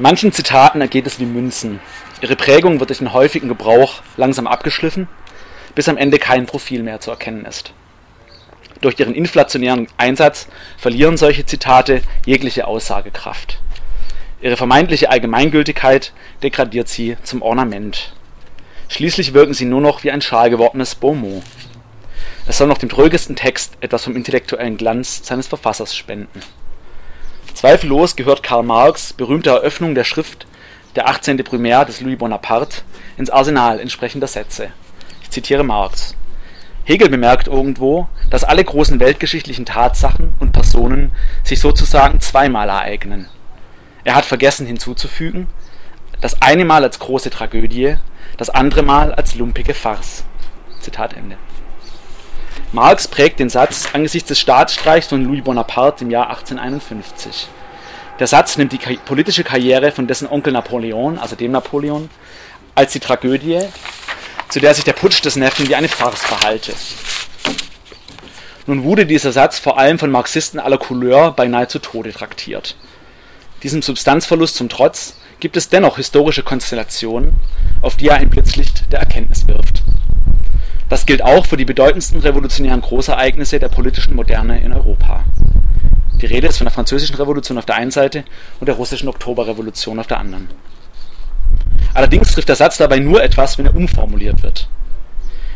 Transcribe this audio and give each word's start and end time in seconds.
Manchen 0.00 0.30
Zitaten 0.32 0.80
ergeht 0.80 1.08
es 1.08 1.18
wie 1.18 1.26
Münzen. 1.26 1.80
Ihre 2.20 2.36
Prägung 2.36 2.78
wird 2.78 2.90
durch 2.90 3.00
den 3.00 3.12
häufigen 3.12 3.48
Gebrauch 3.48 3.94
langsam 4.16 4.46
abgeschliffen, 4.46 5.08
bis 5.74 5.88
am 5.88 5.96
Ende 5.96 6.20
kein 6.20 6.46
Profil 6.46 6.84
mehr 6.84 7.00
zu 7.00 7.10
erkennen 7.10 7.44
ist. 7.44 7.72
Durch 8.80 8.98
ihren 9.00 9.12
inflationären 9.12 9.88
Einsatz 9.96 10.46
verlieren 10.76 11.16
solche 11.16 11.46
Zitate 11.46 12.02
jegliche 12.24 12.68
Aussagekraft. 12.68 13.58
Ihre 14.40 14.56
vermeintliche 14.56 15.10
Allgemeingültigkeit 15.10 16.12
degradiert 16.44 16.88
sie 16.88 17.16
zum 17.24 17.42
Ornament. 17.42 18.12
Schließlich 18.88 19.34
wirken 19.34 19.52
sie 19.52 19.64
nur 19.64 19.80
noch 19.80 20.04
wie 20.04 20.12
ein 20.12 20.22
schal 20.22 20.48
gewordenes 20.48 20.94
Bonmot. 20.94 21.42
Es 22.46 22.58
soll 22.58 22.68
noch 22.68 22.78
dem 22.78 22.88
trögesten 22.88 23.34
Text 23.34 23.76
etwas 23.80 24.04
vom 24.04 24.14
intellektuellen 24.14 24.76
Glanz 24.76 25.26
seines 25.26 25.48
Verfassers 25.48 25.96
spenden. 25.96 26.40
Zweifellos 27.58 28.14
gehört 28.14 28.44
Karl 28.44 28.62
Marx 28.62 29.12
berühmte 29.12 29.50
Eröffnung 29.50 29.96
der 29.96 30.04
Schrift 30.04 30.46
Der 30.94 31.08
18. 31.08 31.38
Primär 31.38 31.84
des 31.84 32.00
Louis 32.00 32.16
Bonaparte 32.16 32.82
ins 33.16 33.30
Arsenal 33.30 33.80
entsprechender 33.80 34.28
Sätze. 34.28 34.70
Ich 35.22 35.30
zitiere 35.30 35.64
Marx. 35.64 36.14
Hegel 36.84 37.08
bemerkt 37.08 37.48
irgendwo, 37.48 38.06
dass 38.30 38.44
alle 38.44 38.62
großen 38.62 39.00
weltgeschichtlichen 39.00 39.66
Tatsachen 39.66 40.34
und 40.38 40.52
Personen 40.52 41.10
sich 41.42 41.58
sozusagen 41.58 42.20
zweimal 42.20 42.68
ereignen. 42.68 43.28
Er 44.04 44.14
hat 44.14 44.24
vergessen 44.24 44.64
hinzuzufügen, 44.64 45.48
das 46.20 46.40
eine 46.40 46.64
Mal 46.64 46.84
als 46.84 47.00
große 47.00 47.30
Tragödie, 47.30 47.96
das 48.36 48.50
andere 48.50 48.84
Mal 48.84 49.12
als 49.12 49.34
lumpige 49.34 49.74
Farce. 49.74 50.22
Zitat 50.78 51.14
Ende. 51.14 51.36
Marx 52.72 53.08
prägt 53.08 53.40
den 53.40 53.48
Satz 53.48 53.88
angesichts 53.94 54.28
des 54.28 54.40
Staatsstreichs 54.40 55.06
von 55.06 55.24
Louis 55.24 55.42
Bonaparte 55.42 56.04
im 56.04 56.10
Jahr 56.10 56.28
1851. 56.28 57.48
Der 58.18 58.26
Satz 58.26 58.58
nimmt 58.58 58.72
die 58.72 58.98
politische 59.04 59.44
Karriere 59.44 59.90
von 59.90 60.06
dessen 60.06 60.28
Onkel 60.28 60.52
Napoleon, 60.52 61.18
also 61.18 61.34
dem 61.34 61.52
Napoleon, 61.52 62.10
als 62.74 62.92
die 62.92 63.00
Tragödie 63.00 63.60
zu 64.48 64.60
der 64.60 64.74
sich 64.74 64.84
der 64.84 64.94
Putsch 64.94 65.24
des 65.24 65.36
Neffen 65.36 65.68
wie 65.68 65.74
eine 65.74 65.88
Farce 65.88 66.22
verhalte. 66.22 66.72
Nun 68.66 68.82
wurde 68.82 69.06
dieser 69.06 69.32
Satz 69.32 69.58
vor 69.58 69.78
allem 69.78 69.98
von 69.98 70.10
Marxisten 70.10 70.58
aller 70.58 70.78
Couleur 70.78 71.32
beinahe 71.32 71.68
zu 71.68 71.78
Tode 71.78 72.12
traktiert. 72.12 72.76
Diesem 73.62 73.82
Substanzverlust 73.82 74.56
zum 74.56 74.68
Trotz 74.68 75.16
gibt 75.40 75.56
es 75.56 75.68
dennoch 75.68 75.96
historische 75.96 76.42
Konstellationen, 76.42 77.34
auf 77.82 77.96
die 77.96 78.08
er 78.08 78.16
ein 78.16 78.30
Blitzlicht 78.30 78.92
der 78.92 79.00
Erkenntnis 79.00 79.46
wirft. 79.48 79.82
Das 80.88 81.04
gilt 81.04 81.22
auch 81.22 81.46
für 81.46 81.56
die 81.56 81.66
bedeutendsten 81.66 82.20
revolutionären 82.20 82.80
Großereignisse 82.80 83.58
der 83.58 83.68
politischen 83.68 84.14
Moderne 84.14 84.60
in 84.60 84.72
Europa. 84.72 85.24
Die 86.20 86.26
Rede 86.26 86.48
ist 86.48 86.58
von 86.58 86.64
der 86.64 86.72
Französischen 86.72 87.16
Revolution 87.16 87.58
auf 87.58 87.66
der 87.66 87.76
einen 87.76 87.90
Seite 87.90 88.24
und 88.58 88.66
der 88.66 88.76
Russischen 88.76 89.08
Oktoberrevolution 89.08 89.98
auf 89.98 90.06
der 90.06 90.18
anderen. 90.18 90.48
Allerdings 91.94 92.32
trifft 92.32 92.48
der 92.48 92.56
Satz 92.56 92.78
dabei 92.78 92.98
nur 92.98 93.22
etwas, 93.22 93.58
wenn 93.58 93.66
er 93.66 93.76
umformuliert 93.76 94.42
wird. 94.42 94.68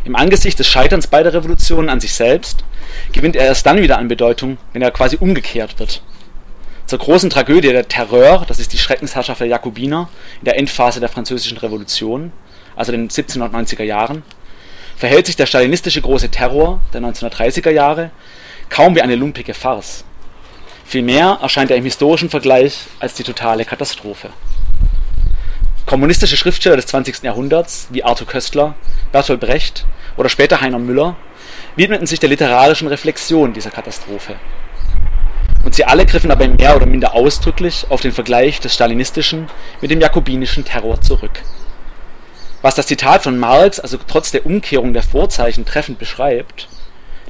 Im 0.04 0.16
Angesicht 0.16 0.58
des 0.58 0.66
Scheiterns 0.66 1.06
beider 1.06 1.32
Revolutionen 1.32 1.88
an 1.88 2.00
sich 2.00 2.12
selbst 2.12 2.64
gewinnt 3.12 3.36
er 3.36 3.46
erst 3.46 3.64
dann 3.66 3.80
wieder 3.80 3.98
an 3.98 4.08
Bedeutung, 4.08 4.58
wenn 4.72 4.82
er 4.82 4.90
quasi 4.90 5.16
umgekehrt 5.18 5.78
wird. 5.78 6.02
Zur 6.86 6.98
großen 6.98 7.30
Tragödie 7.30 7.68
der 7.68 7.88
Terreur, 7.88 8.44
das 8.46 8.58
ist 8.58 8.72
die 8.72 8.78
Schreckensherrschaft 8.78 9.40
der 9.40 9.46
Jakobiner 9.46 10.08
in 10.40 10.44
der 10.44 10.58
Endphase 10.58 11.00
der 11.00 11.08
Französischen 11.08 11.56
Revolution, 11.58 12.32
also 12.76 12.92
den 12.92 13.08
1790er 13.08 13.84
Jahren, 13.84 14.24
verhält 14.96 15.26
sich 15.26 15.36
der 15.36 15.46
stalinistische 15.46 16.00
große 16.00 16.30
Terror 16.30 16.80
der 16.92 17.00
1930er 17.00 17.70
Jahre 17.70 18.10
kaum 18.70 18.94
wie 18.94 19.02
eine 19.02 19.16
lumpige 19.16 19.54
Farce. 19.54 20.04
Vielmehr 20.84 21.38
erscheint 21.42 21.70
er 21.70 21.76
im 21.76 21.84
historischen 21.84 22.30
Vergleich 22.30 22.84
als 23.00 23.14
die 23.14 23.22
totale 23.22 23.64
Katastrophe. 23.64 24.30
Kommunistische 25.86 26.36
Schriftsteller 26.36 26.76
des 26.76 26.86
20. 26.86 27.22
Jahrhunderts 27.22 27.88
wie 27.90 28.04
Arthur 28.04 28.26
Köstler, 28.26 28.74
Bertolt 29.10 29.40
Brecht 29.40 29.86
oder 30.16 30.28
später 30.28 30.60
Heiner 30.60 30.78
Müller 30.78 31.16
widmeten 31.76 32.06
sich 32.06 32.20
der 32.20 32.28
literarischen 32.28 32.88
Reflexion 32.88 33.52
dieser 33.52 33.70
Katastrophe. 33.70 34.36
Und 35.64 35.74
sie 35.74 35.84
alle 35.84 36.06
griffen 36.06 36.28
dabei 36.28 36.48
mehr 36.48 36.76
oder 36.76 36.86
minder 36.86 37.14
ausdrücklich 37.14 37.86
auf 37.88 38.00
den 38.00 38.12
Vergleich 38.12 38.60
des 38.60 38.74
stalinistischen 38.74 39.48
mit 39.80 39.90
dem 39.90 40.00
jakobinischen 40.00 40.64
Terror 40.64 41.00
zurück. 41.00 41.42
Was 42.62 42.74
das 42.74 42.86
Zitat 42.86 43.24
von 43.24 43.38
Marx 43.38 43.80
also 43.80 43.98
trotz 44.06 44.30
der 44.30 44.46
Umkehrung 44.46 44.94
der 44.94 45.02
Vorzeichen 45.02 45.66
treffend 45.66 45.98
beschreibt, 45.98 46.68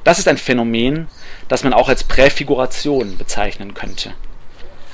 das 0.04 0.18
ist 0.18 0.28
ein 0.28 0.38
Phänomen, 0.38 1.08
das 1.48 1.64
man 1.64 1.72
auch 1.72 1.88
als 1.88 2.04
Präfiguration 2.04 3.18
bezeichnen 3.18 3.74
könnte 3.74 4.14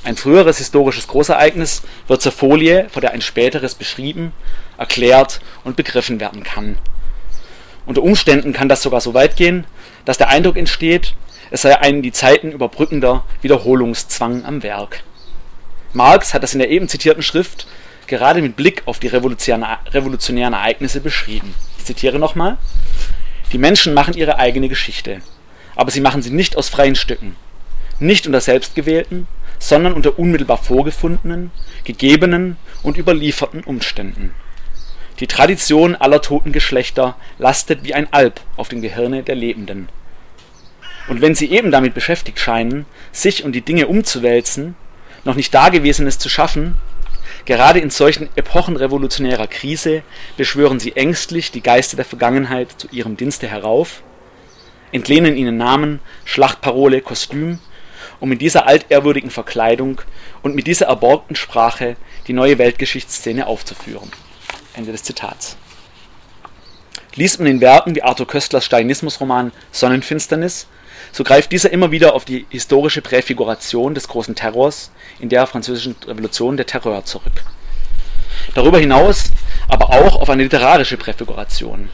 ein 0.08 0.16
früheres 0.16 0.58
historisches 0.58 1.06
Großereignis 1.06 1.82
wird 2.06 2.22
zur 2.22 2.32
Folie, 2.32 2.88
vor 2.90 3.02
der 3.02 3.12
ein 3.12 3.20
späteres 3.20 3.74
beschrieben, 3.74 4.32
erklärt 4.78 5.40
und 5.64 5.76
begriffen 5.76 6.18
werden 6.18 6.42
kann. 6.44 6.78
Unter 7.84 8.02
Umständen 8.02 8.52
kann 8.52 8.68
das 8.68 8.82
sogar 8.82 9.00
so 9.00 9.14
weit 9.14 9.36
gehen, 9.36 9.66
dass 10.04 10.18
der 10.18 10.28
Eindruck 10.28 10.56
entsteht, 10.56 11.14
es 11.50 11.62
sei 11.62 11.78
ein 11.78 12.02
die 12.02 12.12
Zeiten 12.12 12.52
überbrückender 12.52 13.24
Wiederholungszwang 13.42 14.44
am 14.44 14.62
Werk. 14.62 15.02
Marx 15.92 16.34
hat 16.34 16.42
das 16.42 16.52
in 16.52 16.58
der 16.58 16.70
eben 16.70 16.88
zitierten 16.88 17.22
Schrift 17.22 17.66
gerade 18.08 18.42
mit 18.42 18.56
Blick 18.56 18.82
auf 18.86 18.98
die 18.98 19.06
revolutionären 19.06 20.52
Ereignisse 20.52 21.00
beschrieben. 21.00 21.54
Ich 21.78 21.84
zitiere 21.84 22.18
nochmal. 22.18 22.58
Die 23.52 23.58
Menschen 23.58 23.94
machen 23.94 24.14
ihre 24.14 24.38
eigene 24.38 24.68
Geschichte, 24.68 25.20
aber 25.76 25.90
sie 25.90 26.00
machen 26.00 26.22
sie 26.22 26.30
nicht 26.30 26.56
aus 26.56 26.68
freien 26.68 26.96
Stücken, 26.96 27.36
nicht 27.98 28.26
unter 28.26 28.40
selbstgewählten, 28.40 29.26
sondern 29.58 29.94
unter 29.94 30.18
unmittelbar 30.18 30.58
vorgefundenen, 30.58 31.50
gegebenen 31.84 32.56
und 32.82 32.98
überlieferten 32.98 33.62
Umständen. 33.64 34.34
Die 35.20 35.26
Tradition 35.26 35.96
aller 35.96 36.22
toten 36.22 36.52
Geschlechter 36.52 37.16
lastet 37.38 37.84
wie 37.84 37.94
ein 37.94 38.12
Alp 38.12 38.40
auf 38.56 38.68
den 38.68 38.82
Gehirne 38.82 39.22
der 39.22 39.34
Lebenden. 39.34 39.88
Und 41.08 41.22
wenn 41.22 41.34
sie 41.34 41.50
eben 41.50 41.70
damit 41.70 41.94
beschäftigt 41.94 42.38
scheinen, 42.38 42.86
sich 43.10 43.44
und 43.44 43.52
die 43.52 43.62
Dinge 43.62 43.88
umzuwälzen, 43.88 44.76
noch 45.24 45.34
nicht 45.34 45.52
Dagewesenes 45.54 46.18
zu 46.18 46.28
schaffen, 46.28 46.76
gerade 47.44 47.80
in 47.80 47.90
solchen 47.90 48.28
Epochen 48.36 48.76
revolutionärer 48.76 49.46
Krise 49.46 50.02
beschwören 50.36 50.80
sie 50.80 50.96
ängstlich 50.96 51.50
die 51.50 51.62
Geister 51.62 51.96
der 51.96 52.04
Vergangenheit 52.04 52.72
zu 52.76 52.88
ihrem 52.90 53.16
Dienste 53.16 53.48
herauf, 53.48 54.02
entlehnen 54.92 55.36
ihnen 55.36 55.56
Namen, 55.56 56.00
Schlachtparole, 56.24 57.00
Kostüm 57.00 57.58
um 58.20 58.32
in 58.32 58.38
dieser 58.38 58.66
altehrwürdigen 58.66 59.30
Verkleidung 59.30 60.00
und 60.42 60.54
mit 60.54 60.66
dieser 60.66 60.86
erborgten 60.86 61.36
Sprache 61.36 61.96
die 62.26 62.32
neue 62.32 62.58
Weltgeschichtsszene 62.58 63.46
aufzuführen. 63.46 64.10
Ende 64.74 64.92
des 64.92 65.02
Zitats. 65.02 65.56
Liest 67.14 67.38
man 67.38 67.48
in 67.48 67.60
Werken 67.60 67.94
wie 67.94 68.02
Arthur 68.02 68.26
Köstlers 68.26 68.64
Stalinismusroman 68.64 69.52
Sonnenfinsternis, 69.72 70.68
so 71.12 71.24
greift 71.24 71.52
dieser 71.52 71.70
immer 71.70 71.90
wieder 71.90 72.14
auf 72.14 72.24
die 72.24 72.46
historische 72.50 73.02
Präfiguration 73.02 73.94
des 73.94 74.08
großen 74.08 74.34
Terrors 74.34 74.90
in 75.20 75.28
der 75.28 75.46
französischen 75.46 75.96
Revolution 76.06 76.56
der 76.56 76.66
Terror 76.66 77.04
zurück. 77.04 77.44
Darüber 78.54 78.78
hinaus 78.78 79.24
aber 79.68 79.90
auch 79.90 80.20
auf 80.20 80.30
eine 80.30 80.42
literarische 80.42 80.96
Präfiguration, 80.96 81.88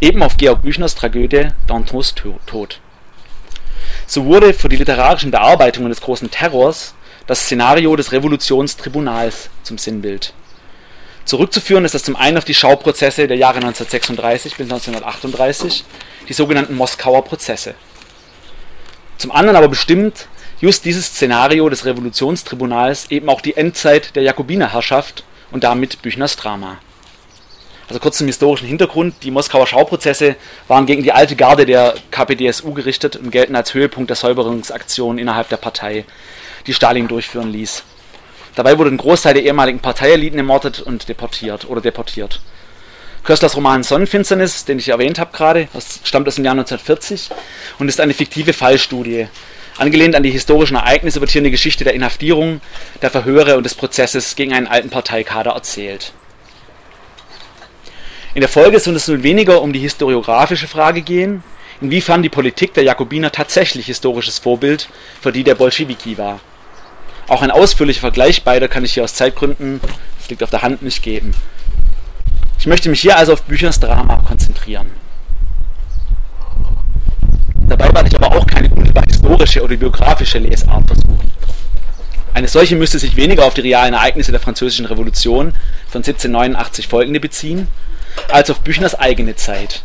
eben 0.00 0.22
auf 0.22 0.36
Georg 0.36 0.62
Büchners 0.62 0.94
Tragödie 0.94 1.48
Dantons 1.66 2.14
Tod. 2.14 2.80
So 4.06 4.24
wurde 4.24 4.54
für 4.54 4.68
die 4.68 4.76
literarischen 4.76 5.30
Bearbeitungen 5.30 5.90
des 5.90 6.00
großen 6.00 6.30
Terrors 6.30 6.94
das 7.26 7.40
Szenario 7.40 7.96
des 7.96 8.12
Revolutionstribunals 8.12 9.50
zum 9.62 9.78
Sinnbild. 9.78 10.32
Zurückzuführen 11.24 11.84
ist 11.84 11.94
das 11.94 12.04
zum 12.04 12.14
einen 12.14 12.38
auf 12.38 12.44
die 12.44 12.54
Schauprozesse 12.54 13.26
der 13.26 13.36
Jahre 13.36 13.56
1936 13.56 14.56
bis 14.56 14.70
1938, 14.70 15.84
die 16.28 16.32
sogenannten 16.32 16.76
Moskauer 16.76 17.24
Prozesse. 17.24 17.74
Zum 19.18 19.32
anderen 19.32 19.56
aber 19.56 19.68
bestimmt 19.68 20.28
just 20.60 20.84
dieses 20.84 21.06
Szenario 21.06 21.68
des 21.68 21.84
Revolutionstribunals 21.84 23.10
eben 23.10 23.28
auch 23.28 23.40
die 23.40 23.56
Endzeit 23.56 24.16
der 24.16 24.22
Jakobinerherrschaft 24.22 25.24
und 25.50 25.64
damit 25.64 26.02
Büchners 26.02 26.36
Drama. 26.36 26.78
Also 27.88 28.00
kurz 28.00 28.18
zum 28.18 28.26
historischen 28.26 28.66
Hintergrund. 28.66 29.14
Die 29.22 29.30
Moskauer 29.30 29.66
Schauprozesse 29.66 30.34
waren 30.66 30.86
gegen 30.86 31.02
die 31.02 31.12
alte 31.12 31.36
Garde 31.36 31.66
der 31.66 31.94
KPDSU 32.10 32.72
gerichtet 32.72 33.16
und 33.16 33.30
gelten 33.30 33.54
als 33.54 33.74
Höhepunkt 33.74 34.10
der 34.10 34.16
Säuberungsaktion 34.16 35.18
innerhalb 35.18 35.48
der 35.48 35.56
Partei, 35.56 36.04
die 36.66 36.74
Stalin 36.74 37.06
durchführen 37.06 37.52
ließ. 37.52 37.84
Dabei 38.56 38.78
wurde 38.78 38.90
ein 38.90 38.96
Großteil 38.96 39.34
der 39.34 39.44
ehemaligen 39.44 39.80
Parteieliten 39.80 40.38
ermordet 40.38 40.80
und 40.80 41.08
deportiert 41.08 41.68
oder 41.68 41.80
deportiert. 41.80 42.40
Köstlers 43.26 43.56
Roman 43.56 43.82
Sonnenfinsternis, 43.82 44.66
den 44.66 44.78
ich 44.78 44.88
erwähnt 44.88 45.18
habe 45.18 45.36
gerade, 45.36 45.66
stammt 46.04 46.28
aus 46.28 46.36
dem 46.36 46.44
Jahr 46.44 46.52
1940 46.52 47.30
und 47.80 47.88
ist 47.88 47.98
eine 47.98 48.14
fiktive 48.14 48.52
Fallstudie. 48.52 49.26
Angelehnt 49.78 50.14
an 50.14 50.22
die 50.22 50.30
historischen 50.30 50.76
Ereignisse 50.76 51.18
wird 51.18 51.32
hier 51.32 51.42
eine 51.42 51.50
Geschichte 51.50 51.82
der 51.82 51.94
Inhaftierung, 51.94 52.60
der 53.02 53.10
Verhöre 53.10 53.56
und 53.56 53.64
des 53.64 53.74
Prozesses 53.74 54.36
gegen 54.36 54.52
einen 54.52 54.68
alten 54.68 54.90
Parteikader 54.90 55.50
erzählt. 55.50 56.12
In 58.34 58.42
der 58.42 58.48
Folge 58.48 58.78
soll 58.78 58.94
es 58.94 59.08
nun 59.08 59.24
weniger 59.24 59.60
um 59.60 59.72
die 59.72 59.80
historiografische 59.80 60.68
Frage 60.68 61.02
gehen, 61.02 61.42
inwiefern 61.80 62.22
die 62.22 62.28
Politik 62.28 62.74
der 62.74 62.84
Jakobiner 62.84 63.32
tatsächlich 63.32 63.86
historisches 63.86 64.38
Vorbild 64.38 64.88
für 65.20 65.32
die 65.32 65.42
der 65.42 65.56
Bolschewiki 65.56 66.16
war. 66.16 66.38
Auch 67.26 67.42
ein 67.42 67.50
ausführlicher 67.50 68.02
Vergleich 68.02 68.44
beider 68.44 68.68
kann 68.68 68.84
ich 68.84 68.94
hier 68.94 69.02
aus 69.02 69.14
Zeitgründen, 69.14 69.80
das 70.20 70.30
liegt 70.30 70.44
auf 70.44 70.50
der 70.50 70.62
Hand, 70.62 70.82
nicht 70.82 71.02
geben. 71.02 71.34
Ich 72.66 72.68
möchte 72.68 72.90
mich 72.90 73.00
hier 73.00 73.16
also 73.16 73.32
auf 73.32 73.44
Büchers 73.44 73.78
Drama 73.78 74.16
konzentrieren. 74.26 74.90
Dabei 77.68 77.94
werde 77.94 78.08
ich 78.08 78.16
aber 78.16 78.36
auch 78.36 78.44
keine 78.44 78.68
unmittelbar 78.68 79.04
historische 79.06 79.62
oder 79.62 79.76
biografische 79.76 80.38
Lesart 80.38 80.84
versuchen. 80.84 81.30
Eine 82.34 82.48
solche 82.48 82.74
müsste 82.74 82.98
sich 82.98 83.14
weniger 83.14 83.44
auf 83.44 83.54
die 83.54 83.60
realen 83.60 83.94
Ereignisse 83.94 84.32
der 84.32 84.40
Französischen 84.40 84.84
Revolution 84.84 85.54
von 85.86 86.00
1789 86.00 86.88
folgende 86.88 87.20
beziehen, 87.20 87.68
als 88.32 88.50
auf 88.50 88.58
Büchners 88.62 88.96
eigene 88.96 89.36
Zeit. 89.36 89.84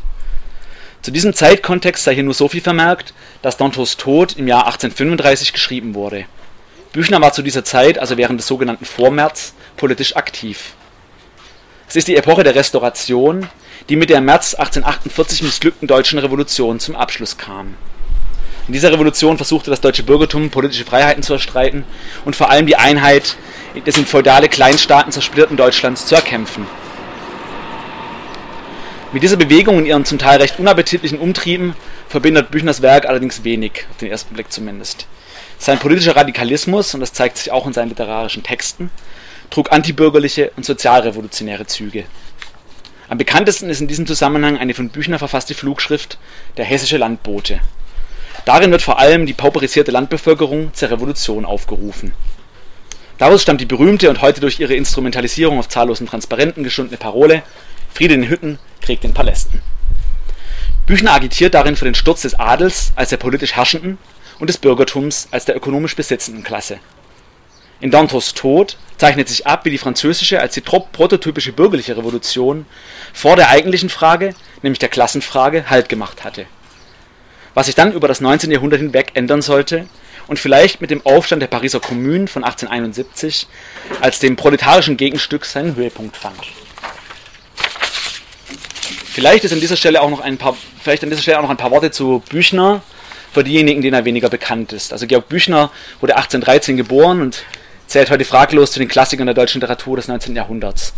Zu 1.04 1.12
diesem 1.12 1.36
Zeitkontext 1.36 2.04
sei 2.04 2.16
hier 2.16 2.24
nur 2.24 2.34
so 2.34 2.48
viel 2.48 2.62
vermerkt, 2.62 3.14
dass 3.44 3.58
Dantos 3.58 3.98
Tod 3.98 4.38
im 4.38 4.48
Jahr 4.48 4.66
1835 4.66 5.54
geschrieben 5.54 5.94
wurde. 5.94 6.26
Büchner 6.94 7.22
war 7.22 7.32
zu 7.32 7.44
dieser 7.44 7.64
Zeit, 7.64 8.00
also 8.00 8.18
während 8.18 8.40
des 8.40 8.48
sogenannten 8.48 8.86
Vormärz, 8.86 9.54
politisch 9.78 10.16
aktiv. 10.16 10.74
Es 11.92 11.98
ist 11.98 12.08
die 12.08 12.16
Epoche 12.16 12.46
der 12.46 12.56
Restauration, 12.56 13.50
die 13.90 13.98
mit 13.98 14.10
der 14.10 14.20
im 14.20 14.24
März 14.24 14.54
1848 14.54 15.44
missglückten 15.44 15.90
deutschen 15.90 16.20
Revolution 16.20 16.80
zum 16.80 16.96
Abschluss 16.96 17.38
kam. 17.38 17.76
In 18.68 18.72
dieser 18.72 18.94
Revolution 18.94 19.36
versuchte 19.36 19.72
das 19.72 19.82
deutsche 19.82 20.04
Bürgertum 20.04 20.52
politische 20.52 20.86
Freiheiten 20.86 21.22
zu 21.22 21.34
erstreiten 21.34 21.84
und 22.24 22.34
vor 22.34 22.50
allem 22.50 22.66
die 22.66 22.78
Einheit 22.78 23.36
des 23.86 23.98
in 23.98 24.06
feudale 24.06 24.48
Kleinstaaten 24.48 25.12
zersplitterten 25.12 25.58
Deutschlands 25.58 26.06
zu 26.06 26.16
erkämpfen. 26.16 26.66
Mit 29.12 29.24
dieser 29.24 29.36
Bewegung 29.36 29.76
und 29.76 29.86
ihren 29.86 30.06
zum 30.06 30.18
Teil 30.18 30.40
recht 30.40 30.60
unappetitlichen 30.60 31.20
Umtrieben 31.20 31.76
verbindet 32.08 32.52
Büchners 32.52 32.82
Werk 32.82 33.06
allerdings 33.06 33.44
wenig, 33.44 33.86
auf 33.92 33.98
den 33.98 34.12
ersten 34.12 34.34
Blick 34.34 34.50
zumindest. 34.50 35.08
Sein 35.58 35.78
politischer 35.78 36.16
Radikalismus, 36.16 36.94
und 36.94 37.02
das 37.02 37.12
zeigt 37.12 37.38
sich 37.38 37.52
auch 37.52 37.68
in 37.68 37.74
seinen 37.74 37.90
literarischen 37.90 38.44
Texten, 38.44 38.92
trug 39.52 39.72
antibürgerliche 39.72 40.52
und 40.56 40.66
sozialrevolutionäre 40.66 41.68
Züge. 41.68 42.06
Am 43.10 43.18
bekanntesten 43.18 43.70
ist 43.70 43.82
in 43.82 43.90
diesem 43.90 44.08
Zusammenhang 44.08 44.58
eine 44.58 44.74
von 44.74 44.90
Büchner 44.90 45.20
verfasste 45.20 45.54
Flugschrift 45.54 46.18
Der 46.58 46.66
hessische 46.66 46.98
Landbote. 46.98 47.60
Darin 48.46 48.72
wird 48.72 48.82
vor 48.82 48.98
allem 48.98 49.26
die 49.26 49.34
pauperisierte 49.34 49.92
Landbevölkerung 49.92 50.74
zur 50.74 50.90
Revolution 50.90 51.46
aufgerufen. 51.46 52.14
Daraus 53.18 53.44
stammt 53.44 53.62
die 53.62 53.66
berühmte 53.66 54.10
und 54.10 54.22
heute 54.22 54.42
durch 54.42 54.60
ihre 54.60 54.74
Instrumentalisierung 54.74 55.60
auf 55.60 55.70
zahllosen 55.70 56.08
Transparenten 56.08 56.64
geschundene 56.64 56.98
Parole 56.98 57.44
Friede 57.94 58.14
in 58.14 58.22
den 58.22 58.30
Hütten, 58.30 58.58
Krieg 58.80 59.04
in 59.04 59.10
den 59.10 59.14
Palästen. 59.14 59.62
Büchner 60.88 61.14
agitiert 61.14 61.54
darin 61.54 61.76
für 61.76 61.86
den 61.86 61.94
Sturz 61.94 62.22
des 62.22 62.40
Adels 62.40 62.94
als 62.96 63.10
der 63.10 63.18
politisch 63.18 63.56
Herrschenden 63.56 63.98
und 64.40 64.48
des 64.48 64.58
Bürgertums 64.58 65.28
als 65.32 65.46
der 65.46 65.56
ökonomisch 65.56 65.96
besitzenden 65.96 66.44
Klasse. 66.44 66.80
In 67.82 67.90
Dantos 67.90 68.36
Tod 68.36 68.78
zeichnet 68.98 69.28
sich 69.28 69.48
ab, 69.48 69.66
wie 69.66 69.72
die 69.72 69.80
französische 69.80 70.40
als 70.40 70.54
die 70.54 70.62
prototypische 70.62 71.52
bürgerliche 71.52 71.98
Revolution 71.98 72.68
vor 73.12 73.36
der 73.36 73.50
eigentlichen 73.50 73.90
Frage, 73.90 74.36
nämlich 74.62 74.78
der 74.78 74.90
Klassenfrage, 74.90 75.70
Halt 75.70 75.90
gemacht 75.90 76.24
hatte. 76.24 76.46
Was 77.56 77.66
sich 77.66 77.76
dann 77.76 77.92
über 77.92 78.08
das 78.08 78.22
19. 78.22 78.52
Jahrhundert 78.52 78.80
hinweg 78.80 79.12
ändern 79.16 79.42
sollte 79.42 79.88
und 80.28 80.38
vielleicht 80.38 80.80
mit 80.80 80.92
dem 80.92 81.04
Aufstand 81.06 81.42
der 81.42 81.48
Pariser 81.48 81.80
Kommune 81.80 82.28
von 82.28 82.44
1871 82.44 83.48
als 84.00 84.20
dem 84.20 84.36
proletarischen 84.36 84.96
Gegenstück 84.96 85.46
seinen 85.46 85.76
Höhepunkt 85.76 86.16
fand. 86.16 86.38
Vielleicht 89.12 89.44
ist 89.44 89.54
an 89.54 89.60
dieser 89.60 89.76
Stelle 89.76 90.02
auch 90.02 90.10
noch 90.12 90.22
ein 90.22 90.38
paar, 90.38 90.56
vielleicht 90.82 91.04
an 91.04 91.10
dieser 91.10 91.24
Stelle 91.24 91.40
auch 91.40 91.44
noch 91.44 91.50
ein 91.50 91.58
paar 91.58 91.72
Worte 91.72 91.90
zu 91.90 92.22
Büchner, 92.30 92.84
für 93.32 93.44
diejenigen, 93.44 93.82
denen 93.82 93.94
er 93.94 94.06
weniger 94.06 94.30
bekannt 94.30 94.74
ist. 94.74 94.92
Also 94.94 95.08
Georg 95.08 95.30
Büchner 95.30 95.72
wurde 96.00 96.16
1813 96.18 96.78
geboren 96.78 97.22
und 97.22 97.44
zählt 97.92 98.10
heute 98.10 98.26
fraglos 98.26 98.72
zu 98.72 98.80
den 98.80 98.88
Klassikern 98.88 99.28
der 99.28 99.36
deutschen 99.36 99.60
Literatur 99.60 99.98
des 99.98 100.08
19. 100.08 100.36
Jahrhunderts. 100.36 100.94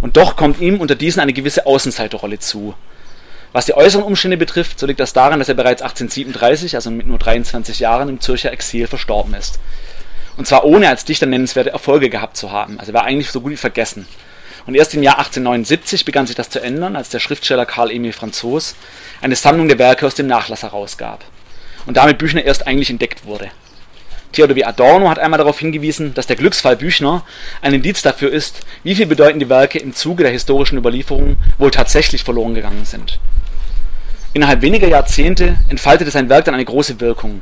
Und 0.00 0.16
doch 0.16 0.36
kommt 0.36 0.60
ihm 0.60 0.80
unter 0.80 0.94
diesen 0.94 1.20
eine 1.20 1.32
gewisse 1.32 1.66
Außenseiterrolle 1.66 2.38
zu. 2.38 2.74
Was 3.52 3.64
die 3.64 3.74
äußeren 3.74 4.04
Umstände 4.04 4.36
betrifft, 4.36 4.78
so 4.78 4.86
liegt 4.86 5.00
das 5.00 5.14
daran, 5.14 5.38
dass 5.38 5.48
er 5.48 5.54
bereits 5.54 5.80
1837, 5.80 6.74
also 6.74 6.90
mit 6.90 7.06
nur 7.06 7.18
23 7.18 7.80
Jahren, 7.80 8.08
im 8.10 8.20
Zürcher 8.20 8.52
Exil 8.52 8.86
verstorben 8.86 9.34
ist. 9.34 9.58
Und 10.36 10.46
zwar 10.46 10.64
ohne 10.64 10.88
als 10.88 11.06
Dichter 11.06 11.26
nennenswerte 11.26 11.70
Erfolge 11.70 12.10
gehabt 12.10 12.36
zu 12.36 12.52
haben. 12.52 12.78
Also 12.78 12.92
er 12.92 12.94
war 12.94 13.04
eigentlich 13.04 13.30
so 13.30 13.40
gut 13.40 13.52
wie 13.52 13.56
vergessen. 13.56 14.06
Und 14.66 14.74
erst 14.74 14.92
im 14.92 15.02
Jahr 15.02 15.18
1879 15.18 16.04
begann 16.04 16.26
sich 16.26 16.36
das 16.36 16.50
zu 16.50 16.60
ändern, 16.60 16.94
als 16.94 17.08
der 17.08 17.20
Schriftsteller 17.20 17.64
Karl 17.64 17.90
Emil 17.90 18.12
Franzos 18.12 18.76
eine 19.22 19.34
Sammlung 19.34 19.66
der 19.68 19.78
Werke 19.78 20.06
aus 20.06 20.14
dem 20.14 20.26
Nachlass 20.26 20.62
herausgab 20.62 21.24
und 21.86 21.96
damit 21.96 22.18
Büchner 22.18 22.44
erst 22.44 22.66
eigentlich 22.66 22.90
entdeckt 22.90 23.24
wurde. 23.24 23.50
Theodor 24.32 24.56
W. 24.56 24.64
Adorno 24.64 25.08
hat 25.08 25.18
einmal 25.18 25.38
darauf 25.38 25.58
hingewiesen, 25.58 26.14
dass 26.14 26.26
der 26.26 26.36
Glücksfall 26.36 26.76
Büchner 26.76 27.24
ein 27.62 27.74
Indiz 27.74 28.02
dafür 28.02 28.30
ist, 28.30 28.60
wie 28.84 28.94
viel 28.94 29.06
bedeutende 29.06 29.48
Werke 29.48 29.78
im 29.78 29.94
Zuge 29.94 30.22
der 30.22 30.32
historischen 30.32 30.78
Überlieferung 30.78 31.36
wohl 31.56 31.70
tatsächlich 31.70 32.24
verloren 32.24 32.54
gegangen 32.54 32.84
sind. 32.84 33.18
Innerhalb 34.34 34.60
weniger 34.62 34.88
Jahrzehnte 34.88 35.56
entfaltete 35.68 36.10
sein 36.10 36.28
Werk 36.28 36.44
dann 36.44 36.54
eine 36.54 36.64
große 36.64 37.00
Wirkung. 37.00 37.40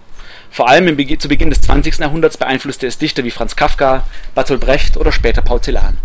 Vor 0.51 0.69
allem 0.69 0.97
zu 1.19 1.29
Beginn 1.29 1.51
des 1.51 1.61
20. 1.61 1.99
Jahrhunderts 1.99 2.37
beeinflusste 2.37 2.87
es 2.87 2.99
Dichter 2.99 3.25
wie 3.25 3.31
Franz 3.31 3.57
Kafka, 3.57 4.05
Bertolt 4.35 4.61
Brecht 4.61 4.97
oder 4.97 5.13
später 5.13 5.43
Paul 5.43 5.61
Celan. 5.61 5.99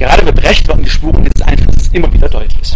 Gerade 0.00 0.24
bei 0.24 0.32
Brecht 0.32 0.66
werden 0.66 0.82
die 0.82 0.88
Spuren 0.88 1.24
dieses 1.24 1.46
Einflusses 1.46 1.90
immer 1.92 2.10
wieder 2.10 2.30
deutlich. 2.30 2.72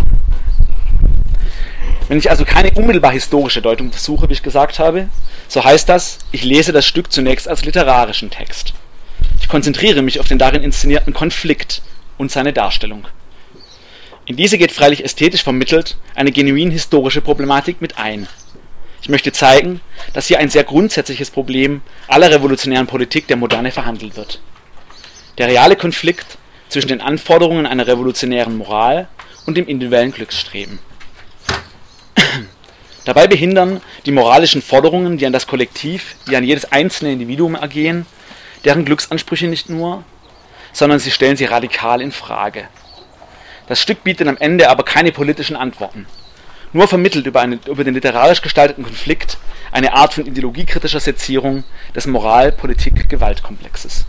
Wenn 2.07 2.19
ich 2.19 2.29
also 2.29 2.45
keine 2.45 2.71
unmittelbar 2.73 3.13
historische 3.13 3.63
Deutung 3.63 3.91
versuche, 3.91 4.29
wie 4.29 4.35
ich 4.35 4.43
gesagt 4.43 4.79
habe, 4.79 5.09
so 5.49 5.65
heißt 5.65 5.89
das, 5.89 6.19
ich 6.33 6.45
lese 6.45 6.73
das 6.73 6.85
Stück 6.87 7.11
zunächst 7.11 7.49
als 7.49 7.65
literarischen 7.65 8.29
Text. 8.29 8.75
Ich 9.41 9.49
konzentriere 9.49 10.03
mich 10.03 10.21
auf 10.21 10.29
den 10.29 10.37
darin 10.37 10.63
inszenierten 10.63 11.15
Konflikt 11.15 11.81
und 12.19 12.31
seine 12.31 12.53
Darstellung. 12.53 13.07
In 14.27 14.37
diese 14.37 14.59
geht 14.59 14.71
freilich 14.71 15.03
ästhetisch 15.03 15.45
vermittelt 15.45 15.97
eine 16.15 16.31
genuin 16.31 16.71
historische 16.71 17.23
Problematik 17.23 17.81
mit 17.81 17.97
ein. 17.97 18.29
Ich 19.01 19.09
möchte 19.09 19.33
zeigen, 19.33 19.81
dass 20.13 20.27
hier 20.27 20.41
ein 20.41 20.51
sehr 20.51 20.65
grundsätzliches 20.65 21.31
Problem 21.31 21.81
aller 22.07 22.31
revolutionären 22.31 22.87
Politik 22.87 23.29
der 23.29 23.39
Moderne 23.39 23.71
verhandelt 23.71 24.15
wird. 24.15 24.43
Der 25.39 25.49
reale 25.49 25.77
Konflikt 25.77 26.37
zwischen 26.69 26.89
den 26.89 27.01
Anforderungen 27.01 27.67
einer 27.67 27.87
revolutionären 27.87 28.57
Moral 28.57 29.09
und 29.47 29.57
dem 29.57 29.67
individuellen 29.67 30.13
Glücksstreben. 30.13 30.79
Dabei 33.05 33.27
behindern 33.27 33.81
die 34.07 34.13
moralischen 34.13 34.63
Forderungen, 34.63 35.19
die 35.19 35.27
an 35.27 35.33
das 35.33 35.47
Kollektiv, 35.47 36.17
die 36.29 36.37
an 36.37 36.45
jedes 36.45 36.73
einzelne 36.73 37.13
Individuum 37.13 37.55
ergehen, 37.55 38.07
deren 38.65 38.85
Glücksansprüche 38.85 39.47
nicht 39.47 39.69
nur, 39.69 40.05
sondern 40.73 40.99
sie 40.99 41.11
stellen 41.11 41.37
sie 41.37 41.45
radikal 41.45 42.01
in 42.01 42.13
Frage. 42.13 42.69
Das 43.67 43.81
Stück 43.81 44.05
bietet 44.05 44.29
am 44.29 44.37
Ende 44.37 44.69
aber 44.69 44.85
keine 44.85 45.13
politischen 45.13 45.57
Antworten. 45.57 46.07
Nur 46.73 46.89
vermittelt 46.89 47.27
über, 47.27 47.41
eine, 47.41 47.61
über 47.67 47.85
den 47.85 47.95
literarisch 47.95 48.43
gestalteten 48.43 48.85
Konflikt 48.85 49.39
eine 49.71 49.95
Art 49.95 50.15
von 50.15 50.27
ideologiekritischer 50.27 51.01
Sezierung 51.01 51.65
des 51.95 52.07
Moral-Politik-Gewaltkomplexes 52.07 54.07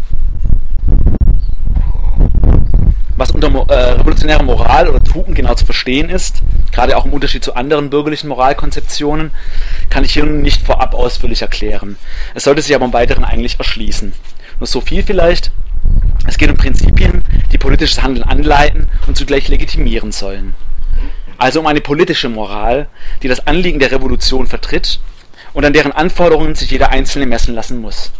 was 3.17 3.31
unter 3.31 3.47
äh, 3.69 3.91
revolutionärer 3.91 4.43
Moral 4.43 4.89
oder 4.89 5.03
Tugend 5.03 5.35
genau 5.35 5.53
zu 5.55 5.65
verstehen 5.65 6.09
ist, 6.09 6.41
gerade 6.71 6.97
auch 6.97 7.05
im 7.05 7.13
Unterschied 7.13 7.43
zu 7.43 7.55
anderen 7.55 7.89
bürgerlichen 7.89 8.27
Moralkonzeptionen, 8.27 9.31
kann 9.89 10.03
ich 10.03 10.13
hier 10.13 10.25
nicht 10.25 10.61
vorab 10.61 10.93
ausführlich 10.93 11.41
erklären. 11.41 11.97
Es 12.33 12.43
sollte 12.43 12.61
sich 12.61 12.75
aber 12.75 12.85
im 12.85 12.93
Weiteren 12.93 13.23
eigentlich 13.23 13.57
erschließen. 13.57 14.13
Nur 14.59 14.67
so 14.67 14.81
viel 14.81 15.03
vielleicht. 15.03 15.51
Es 16.27 16.37
geht 16.37 16.49
um 16.49 16.57
Prinzipien, 16.57 17.23
die 17.51 17.57
politisches 17.57 18.01
Handeln 18.01 18.27
anleiten 18.27 18.89
und 19.07 19.15
zugleich 19.15 19.47
legitimieren 19.47 20.11
sollen. 20.11 20.55
Also 21.37 21.59
um 21.59 21.67
eine 21.67 21.81
politische 21.81 22.29
Moral, 22.29 22.87
die 23.21 23.27
das 23.27 23.45
Anliegen 23.45 23.79
der 23.79 23.91
Revolution 23.91 24.47
vertritt 24.47 24.99
und 25.53 25.65
an 25.65 25.73
deren 25.73 25.91
Anforderungen 25.91 26.55
sich 26.55 26.71
jeder 26.71 26.89
Einzelne 26.89 27.25
messen 27.25 27.53
lassen 27.53 27.79
muss. 27.79 28.11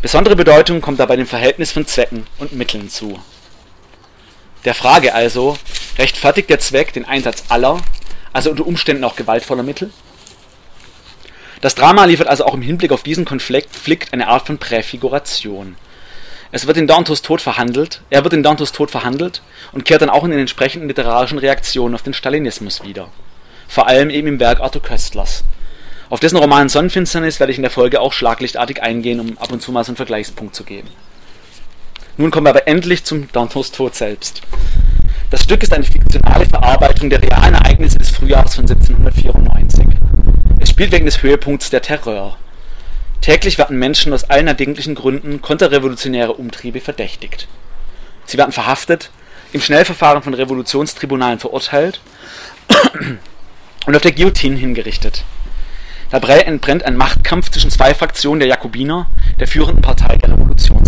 Besondere 0.00 0.34
Bedeutung 0.34 0.80
kommt 0.80 0.98
dabei 0.98 1.16
dem 1.16 1.26
Verhältnis 1.26 1.70
von 1.70 1.86
Zwecken 1.86 2.26
und 2.38 2.52
Mitteln 2.52 2.88
zu. 2.88 3.20
Der 4.64 4.74
Frage 4.74 5.12
also, 5.12 5.58
rechtfertigt 5.98 6.48
der 6.48 6.60
Zweck 6.60 6.92
den 6.92 7.04
Einsatz 7.04 7.44
aller, 7.48 7.80
also 8.32 8.50
unter 8.50 8.66
Umständen 8.66 9.02
auch 9.02 9.16
gewaltvoller 9.16 9.64
Mittel? 9.64 9.90
Das 11.60 11.74
Drama 11.74 12.04
liefert 12.04 12.28
also 12.28 12.44
auch 12.44 12.54
im 12.54 12.62
Hinblick 12.62 12.92
auf 12.92 13.02
diesen 13.02 13.24
Konflikt 13.24 14.12
eine 14.12 14.28
Art 14.28 14.46
von 14.46 14.58
Präfiguration. 14.58 15.76
Es 16.52 16.66
wird 16.66 16.76
in 16.76 16.86
Dantos 16.86 17.22
Tod 17.22 17.40
verhandelt, 17.40 18.02
er 18.10 18.22
wird 18.24 18.34
in 18.34 18.42
Dantos 18.42 18.72
Tod 18.72 18.90
verhandelt 18.90 19.42
und 19.72 19.84
kehrt 19.84 20.02
dann 20.02 20.10
auch 20.10 20.24
in 20.24 20.30
den 20.30 20.40
entsprechenden 20.40 20.86
literarischen 20.86 21.38
Reaktionen 21.38 21.94
auf 21.94 22.02
den 22.02 22.14
Stalinismus 22.14 22.84
wieder. 22.84 23.08
Vor 23.68 23.88
allem 23.88 24.10
eben 24.10 24.28
im 24.28 24.40
Werk 24.40 24.60
Arthur 24.60 24.82
Köstlers. 24.82 25.44
Auf 26.10 26.20
dessen 26.20 26.36
Roman 26.36 26.68
Sonnenfinsternis 26.68 27.40
werde 27.40 27.52
ich 27.52 27.58
in 27.58 27.62
der 27.62 27.70
Folge 27.70 28.00
auch 28.00 28.12
schlaglichtartig 28.12 28.82
eingehen, 28.82 29.18
um 29.18 29.38
ab 29.38 29.50
und 29.50 29.62
zu 29.62 29.72
mal 29.72 29.82
so 29.82 29.90
einen 29.90 29.96
Vergleichspunkt 29.96 30.54
zu 30.54 30.62
geben. 30.62 30.88
Nun 32.18 32.30
kommen 32.30 32.46
wir 32.46 32.50
aber 32.50 32.68
endlich 32.68 33.04
zum 33.04 33.32
Dantons 33.32 33.72
Tod 33.72 33.94
selbst. 33.94 34.42
Das 35.30 35.44
Stück 35.44 35.62
ist 35.62 35.72
eine 35.72 35.84
fiktionale 35.84 36.44
Verarbeitung 36.44 37.08
der 37.08 37.22
realen 37.22 37.54
Ereignisse 37.54 37.98
des 37.98 38.10
Frühjahrs 38.10 38.54
von 38.54 38.68
1794. 38.68 39.86
Es 40.60 40.68
spielt 40.68 40.92
wegen 40.92 41.06
des 41.06 41.22
Höhepunkts 41.22 41.70
der 41.70 41.80
Terror. 41.80 42.36
Täglich 43.22 43.56
werden 43.56 43.78
Menschen 43.78 44.12
aus 44.12 44.24
allen 44.24 44.46
erdenklichen 44.46 44.94
Gründen 44.94 45.40
konterrevolutionäre 45.40 46.34
Umtriebe 46.34 46.80
verdächtigt. 46.80 47.48
Sie 48.26 48.36
werden 48.36 48.52
verhaftet, 48.52 49.10
im 49.52 49.62
Schnellverfahren 49.62 50.22
von 50.22 50.34
Revolutionstribunalen 50.34 51.38
verurteilt 51.38 52.00
und 53.86 53.96
auf 53.96 54.02
der 54.02 54.12
Guillotine 54.12 54.56
hingerichtet. 54.56 55.24
Dabei 56.10 56.40
entbrennt 56.40 56.84
ein 56.84 56.96
Machtkampf 56.96 57.50
zwischen 57.50 57.70
zwei 57.70 57.94
Fraktionen 57.94 58.40
der 58.40 58.48
Jakobiner, 58.48 59.08
der 59.40 59.48
führenden 59.48 59.80
Partei 59.80 60.18
der 60.18 60.32
Revolutionsregierung. 60.32 60.81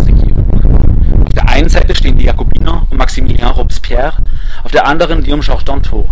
Einen 1.54 1.68
Seite 1.68 1.94
stehen 1.94 2.18
die 2.18 2.24
Jakobiner 2.24 2.84
und 2.90 2.98
Maximilien 2.98 3.46
Robespierre, 3.46 4.14
auf 4.64 4.72
der 4.72 4.88
anderen 4.88 5.22
Guillaume 5.22 5.44
Dantot. 5.64 6.08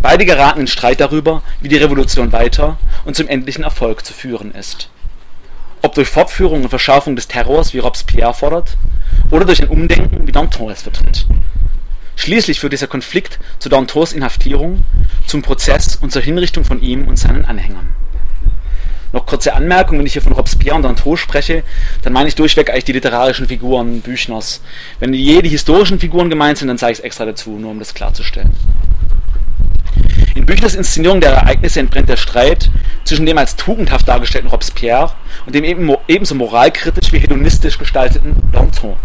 Beide 0.00 0.24
geraten 0.24 0.60
in 0.60 0.66
Streit 0.66 1.00
darüber, 1.00 1.42
wie 1.60 1.68
die 1.68 1.76
Revolution 1.76 2.32
weiter 2.32 2.78
und 3.04 3.14
zum 3.14 3.28
endlichen 3.28 3.62
Erfolg 3.62 4.06
zu 4.06 4.14
führen 4.14 4.52
ist. 4.52 4.88
Ob 5.82 5.94
durch 5.94 6.08
Fortführung 6.08 6.62
und 6.62 6.70
Verschärfung 6.70 7.14
des 7.14 7.28
Terrors, 7.28 7.74
wie 7.74 7.78
Robespierre 7.80 8.32
fordert, 8.32 8.78
oder 9.30 9.44
durch 9.44 9.60
ein 9.60 9.68
Umdenken, 9.68 10.26
wie 10.26 10.32
Danton 10.32 10.70
es 10.70 10.80
vertritt. 10.80 11.26
Schließlich 12.16 12.58
führt 12.58 12.72
dieser 12.72 12.86
Konflikt 12.86 13.38
zu 13.58 13.68
Dantons 13.68 14.14
Inhaftierung, 14.14 14.82
zum 15.26 15.42
Prozess 15.42 15.96
und 15.96 16.10
zur 16.10 16.22
Hinrichtung 16.22 16.64
von 16.64 16.80
ihm 16.80 17.06
und 17.06 17.18
seinen 17.18 17.44
Anhängern. 17.44 17.90
Noch 19.12 19.24
kurze 19.24 19.54
Anmerkung, 19.54 19.98
wenn 19.98 20.06
ich 20.06 20.12
hier 20.12 20.22
von 20.22 20.32
Robespierre 20.32 20.76
und 20.76 20.82
Danton 20.82 21.16
spreche, 21.16 21.62
dann 22.02 22.12
meine 22.12 22.28
ich 22.28 22.34
durchweg 22.34 22.70
eigentlich 22.70 22.84
die 22.84 22.92
literarischen 22.92 23.48
Figuren 23.48 24.00
Büchners. 24.02 24.60
Wenn 25.00 25.14
je 25.14 25.40
die 25.40 25.48
historischen 25.48 25.98
Figuren 25.98 26.28
gemeint 26.28 26.58
sind, 26.58 26.68
dann 26.68 26.78
sage 26.78 26.92
ich 26.92 26.98
es 26.98 27.04
extra 27.04 27.24
dazu, 27.24 27.50
nur 27.52 27.70
um 27.70 27.78
das 27.78 27.94
klarzustellen. 27.94 28.50
In 30.34 30.44
Büchners 30.46 30.74
Inszenierung 30.74 31.20
der 31.20 31.32
Ereignisse 31.32 31.80
entbrennt 31.80 32.08
der 32.08 32.16
Streit 32.16 32.70
zwischen 33.04 33.26
dem 33.26 33.38
als 33.38 33.56
tugendhaft 33.56 34.06
dargestellten 34.06 34.50
Robespierre 34.50 35.12
und 35.46 35.54
dem 35.54 35.64
ebenso 36.06 36.34
moralkritisch 36.34 37.12
wie 37.12 37.18
hedonistisch 37.18 37.78
gestalteten 37.78 38.36
Danton. 38.52 38.96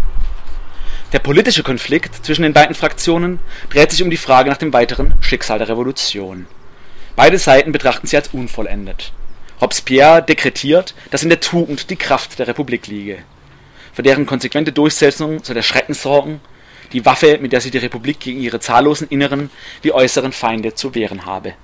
Der 1.12 1.18
politische 1.18 1.62
Konflikt 1.62 2.26
zwischen 2.26 2.42
den 2.42 2.52
beiden 2.52 2.74
Fraktionen 2.74 3.38
dreht 3.70 3.90
sich 3.90 4.02
um 4.02 4.10
die 4.10 4.16
Frage 4.16 4.50
nach 4.50 4.58
dem 4.58 4.72
weiteren 4.72 5.14
Schicksal 5.20 5.58
der 5.58 5.68
Revolution. 5.68 6.46
Beide 7.16 7.38
Seiten 7.38 7.72
betrachten 7.72 8.06
sie 8.06 8.16
als 8.16 8.28
unvollendet. 8.28 9.12
Robespierre 9.60 10.22
dekretiert, 10.22 10.94
dass 11.10 11.22
in 11.22 11.28
der 11.28 11.40
Tugend 11.40 11.90
die 11.90 11.96
Kraft 11.96 12.38
der 12.38 12.48
Republik 12.48 12.86
liege. 12.86 13.18
Für 13.92 14.02
deren 14.02 14.26
konsequente 14.26 14.72
Durchsetzung 14.72 15.42
soll 15.44 15.54
der 15.54 15.62
Schrecken 15.62 15.94
sorgen, 15.94 16.40
die 16.92 17.04
Waffe, 17.04 17.38
mit 17.40 17.52
der 17.52 17.60
sie 17.60 17.70
die 17.70 17.78
Republik 17.78 18.20
gegen 18.20 18.40
ihre 18.40 18.60
zahllosen 18.60 19.08
inneren 19.08 19.50
wie 19.82 19.92
äußeren 19.92 20.32
Feinde 20.32 20.74
zu 20.74 20.94
wehren 20.94 21.26
habe. 21.26 21.54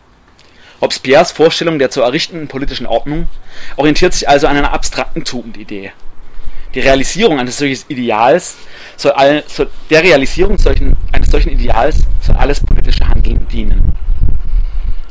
Robespierres 0.81 1.33
Vorstellung 1.33 1.79
der 1.79 1.91
zu 1.91 2.01
errichtenden 2.01 2.49
politischen 2.49 2.87
Ordnung 2.87 3.27
orientiert 3.77 4.15
sich 4.15 4.29
also 4.29 4.47
an 4.47 4.57
einer 4.57 4.73
abstrakten 4.73 5.25
Tugendidee. 5.25 5.93
Die 6.75 6.81
Realisierung 6.81 7.39
eines 7.39 7.59
solchen 7.59 7.85
Ideals 7.89 8.57
soll 8.97 9.13
all, 9.13 9.43
soll, 9.49 9.69
der 9.91 10.03
Realisierung 10.03 10.57
solchen, 10.57 10.97
eines 11.13 11.31
solchen 11.31 11.51
Ideals 11.51 12.05
soll 12.21 12.37
alles 12.37 12.61
politische 12.61 13.07
Handeln 13.07 13.47
dienen. 13.49 13.95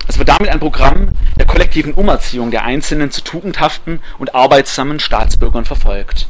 Es 0.09 0.17
wird 0.17 0.27
damit 0.27 0.49
ein 0.49 0.59
Programm 0.59 1.09
der 1.37 1.45
kollektiven 1.45 1.93
Umerziehung 1.93 2.49
der 2.49 2.65
Einzelnen 2.65 3.11
zu 3.11 3.23
tugendhaften 3.23 4.01
und 4.17 4.33
arbeitsamen 4.33 4.99
Staatsbürgern 4.99 5.65
verfolgt. 5.65 6.27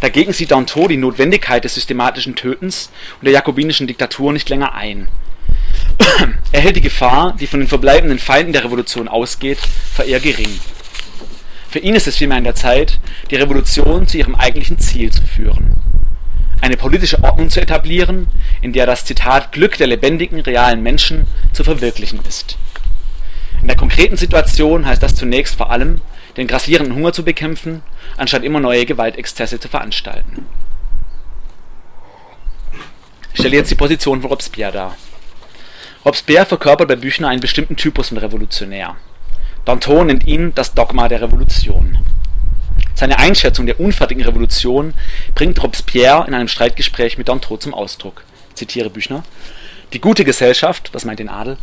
Dagegen 0.00 0.32
sieht 0.32 0.50
Danton 0.50 0.88
die 0.88 0.96
Notwendigkeit 0.96 1.62
des 1.62 1.76
systematischen 1.76 2.34
Tötens 2.34 2.90
und 3.20 3.26
der 3.26 3.32
jakobinischen 3.32 3.86
Diktatur 3.86 4.32
nicht 4.32 4.48
länger 4.48 4.74
ein. 4.74 5.06
er 6.52 6.60
hält 6.60 6.74
die 6.74 6.80
Gefahr, 6.80 7.36
die 7.38 7.46
von 7.46 7.60
den 7.60 7.68
verbleibenden 7.68 8.18
Feinden 8.18 8.52
der 8.52 8.64
Revolution 8.64 9.06
ausgeht, 9.06 9.60
für 9.94 10.02
eher 10.02 10.20
gering. 10.20 10.60
Für 11.68 11.78
ihn 11.78 11.94
ist 11.94 12.08
es 12.08 12.16
vielmehr 12.16 12.38
an 12.38 12.44
der 12.44 12.56
Zeit, 12.56 12.98
die 13.30 13.36
Revolution 13.36 14.08
zu 14.08 14.18
ihrem 14.18 14.34
eigentlichen 14.34 14.80
Ziel 14.80 15.12
zu 15.12 15.22
führen. 15.22 15.76
Eine 16.60 16.76
politische 16.76 17.22
Ordnung 17.22 17.50
zu 17.50 17.60
etablieren, 17.60 18.28
in 18.62 18.72
der 18.72 18.86
das 18.86 19.04
Zitat 19.04 19.52
Glück 19.52 19.76
der 19.76 19.86
lebendigen, 19.86 20.40
realen 20.40 20.82
Menschen 20.82 21.26
zu 21.52 21.64
verwirklichen 21.64 22.20
ist. 22.26 22.58
In 23.60 23.68
der 23.68 23.76
konkreten 23.76 24.16
Situation 24.16 24.86
heißt 24.86 25.02
das 25.02 25.14
zunächst 25.14 25.56
vor 25.56 25.70
allem, 25.70 26.00
den 26.36 26.46
grassierenden 26.46 26.94
Hunger 26.94 27.12
zu 27.12 27.24
bekämpfen, 27.24 27.82
anstatt 28.16 28.44
immer 28.44 28.60
neue 28.60 28.86
Gewaltexzesse 28.86 29.58
zu 29.58 29.68
veranstalten. 29.68 30.46
Ich 33.32 33.40
stelle 33.40 33.56
jetzt 33.56 33.70
die 33.70 33.76
Position 33.76 34.20
von 34.20 34.30
Robespierre 34.30 34.72
dar. 34.72 34.96
Robespierre 36.04 36.46
verkörpert 36.46 36.88
bei 36.88 36.96
Büchner 36.96 37.28
einen 37.28 37.40
bestimmten 37.40 37.76
Typus 37.76 38.08
von 38.08 38.18
Revolutionär. 38.18 38.96
Danton 39.64 40.06
nennt 40.06 40.26
ihn 40.26 40.54
das 40.54 40.72
Dogma 40.74 41.08
der 41.08 41.20
Revolution. 41.20 41.98
Seine 42.96 43.18
Einschätzung 43.18 43.66
der 43.66 43.78
unfertigen 43.78 44.24
Revolution 44.24 44.94
bringt 45.34 45.62
Robespierre 45.62 46.26
in 46.26 46.32
einem 46.32 46.48
Streitgespräch 46.48 47.18
mit 47.18 47.28
Danton 47.28 47.60
zum 47.60 47.74
Ausdruck. 47.74 48.24
Zitiere 48.54 48.88
Büchner. 48.88 49.22
Die 49.92 50.00
gute 50.00 50.24
Gesellschaft, 50.24 50.88
das 50.92 51.04
meint 51.04 51.20
den 51.20 51.28
Adel, 51.28 51.58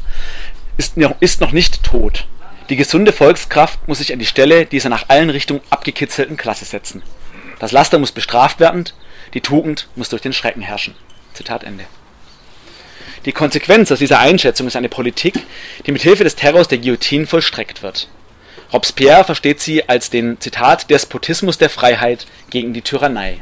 ist 0.78 0.96
noch 0.96 1.52
nicht 1.52 1.84
tot. 1.84 2.28
Die 2.70 2.76
gesunde 2.76 3.12
Volkskraft 3.12 3.88
muss 3.88 3.98
sich 3.98 4.14
an 4.14 4.20
die 4.20 4.28
Stelle 4.28 4.68
dieser 4.68 4.90
nach 4.90 5.10
allen 5.10 5.32
Richtungen 5.32 5.62
abgekitzelten 5.72 6.38
Klasse 6.38 6.66
setzen. 6.66 7.02
Das 7.60 7.72
Laster 7.72 7.98
muss 7.98 8.12
bestraft 8.12 8.60
werden, 8.60 8.86
die 9.34 9.42
Tugend 9.42 9.88
muss 9.96 10.10
durch 10.10 10.22
den 10.22 10.34
Schrecken 10.34 10.62
herrschen. 10.62 10.94
Zitat 11.34 11.64
Ende. 11.64 11.86
Die 13.26 13.32
Konsequenz 13.32 13.92
aus 13.92 14.00
dieser 14.00 14.20
Einschätzung 14.20 14.68
ist 14.68 14.76
eine 14.76 14.90
Politik, 14.90 15.34
die 15.88 15.92
mit 15.92 16.04
Hilfe 16.04 16.24
des 16.24 16.36
Terrors 16.36 16.68
der 16.68 16.78
Guillotine 16.78 17.26
vollstreckt 17.26 17.82
wird. 17.82 18.08
Robespierre 18.74 19.24
versteht 19.24 19.62
sie 19.62 19.88
als 19.88 20.10
den 20.10 20.42
Zitat 20.42 20.90
Despotismus 20.90 21.60
der 21.60 21.70
Freiheit 21.70 22.26
gegen 22.50 22.74
die 22.74 22.82
Tyrannei. 22.82 23.40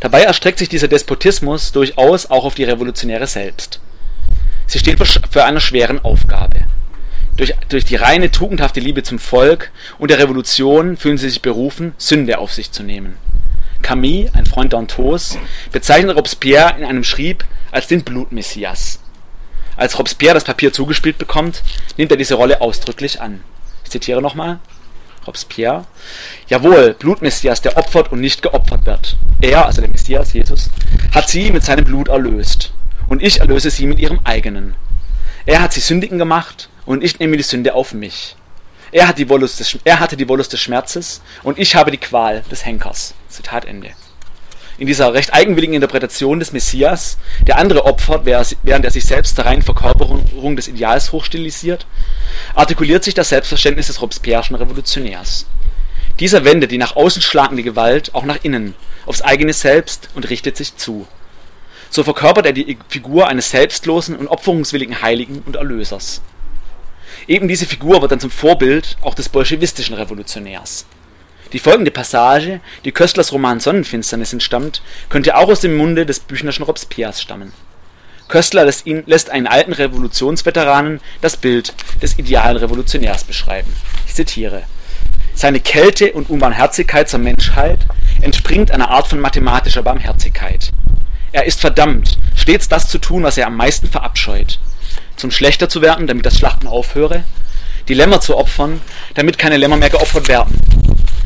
Dabei 0.00 0.22
erstreckt 0.22 0.58
sich 0.58 0.68
dieser 0.68 0.88
Despotismus 0.88 1.70
durchaus 1.70 2.28
auch 2.28 2.44
auf 2.44 2.56
die 2.56 2.64
Revolutionäre 2.64 3.28
selbst. 3.28 3.78
Sie 4.66 4.80
steht 4.80 4.98
für 5.30 5.44
eine 5.44 5.60
schweren 5.60 6.04
Aufgabe. 6.04 6.62
Durch, 7.36 7.54
durch 7.68 7.84
die 7.84 7.94
reine 7.94 8.32
tugendhafte 8.32 8.80
Liebe 8.80 9.04
zum 9.04 9.20
Volk 9.20 9.70
und 9.98 10.10
der 10.10 10.18
Revolution 10.18 10.96
fühlen 10.96 11.18
sie 11.18 11.28
sich 11.28 11.42
berufen, 11.42 11.94
Sünde 11.96 12.38
auf 12.38 12.52
sich 12.52 12.72
zu 12.72 12.82
nehmen. 12.82 13.16
Camille, 13.82 14.30
ein 14.34 14.46
Freund 14.46 14.72
Dantons, 14.72 15.38
bezeichnet 15.70 16.16
Robespierre 16.16 16.74
in 16.78 16.84
einem 16.84 17.04
Schrieb 17.04 17.44
als 17.70 17.86
den 17.86 18.02
Blutmessias. 18.02 19.00
Als 19.76 19.98
Robespierre 19.98 20.34
das 20.34 20.44
Papier 20.44 20.72
zugespielt 20.72 21.18
bekommt, 21.18 21.62
nimmt 21.96 22.10
er 22.10 22.16
diese 22.16 22.34
Rolle 22.34 22.60
ausdrücklich 22.60 23.20
an. 23.20 23.42
Zitiere 23.94 24.20
nochmal. 24.20 24.58
Robespierre. 25.24 25.86
Jawohl, 26.48 26.94
Blutmessias, 26.94 27.62
der 27.62 27.76
opfert 27.76 28.10
und 28.10 28.20
nicht 28.20 28.42
geopfert 28.42 28.86
wird. 28.86 29.16
Er, 29.40 29.66
also 29.66 29.80
der 29.80 29.88
Messias, 29.88 30.32
Jesus, 30.32 30.68
hat 31.14 31.28
sie 31.28 31.52
mit 31.52 31.62
seinem 31.62 31.84
Blut 31.84 32.08
erlöst. 32.08 32.72
Und 33.06 33.22
ich 33.22 33.38
erlöse 33.38 33.70
sie 33.70 33.86
mit 33.86 34.00
ihrem 34.00 34.18
eigenen. 34.24 34.74
Er 35.46 35.62
hat 35.62 35.72
sie 35.72 35.80
sündigen 35.80 36.18
gemacht 36.18 36.68
und 36.86 37.04
ich 37.04 37.20
nehme 37.20 37.36
die 37.36 37.44
Sünde 37.44 37.74
auf 37.74 37.94
mich. 37.94 38.34
Er, 38.90 39.06
hat 39.06 39.18
die 39.18 39.28
Wollust 39.28 39.60
des, 39.60 39.78
er 39.84 40.00
hatte 40.00 40.16
die 40.16 40.28
Wollust 40.28 40.52
des 40.52 40.60
Schmerzes 40.60 41.22
und 41.44 41.56
ich 41.60 41.76
habe 41.76 41.92
die 41.92 41.98
Qual 41.98 42.42
des 42.50 42.66
Henkers. 42.66 43.14
Zitat 43.28 43.64
Ende. 43.64 43.90
In 44.76 44.88
dieser 44.88 45.14
recht 45.14 45.32
eigenwilligen 45.32 45.74
Interpretation 45.74 46.40
des 46.40 46.52
Messias, 46.52 47.16
der 47.46 47.58
andere 47.58 47.84
opfert, 47.84 48.24
während 48.24 48.84
er 48.84 48.90
sich 48.90 49.04
selbst 49.04 49.38
der 49.38 49.46
reinen 49.46 49.62
Verkörperung 49.62 50.56
des 50.56 50.66
Ideals 50.66 51.12
hochstilisiert, 51.12 51.86
artikuliert 52.54 53.04
sich 53.04 53.14
das 53.14 53.28
Selbstverständnis 53.28 53.86
des 53.86 54.00
Robespierre'schen 54.00 54.56
Revolutionärs. 54.56 55.46
Dieser 56.18 56.44
wendet 56.44 56.72
die 56.72 56.78
nach 56.78 56.96
außen 56.96 57.22
schlagende 57.22 57.62
Gewalt 57.62 58.14
auch 58.14 58.24
nach 58.24 58.38
innen, 58.42 58.74
aufs 59.06 59.22
eigene 59.22 59.52
Selbst 59.52 60.08
und 60.14 60.28
richtet 60.28 60.56
sich 60.56 60.76
zu. 60.76 61.06
So 61.88 62.02
verkörpert 62.02 62.46
er 62.46 62.52
die 62.52 62.76
Figur 62.88 63.28
eines 63.28 63.50
selbstlosen 63.50 64.16
und 64.16 64.26
opferungswilligen 64.26 65.02
Heiligen 65.02 65.42
und 65.46 65.54
Erlösers. 65.54 66.20
Eben 67.28 67.46
diese 67.46 67.66
Figur 67.66 68.02
wird 68.02 68.10
dann 68.10 68.20
zum 68.20 68.30
Vorbild 68.30 68.96
auch 69.02 69.14
des 69.14 69.28
bolschewistischen 69.28 69.94
Revolutionärs. 69.94 70.86
Die 71.54 71.60
folgende 71.60 71.90
Passage, 71.90 72.60
die 72.84 72.92
Köstlers 72.92 73.32
Roman 73.32 73.60
Sonnenfinsternis 73.60 74.32
entstammt, 74.32 74.82
könnte 75.08 75.36
auch 75.36 75.48
aus 75.48 75.60
dem 75.60 75.76
Munde 75.76 76.04
des 76.04 76.20
Büchnerschen 76.20 76.64
Robespierres 76.64 77.22
stammen. 77.22 77.52
Köstler 78.28 78.64
lässt, 78.64 78.86
ihn, 78.86 79.04
lässt 79.06 79.30
einen 79.30 79.46
alten 79.46 79.72
Revolutionsveteranen 79.72 81.00
das 81.20 81.36
Bild 81.36 81.72
des 82.02 82.18
idealen 82.18 82.56
Revolutionärs 82.56 83.24
beschreiben. 83.24 83.72
Ich 84.06 84.14
zitiere. 84.14 84.64
Seine 85.34 85.60
Kälte 85.60 86.12
und 86.12 86.28
Unbarmherzigkeit 86.28 87.08
zur 87.08 87.20
Menschheit 87.20 87.78
entspringt 88.20 88.70
einer 88.70 88.90
Art 88.90 89.06
von 89.06 89.20
mathematischer 89.20 89.82
Barmherzigkeit. 89.82 90.72
Er 91.32 91.44
ist 91.46 91.60
verdammt, 91.60 92.18
stets 92.34 92.68
das 92.68 92.88
zu 92.88 92.98
tun, 92.98 93.22
was 93.22 93.38
er 93.38 93.46
am 93.46 93.56
meisten 93.56 93.88
verabscheut 93.88 94.58
zum 95.16 95.30
Schlechter 95.30 95.68
zu 95.68 95.82
werden, 95.82 96.06
damit 96.06 96.26
das 96.26 96.38
Schlachten 96.38 96.66
aufhöre, 96.66 97.24
die 97.88 97.94
Lämmer 97.94 98.20
zu 98.20 98.36
opfern, 98.36 98.80
damit 99.14 99.38
keine 99.38 99.56
Lämmer 99.56 99.76
mehr 99.76 99.90
geopfert 99.90 100.28
werden, 100.28 100.58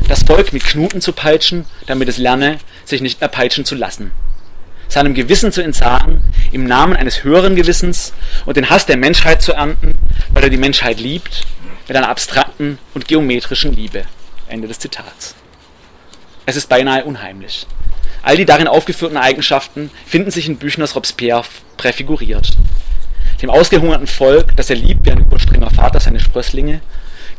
das 0.09 0.23
Volk 0.23 0.53
mit 0.53 0.63
Knuten 0.63 1.01
zu 1.01 1.13
peitschen, 1.13 1.65
damit 1.85 2.09
es 2.09 2.17
lerne, 2.17 2.57
sich 2.83 2.99
nicht 2.99 3.21
mehr 3.21 3.29
peitschen 3.29 3.63
zu 3.63 3.75
lassen, 3.75 4.11
seinem 4.87 5.13
Gewissen 5.13 5.51
zu 5.51 5.61
entsagen, 5.61 6.23
im 6.51 6.65
Namen 6.65 6.95
eines 6.95 7.23
höheren 7.23 7.55
Gewissens 7.55 8.11
und 8.47 8.57
den 8.57 8.71
Hass 8.71 8.87
der 8.87 8.97
Menschheit 8.97 9.43
zu 9.43 9.53
ernten, 9.53 9.93
weil 10.33 10.43
er 10.43 10.49
die 10.49 10.57
Menschheit 10.57 10.99
liebt, 10.99 11.45
mit 11.87 11.95
einer 11.95 12.09
abstrakten 12.09 12.79
und 12.95 13.07
geometrischen 13.07 13.71
Liebe. 13.73 14.05
Ende 14.47 14.67
des 14.67 14.79
Zitats. 14.79 15.35
Es 16.47 16.55
ist 16.55 16.69
beinahe 16.69 17.05
unheimlich. 17.05 17.67
All 18.23 18.35
die 18.35 18.45
darin 18.45 18.67
aufgeführten 18.67 19.17
Eigenschaften 19.17 19.91
finden 20.07 20.31
sich 20.31 20.47
in 20.47 20.57
Büchners 20.57 20.95
Robespierre 20.95 21.43
präfiguriert. 21.77 22.57
Dem 23.43 23.51
ausgehungerten 23.51 24.07
Volk, 24.07 24.55
das 24.57 24.71
er 24.71 24.75
liebt 24.75 25.05
wie 25.05 25.11
ein 25.11 25.19
überstrenger 25.21 25.69
Vater 25.69 25.99
seine 25.99 26.19
Sprösslinge, 26.19 26.81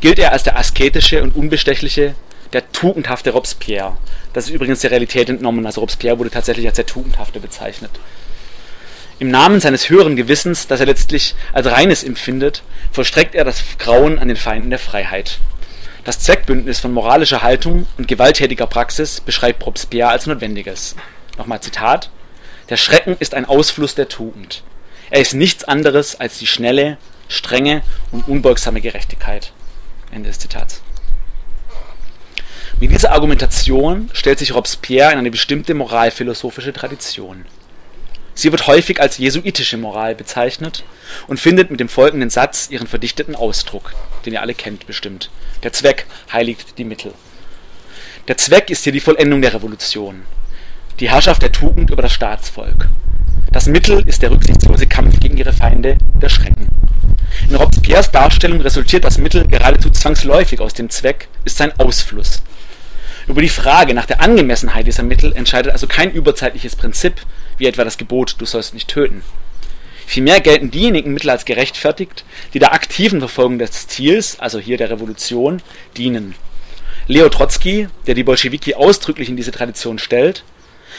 gilt 0.00 0.20
er 0.20 0.30
als 0.32 0.44
der 0.44 0.56
asketische 0.56 1.22
und 1.24 1.34
unbestechliche, 1.34 2.14
der 2.52 2.70
tugendhafte 2.72 3.30
Robespierre. 3.30 3.96
Das 4.32 4.46
ist 4.46 4.50
übrigens 4.50 4.80
der 4.80 4.90
Realität 4.90 5.28
entnommen, 5.28 5.66
also 5.66 5.80
Robespierre 5.80 6.18
wurde 6.18 6.30
tatsächlich 6.30 6.66
als 6.66 6.76
der 6.76 6.86
tugendhafte 6.86 7.40
bezeichnet. 7.40 7.90
Im 9.18 9.30
Namen 9.30 9.60
seines 9.60 9.90
höheren 9.90 10.16
Gewissens, 10.16 10.66
das 10.66 10.80
er 10.80 10.86
letztlich 10.86 11.34
als 11.52 11.66
reines 11.66 12.02
empfindet, 12.02 12.62
vollstreckt 12.90 13.34
er 13.34 13.44
das 13.44 13.62
Grauen 13.78 14.18
an 14.18 14.28
den 14.28 14.36
Feinden 14.36 14.70
der 14.70 14.78
Freiheit. 14.78 15.38
Das 16.04 16.18
Zweckbündnis 16.20 16.80
von 16.80 16.92
moralischer 16.92 17.42
Haltung 17.42 17.86
und 17.98 18.08
gewalttätiger 18.08 18.66
Praxis 18.66 19.20
beschreibt 19.20 19.64
Robespierre 19.66 20.08
als 20.08 20.26
notwendiges. 20.26 20.96
Nochmal 21.36 21.60
Zitat. 21.60 22.10
Der 22.70 22.78
Schrecken 22.78 23.16
ist 23.18 23.34
ein 23.34 23.44
Ausfluss 23.44 23.94
der 23.94 24.08
Tugend. 24.08 24.62
Er 25.10 25.20
ist 25.20 25.34
nichts 25.34 25.64
anderes 25.64 26.18
als 26.18 26.38
die 26.38 26.46
schnelle, 26.46 26.96
strenge 27.28 27.82
und 28.12 28.26
unbeugsame 28.26 28.80
Gerechtigkeit. 28.80 29.52
Ende 30.10 30.28
des 30.30 30.38
Zitats. 30.38 30.80
Mit 32.80 32.92
dieser 32.92 33.12
Argumentation 33.12 34.08
stellt 34.14 34.38
sich 34.38 34.54
Robespierre 34.54 35.12
in 35.12 35.18
eine 35.18 35.30
bestimmte 35.30 35.74
moralphilosophische 35.74 36.72
Tradition. 36.72 37.44
Sie 38.34 38.50
wird 38.52 38.66
häufig 38.66 39.02
als 39.02 39.18
jesuitische 39.18 39.76
Moral 39.76 40.14
bezeichnet 40.14 40.82
und 41.26 41.38
findet 41.38 41.70
mit 41.70 41.78
dem 41.78 41.90
folgenden 41.90 42.30
Satz 42.30 42.70
ihren 42.70 42.86
verdichteten 42.86 43.36
Ausdruck, 43.36 43.92
den 44.24 44.32
ihr 44.32 44.40
alle 44.40 44.54
kennt 44.54 44.86
bestimmt. 44.86 45.28
Der 45.62 45.74
Zweck 45.74 46.06
heiligt 46.32 46.78
die 46.78 46.84
Mittel. 46.84 47.12
Der 48.28 48.38
Zweck 48.38 48.70
ist 48.70 48.84
hier 48.84 48.94
die 48.94 49.00
Vollendung 49.00 49.42
der 49.42 49.52
Revolution, 49.52 50.22
die 51.00 51.10
Herrschaft 51.10 51.42
der 51.42 51.52
Tugend 51.52 51.90
über 51.90 52.00
das 52.00 52.14
Staatsvolk. 52.14 52.88
Das 53.52 53.66
Mittel 53.66 54.08
ist 54.08 54.22
der 54.22 54.30
rücksichtslose 54.30 54.86
Kampf 54.86 55.20
gegen 55.20 55.36
ihre 55.36 55.52
Feinde, 55.52 55.98
der 56.22 56.30
Schrecken. 56.30 56.68
In 57.46 57.56
Robespierres 57.56 58.10
Darstellung 58.10 58.62
resultiert 58.62 59.04
das 59.04 59.18
Mittel 59.18 59.46
geradezu 59.46 59.90
zwangsläufig 59.90 60.60
aus 60.60 60.72
dem 60.72 60.88
Zweck, 60.88 61.28
ist 61.44 61.58
sein 61.58 61.78
Ausfluss. 61.78 62.42
Über 63.30 63.42
die 63.42 63.48
Frage 63.48 63.94
nach 63.94 64.06
der 64.06 64.20
Angemessenheit 64.20 64.88
dieser 64.88 65.04
Mittel 65.04 65.32
entscheidet 65.32 65.70
also 65.70 65.86
kein 65.86 66.10
überzeitliches 66.10 66.74
Prinzip, 66.74 67.14
wie 67.58 67.66
etwa 67.66 67.84
das 67.84 67.96
Gebot, 67.96 68.34
du 68.38 68.44
sollst 68.44 68.74
nicht 68.74 68.88
töten. 68.88 69.22
Vielmehr 70.04 70.40
gelten 70.40 70.72
diejenigen 70.72 71.12
Mittel 71.12 71.30
als 71.30 71.44
gerechtfertigt, 71.44 72.24
die 72.54 72.58
der 72.58 72.72
aktiven 72.72 73.20
Verfolgung 73.20 73.60
des 73.60 73.86
Ziels, 73.86 74.40
also 74.40 74.58
hier 74.58 74.78
der 74.78 74.90
Revolution, 74.90 75.62
dienen. 75.96 76.34
Leo 77.06 77.28
Trotzki, 77.28 77.86
der 78.08 78.16
die 78.16 78.24
Bolschewiki 78.24 78.74
ausdrücklich 78.74 79.28
in 79.28 79.36
diese 79.36 79.52
Tradition 79.52 80.00
stellt, 80.00 80.42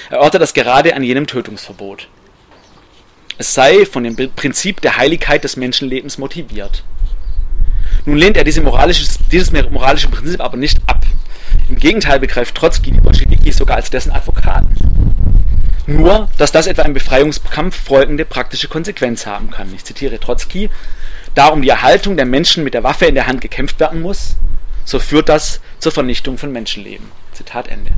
erörtert 0.09 0.41
das 0.41 0.53
gerade 0.53 0.95
an 0.95 1.03
jenem 1.03 1.27
Tötungsverbot. 1.27 2.07
Es 3.39 3.53
sei 3.53 3.85
von 3.85 4.05
dem 4.05 4.15
Prinzip 4.15 4.79
der 4.79 4.95
Heiligkeit 4.95 5.43
des 5.43 5.57
Menschenlebens 5.57 6.17
motiviert. 6.17 6.85
Nun 8.05 8.15
lehnt 8.15 8.37
er 8.37 8.45
diese 8.45 8.61
moralische, 8.61 9.05
dieses 9.33 9.51
moralische 9.51 10.07
Prinzip 10.07 10.39
aber 10.39 10.55
nicht 10.55 10.79
ab. 10.87 11.05
Im 11.71 11.77
Gegenteil 11.77 12.19
begreift 12.19 12.53
Trotzki 12.53 12.91
die 12.91 12.99
Bolschewiki 12.99 13.49
sogar 13.53 13.77
als 13.77 13.89
dessen 13.89 14.11
Advokaten. 14.11 14.75
Nur, 15.87 16.27
dass 16.37 16.51
das 16.51 16.67
etwa 16.67 16.81
im 16.81 16.93
Befreiungskampf 16.93 17.81
folgende 17.81 18.25
praktische 18.25 18.67
Konsequenz 18.67 19.25
haben 19.25 19.51
kann. 19.51 19.73
Ich 19.73 19.85
zitiere 19.85 20.19
Trotzki. 20.19 20.69
Da 21.33 21.47
um 21.47 21.61
die 21.61 21.69
Erhaltung 21.69 22.17
der 22.17 22.25
Menschen 22.25 22.65
mit 22.65 22.73
der 22.73 22.83
Waffe 22.83 23.05
in 23.05 23.15
der 23.15 23.25
Hand 23.25 23.39
gekämpft 23.39 23.79
werden 23.79 24.01
muss, 24.01 24.35
so 24.83 24.99
führt 24.99 25.29
das 25.29 25.61
zur 25.79 25.93
Vernichtung 25.93 26.37
von 26.37 26.51
Menschenleben. 26.51 27.09
Zitat 27.31 27.69
Ende. 27.69 27.91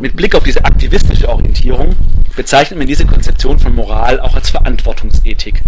Mit 0.00 0.16
Blick 0.16 0.34
auf 0.34 0.44
diese 0.44 0.64
aktivistische 0.64 1.28
Orientierung 1.28 1.94
bezeichnet 2.34 2.78
man 2.78 2.88
diese 2.88 3.04
Konzeption 3.04 3.58
von 3.58 3.74
Moral 3.74 4.20
auch 4.20 4.34
als 4.34 4.48
Verantwortungsethik. 4.48 5.62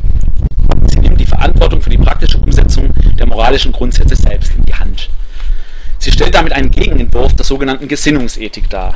Sie 0.89 0.99
nimmt 0.99 1.21
die 1.21 1.27
Verantwortung 1.27 1.81
für 1.81 1.91
die 1.91 1.99
praktische 1.99 2.39
Umsetzung 2.39 2.93
der 3.19 3.27
moralischen 3.27 3.73
Grundsätze 3.73 4.17
selbst 4.17 4.53
in 4.55 4.65
die 4.65 4.75
Hand. 4.75 5.09
Sie 5.99 6.13
stellt 6.13 6.35
damit 6.35 6.53
einen 6.53 6.71
Gegenentwurf 6.71 7.35
der 7.35 7.45
sogenannten 7.45 7.89
Gesinnungsethik 7.89 8.71
dar. 8.71 8.95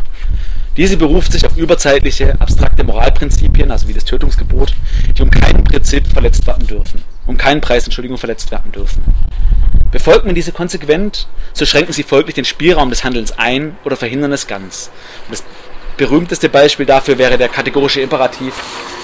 Diese 0.76 0.96
beruft 0.96 1.32
sich 1.32 1.44
auf 1.44 1.56
überzeitliche, 1.56 2.40
abstrakte 2.40 2.82
Moralprinzipien, 2.84 3.70
also 3.70 3.88
wie 3.88 3.92
das 3.92 4.06
Tötungsgebot, 4.06 4.74
die 5.16 5.22
um 5.22 5.30
keinen 5.30 5.64
Prinzip 5.64 6.06
verletzt 6.06 6.46
werden 6.46 6.66
dürfen, 6.66 7.02
um 7.26 7.36
keinen 7.36 7.60
Preis, 7.60 7.84
Entschuldigung, 7.84 8.16
verletzt 8.16 8.50
werden 8.50 8.72
dürfen. 8.72 9.02
Befolgt 9.90 10.24
man 10.24 10.34
diese 10.34 10.52
konsequent, 10.52 11.28
so 11.52 11.66
schränken 11.66 11.92
sie 11.92 12.02
folglich 12.02 12.34
den 12.34 12.46
Spielraum 12.46 12.88
des 12.88 13.04
Handelns 13.04 13.32
ein 13.32 13.76
oder 13.84 13.96
verhindern 13.96 14.32
es 14.32 14.46
ganz. 14.46 14.90
Und 15.28 15.32
das 15.32 15.44
berühmteste 15.98 16.48
Beispiel 16.48 16.86
dafür 16.86 17.18
wäre 17.18 17.36
der 17.36 17.50
kategorische 17.50 18.00
Imperativ 18.00 18.54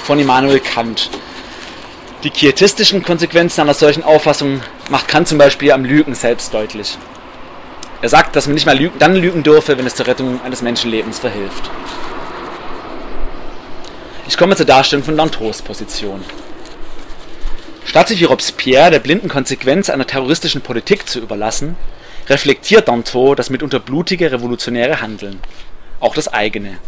von 0.04 0.18
Immanuel 0.18 0.61
Kant, 0.61 1.11
die 2.24 2.31
quietistischen 2.31 3.02
Konsequenzen 3.02 3.61
einer 3.61 3.74
solchen 3.74 4.02
Auffassung 4.02 4.61
macht 4.90 5.07
Kant 5.07 5.28
zum 5.28 5.38
Beispiel 5.38 5.70
am 5.70 5.85
Lügen 5.85 6.14
selbst 6.14 6.52
deutlich. 6.52 6.98
Er 8.02 8.09
sagt, 8.09 8.35
dass 8.35 8.46
man 8.46 8.54
nicht 8.54 8.66
mal 8.66 8.76
lügen, 8.76 8.98
dann 8.98 9.14
lügen 9.14 9.42
dürfe, 9.42 9.78
wenn 9.78 9.87
es 9.87 9.94
zur 9.94 10.07
Rettung 10.07 10.40
eines 10.44 10.62
Menschenlebens 10.62 11.18
verhilft. 11.20 11.70
Ich 14.26 14.37
komme 14.37 14.57
zur 14.57 14.66
Darstellung 14.66 15.04
von 15.04 15.16
Dantos 15.16 15.62
Position. 15.62 16.24
Statt 17.85 18.09
sich 18.09 18.20
wie 18.20 18.24
Robespierre 18.24 18.90
der 18.90 18.98
blinden 18.98 19.28
Konsequenz 19.28 19.88
einer 19.88 20.07
terroristischen 20.07 20.61
Politik 20.61 21.09
zu 21.09 21.20
überlassen, 21.20 21.76
reflektiert 22.28 22.88
Danton 22.88 23.37
das 23.37 23.48
mitunter 23.48 23.78
blutige 23.78 24.31
revolutionäre 24.31 25.00
Handeln, 25.00 25.40
auch 26.00 26.14
das 26.14 26.28
eigene. 26.28 26.78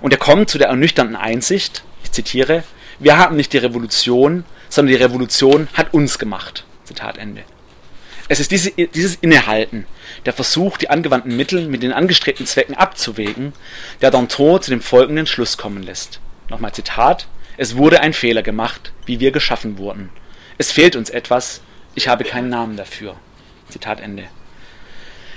Und 0.00 0.12
er 0.12 0.18
kommt 0.18 0.50
zu 0.50 0.58
der 0.58 0.68
ernüchternden 0.68 1.16
Einsicht, 1.16 1.82
ich 2.04 2.12
zitiere, 2.12 2.62
wir 2.98 3.18
haben 3.18 3.36
nicht 3.36 3.52
die 3.52 3.58
Revolution, 3.58 4.44
sondern 4.68 4.96
die 4.96 5.02
Revolution 5.02 5.68
hat 5.74 5.94
uns 5.94 6.18
gemacht. 6.18 6.64
Zitat 6.84 7.18
Ende. 7.18 7.44
Es 8.28 8.40
ist 8.40 8.50
diese, 8.50 8.70
dieses 8.70 9.16
Innehalten, 9.16 9.86
der 10.24 10.32
Versuch, 10.32 10.78
die 10.78 10.90
angewandten 10.90 11.36
Mittel 11.36 11.68
mit 11.68 11.82
den 11.82 11.92
angestrebten 11.92 12.46
Zwecken 12.46 12.74
abzuwägen, 12.74 13.52
der 14.00 14.10
Danton 14.10 14.60
zu 14.60 14.70
dem 14.70 14.80
folgenden 14.80 15.26
Schluss 15.26 15.56
kommen 15.56 15.82
lässt. 15.82 16.20
Nochmal 16.48 16.72
Zitat. 16.72 17.28
Es 17.56 17.76
wurde 17.76 18.00
ein 18.00 18.12
Fehler 18.12 18.42
gemacht, 18.42 18.92
wie 19.06 19.20
wir 19.20 19.30
geschaffen 19.30 19.78
wurden. 19.78 20.10
Es 20.58 20.72
fehlt 20.72 20.96
uns 20.96 21.10
etwas, 21.10 21.62
ich 21.94 22.08
habe 22.08 22.24
keinen 22.24 22.50
Namen 22.50 22.76
dafür. 22.76 23.16
Zitat 23.68 24.00
Ende. 24.00 24.24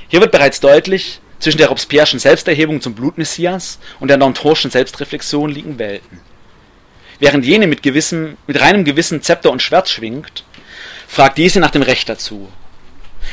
Hier 0.07 0.21
wird 0.21 0.31
bereits 0.31 0.59
deutlich, 0.59 1.21
zwischen 1.39 1.57
der 1.57 1.69
Robespierre'schen 1.69 2.19
Selbsterhebung 2.19 2.81
zum 2.81 2.95
Blutmessias 2.95 3.79
und 3.99 4.09
der 4.09 4.17
Dantonschen 4.17 4.71
Selbstreflexion 4.71 5.49
liegen 5.49 5.79
Welten. 5.79 6.19
Während 7.19 7.45
jene 7.45 7.67
mit, 7.67 7.83
gewissem, 7.83 8.37
mit 8.47 8.59
reinem 8.61 8.85
Gewissen 8.85 9.21
Zepter 9.21 9.51
und 9.51 9.61
Schwert 9.61 9.89
schwingt, 9.89 10.43
fragt 11.07 11.37
diese 11.37 11.59
nach 11.59 11.71
dem 11.71 11.81
Recht 11.81 12.07
dazu. 12.07 12.49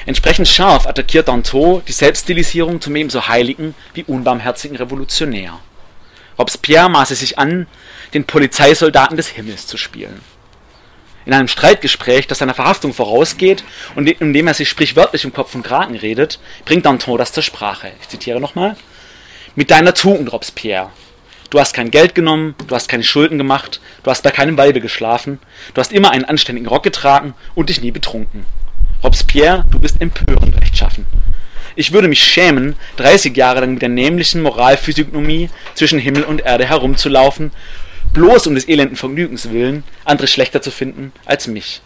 Entsprechend 0.05 0.49
scharf 0.49 0.87
attackiert 0.87 1.29
Danton 1.29 1.83
die 1.87 1.93
Selbststilisierung 1.93 2.81
zum 2.81 2.97
ebenso 2.97 3.29
heiligen 3.29 3.75
wie 3.95 4.05
unbarmherzigen 4.05 4.77
Revolutionär. 4.77 5.59
Robespierre 6.39 6.91
maße 6.91 7.15
sich 7.15 7.39
an, 7.39 7.67
den 8.13 8.25
Polizeisoldaten 8.25 9.17
des 9.17 9.29
Himmels 9.29 9.67
zu 9.67 9.77
spielen. 9.77 10.21
In 11.25 11.33
einem 11.33 11.49
Streitgespräch, 11.49 12.27
das 12.27 12.39
seiner 12.39 12.55
Verhaftung 12.55 12.93
vorausgeht 12.93 13.65
und 13.95 14.09
in 14.09 14.33
dem 14.33 14.47
er 14.47 14.55
sich 14.55 14.69
sprichwörtlich 14.69 15.25
um 15.25 15.33
Kopf 15.33 15.55
und 15.55 15.65
Kragen 15.65 15.97
redet, 15.97 16.39
bringt 16.65 16.87
Danton 16.87 17.19
das 17.19 17.33
zur 17.33 17.43
Sprache. 17.43 17.93
Ich 18.01 18.09
zitiere 18.09 18.41
nochmal. 18.41 18.77
Mit 19.57 19.71
deiner 19.71 19.95
Tugend, 19.95 20.33
Robespierre, 20.33 20.91
Du 21.51 21.61
hast 21.61 21.75
kein 21.75 21.91
Geld 21.91 22.15
genommen, 22.15 22.55
du 22.67 22.75
hast 22.75 22.89
keine 22.89 23.05
Schulden 23.05 23.39
gemacht, 23.39 23.81
du 24.03 24.11
hast 24.11 24.23
bei 24.23 24.31
keinem 24.31 24.59
Weibe 24.59 24.81
geschlafen, 24.81 25.39
du 25.75 25.81
hast 25.81 25.93
immer 25.93 26.11
einen 26.11 26.25
anständigen 26.25 26.69
Rock 26.69 26.83
getragen 26.83 27.35
und 27.55 27.69
dich 27.69 27.81
nie 27.81 27.93
betrunken. 27.93 28.45
Robespierre, 29.03 29.65
du 29.71 29.79
bist 29.79 30.01
empörend 30.01 30.61
rechtschaffen. 30.61 31.07
Ich 31.77 31.93
würde 31.93 32.09
mich 32.09 32.25
schämen, 32.25 32.75
30 32.97 33.37
Jahre 33.37 33.61
lang 33.61 33.75
mit 33.75 33.83
der 33.83 33.91
nämlichen 33.91 34.43
Moralphysiognomie 34.43 35.51
zwischen 35.75 35.99
Himmel 35.99 36.25
und 36.25 36.41
Erde 36.41 36.65
herumzulaufen, 36.65 37.53
bloß 38.13 38.47
um 38.47 38.55
des 38.55 38.67
elenden 38.67 38.97
Vergnügens 38.97 39.51
willen, 39.51 39.85
andere 40.05 40.27
schlechter 40.27 40.63
zu 40.63 40.71
finden 40.71 41.13
als 41.27 41.47
mich. 41.47 41.83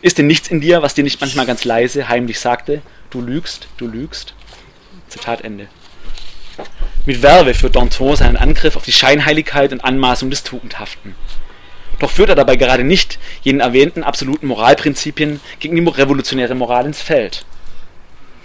Ist 0.00 0.18
denn 0.18 0.28
nichts 0.28 0.48
in 0.48 0.60
dir, 0.60 0.82
was 0.82 0.94
dir 0.94 1.04
nicht 1.04 1.20
manchmal 1.20 1.46
ganz 1.46 1.64
leise, 1.64 2.08
heimlich 2.08 2.38
sagte, 2.38 2.82
du 3.10 3.20
lügst, 3.20 3.66
du 3.76 3.88
lügst? 3.88 4.34
Zitat 5.08 5.42
Ende. 5.42 5.68
Mit 7.06 7.18
Verve 7.18 7.54
führt 7.54 7.76
Danton 7.76 8.16
seinen 8.16 8.36
Angriff 8.36 8.74
auf 8.74 8.84
die 8.84 8.92
Scheinheiligkeit 8.92 9.72
und 9.72 9.84
Anmaßung 9.84 10.28
des 10.28 10.42
Tugendhaften. 10.42 11.14
Doch 12.00 12.10
führt 12.10 12.30
er 12.30 12.34
dabei 12.34 12.56
gerade 12.56 12.82
nicht 12.82 13.20
jenen 13.42 13.60
erwähnten 13.60 14.02
absoluten 14.02 14.48
Moralprinzipien 14.48 15.40
gegen 15.60 15.76
die 15.76 15.88
revolutionäre 15.88 16.56
Moral 16.56 16.84
ins 16.84 17.00
Feld. 17.00 17.46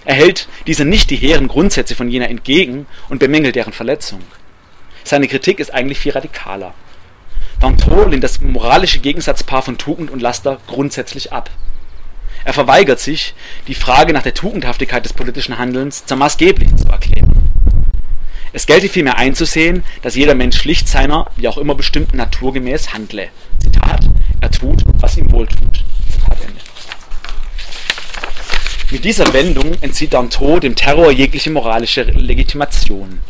Er 0.05 0.13
hält 0.13 0.47
diese 0.67 0.85
nicht 0.85 1.09
die 1.09 1.15
hehren 1.15 1.47
Grundsätze 1.47 1.95
von 1.95 2.07
jener 2.07 2.29
entgegen 2.29 2.85
und 3.09 3.17
bemängelt 3.17 3.55
deren 3.55 3.73
Verletzung. 3.73 4.21
Seine 5.03 5.27
Kritik 5.27 5.59
ist 5.59 5.73
eigentlich 5.73 5.99
viel 5.99 6.11
radikaler. 6.11 6.75
Danton 7.59 8.11
lehnt 8.11 8.23
das 8.23 8.41
moralische 8.41 8.99
Gegensatzpaar 8.99 9.63
von 9.63 9.79
Tugend 9.79 10.11
und 10.11 10.21
Laster 10.21 10.59
grundsätzlich 10.67 11.33
ab. 11.33 11.49
Er 12.45 12.53
verweigert 12.53 12.99
sich, 12.99 13.33
die 13.67 13.75
Frage 13.75 14.13
nach 14.13 14.23
der 14.23 14.35
Tugendhaftigkeit 14.35 15.03
des 15.03 15.13
politischen 15.13 15.57
Handelns 15.57 16.05
zur 16.05 16.17
maßgeblichen 16.17 16.77
zu 16.77 16.87
erklären. 16.87 17.41
Es 18.53 18.65
gelte 18.65 18.89
vielmehr 18.89 19.17
einzusehen, 19.17 19.83
dass 20.01 20.15
jeder 20.15 20.35
Mensch 20.35 20.57
schlicht 20.57 20.87
seiner, 20.87 21.31
wie 21.37 21.47
auch 21.47 21.57
immer 21.57 21.75
bestimmten 21.75 22.17
Natur 22.17 22.51
gemäß 22.51 22.93
handle. 22.93 23.29
Zitat, 23.59 24.09
er 24.41 24.51
tut, 24.51 24.83
was 24.99 25.15
ihm 25.17 25.31
wohltut. 25.31 25.85
Zitat 26.11 26.37
Ende. 26.41 26.59
Mit 28.91 29.05
dieser 29.05 29.31
Wendung 29.33 29.77
entzieht 29.79 30.13
Danton 30.13 30.59
dem 30.59 30.75
Terror 30.75 31.11
jegliche 31.11 31.49
moralische 31.49 32.03
Legitimation. 32.03 33.21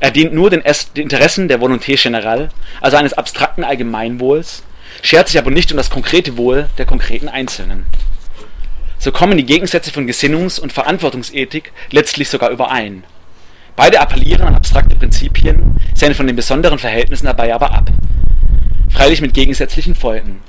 Er 0.00 0.10
dient 0.10 0.34
nur 0.34 0.50
den 0.50 0.62
Interessen 0.94 1.48
der 1.48 1.58
Volonté 1.58 1.96
générale, 1.96 2.50
also 2.82 2.98
eines 2.98 3.14
abstrakten 3.14 3.64
Allgemeinwohls, 3.64 4.64
schert 5.00 5.28
sich 5.28 5.38
aber 5.38 5.50
nicht 5.50 5.70
um 5.70 5.78
das 5.78 5.88
konkrete 5.88 6.36
Wohl 6.36 6.68
der 6.76 6.84
konkreten 6.84 7.30
Einzelnen. 7.30 7.86
So 8.98 9.12
kommen 9.12 9.38
die 9.38 9.46
Gegensätze 9.46 9.90
von 9.90 10.06
Gesinnungs- 10.06 10.60
und 10.60 10.72
Verantwortungsethik 10.72 11.72
letztlich 11.90 12.28
sogar 12.28 12.50
überein. 12.50 13.04
Beide 13.74 14.00
appellieren 14.00 14.46
an 14.46 14.54
abstrakte 14.54 14.96
Prinzipien, 14.96 15.80
sehen 15.94 16.14
von 16.14 16.26
den 16.26 16.36
besonderen 16.36 16.78
Verhältnissen 16.78 17.26
dabei 17.26 17.54
aber 17.54 17.72
ab. 17.72 17.90
Freilich 18.90 19.20
mit 19.20 19.34
gegensätzlichen 19.34 19.94
Folgen. 19.94 20.40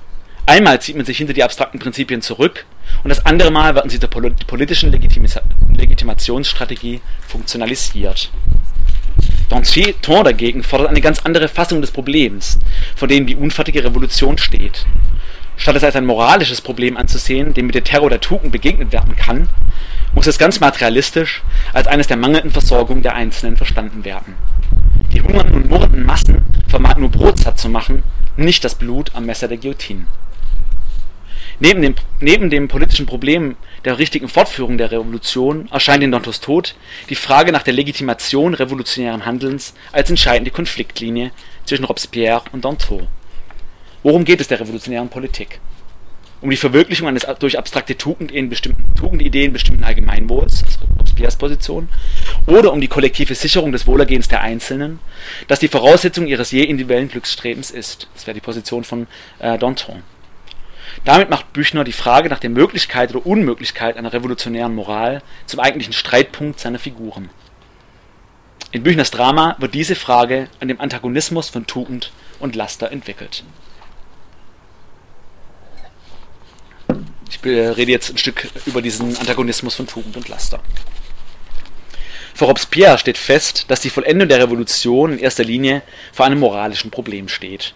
Einmal 0.45 0.81
zieht 0.81 0.97
man 0.97 1.05
sich 1.05 1.17
hinter 1.17 1.33
die 1.33 1.43
abstrakten 1.43 1.79
Prinzipien 1.79 2.21
zurück 2.21 2.65
und 3.03 3.09
das 3.09 3.25
andere 3.25 3.49
Mal 3.49 3.75
werden 3.75 3.89
sie 3.89 3.99
der 3.99 4.07
politischen 4.07 4.91
Legitimationsstrategie 4.91 6.99
funktionalisiert. 7.25 8.29
Danton 9.53 10.23
dagegen 10.23 10.63
fordert 10.63 10.89
eine 10.89 10.99
ganz 10.99 11.19
andere 11.19 11.47
Fassung 11.47 11.79
des 11.79 11.91
Problems, 11.91 12.57
vor 12.95 13.07
dem 13.07 13.27
die 13.27 13.35
unfertige 13.35 13.83
Revolution 13.83 14.39
steht. 14.39 14.87
Statt 15.57 15.75
es 15.75 15.83
als 15.83 15.95
ein 15.95 16.07
moralisches 16.07 16.59
Problem 16.59 16.97
anzusehen, 16.97 17.53
dem 17.53 17.67
mit 17.67 17.75
der 17.75 17.83
Terror 17.83 18.09
der 18.09 18.19
Tugend 18.19 18.51
begegnet 18.51 18.91
werden 18.91 19.15
kann, 19.15 19.47
muss 20.15 20.25
es 20.25 20.39
ganz 20.39 20.59
materialistisch 20.59 21.43
als 21.71 21.85
eines 21.85 22.07
der 22.07 22.17
mangelnden 22.17 22.49
Versorgung 22.49 23.03
der 23.03 23.13
Einzelnen 23.13 23.55
verstanden 23.55 24.03
werden. 24.03 24.33
Die 25.11 25.21
hungernden 25.21 25.55
und 25.55 25.69
murrenden 25.69 26.03
Massen 26.03 26.45
vermag 26.67 26.97
nur 26.97 27.11
Brotsatt 27.11 27.59
zu 27.59 27.69
machen, 27.69 28.01
nicht 28.35 28.63
das 28.63 28.73
Blut 28.73 29.11
am 29.13 29.27
Messer 29.27 29.47
der 29.47 29.57
Guillotine. 29.57 30.07
Neben 31.63 31.81
dem, 31.81 31.95
neben 32.19 32.49
dem 32.49 32.67
politischen 32.67 33.05
Problem 33.05 33.55
der 33.85 33.97
richtigen 33.97 34.27
Fortführung 34.27 34.77
der 34.77 34.91
Revolution 34.91 35.69
erscheint 35.71 36.03
in 36.03 36.11
Dantos 36.11 36.41
Tod 36.41 36.75
die 37.07 37.15
Frage 37.15 37.53
nach 37.53 37.63
der 37.63 37.73
Legitimation 37.73 38.53
revolutionären 38.53 39.25
Handelns 39.25 39.73
als 39.93 40.09
entscheidende 40.09 40.51
Konfliktlinie 40.51 41.31
zwischen 41.63 41.85
Robespierre 41.85 42.41
und 42.51 42.65
Danton. 42.65 43.07
Worum 44.03 44.25
geht 44.25 44.41
es 44.41 44.49
der 44.49 44.59
revolutionären 44.59 45.07
Politik? 45.07 45.61
Um 46.41 46.49
die 46.49 46.57
Verwirklichung 46.57 47.07
eines 47.07 47.25
durch 47.39 47.57
abstrakte 47.57 47.97
Tugendideen 47.97 48.49
bestimmten, 48.49 48.93
Tugendideen 48.95 49.53
bestimmten 49.53 49.85
Allgemeinwohls, 49.85 50.65
also 50.65 50.79
Robespierres 50.97 51.37
Position, 51.37 51.87
oder 52.45 52.73
um 52.73 52.81
die 52.81 52.89
kollektive 52.89 53.35
Sicherung 53.35 53.71
des 53.71 53.87
Wohlergehens 53.87 54.27
der 54.27 54.41
Einzelnen, 54.41 54.99
das 55.47 55.59
die 55.59 55.69
Voraussetzung 55.69 56.27
ihres 56.27 56.51
je 56.51 56.63
individuellen 56.63 57.07
Glücksstrebens 57.07 57.71
ist. 57.71 58.09
Das 58.15 58.27
wäre 58.27 58.35
die 58.35 58.41
Position 58.41 58.83
von 58.83 59.07
äh, 59.39 59.57
Danton. 59.57 60.03
Damit 61.05 61.29
macht 61.29 61.53
Büchner 61.53 61.83
die 61.83 61.91
Frage 61.91 62.29
nach 62.29 62.39
der 62.39 62.49
Möglichkeit 62.49 63.13
oder 63.13 63.25
Unmöglichkeit 63.25 63.97
einer 63.97 64.13
revolutionären 64.13 64.73
Moral 64.73 65.21
zum 65.45 65.59
eigentlichen 65.59 65.93
Streitpunkt 65.93 66.59
seiner 66.59 66.79
Figuren. 66.79 67.29
In 68.71 68.83
Büchners 68.83 69.11
Drama 69.11 69.55
wird 69.59 69.73
diese 69.73 69.95
Frage 69.95 70.47
an 70.59 70.67
dem 70.67 70.79
Antagonismus 70.79 71.49
von 71.49 71.67
Tugend 71.67 72.11
und 72.39 72.55
Laster 72.55 72.91
entwickelt. 72.91 73.43
Ich 77.29 77.43
rede 77.43 77.91
jetzt 77.91 78.09
ein 78.09 78.17
Stück 78.17 78.47
über 78.65 78.81
diesen 78.81 79.17
Antagonismus 79.17 79.75
von 79.75 79.87
Tugend 79.87 80.15
und 80.15 80.29
Laster. 80.29 80.59
Für 82.33 82.45
Robespierre 82.45 82.97
steht 82.97 83.17
fest, 83.17 83.65
dass 83.67 83.81
die 83.81 83.89
Vollendung 83.89 84.27
der 84.27 84.39
Revolution 84.39 85.13
in 85.13 85.19
erster 85.19 85.43
Linie 85.43 85.83
vor 86.11 86.25
einem 86.25 86.39
moralischen 86.39 86.89
Problem 86.89 87.27
steht. 87.27 87.75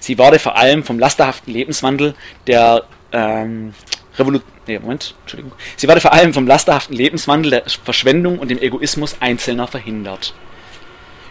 Sie 0.00 0.18
wurde 0.18 0.38
vor 0.38 0.56
allem 0.56 0.84
vom 0.84 0.98
lasterhaften 0.98 1.52
Lebenswandel 1.52 2.14
der 2.46 2.84
ähm, 3.12 3.74
Revolution. 4.18 4.52
Nee, 4.66 4.78
Moment, 4.78 5.14
Entschuldigung. 5.22 5.52
Sie 5.76 5.88
wurde 5.88 6.00
vor 6.00 6.12
allem 6.12 6.34
vom 6.34 6.46
lasterhaften 6.46 6.94
Lebenswandel 6.94 7.50
der 7.50 7.62
Verschwendung 7.84 8.38
und 8.38 8.50
dem 8.50 8.58
Egoismus 8.58 9.16
Einzelner 9.20 9.66
verhindert. 9.66 10.34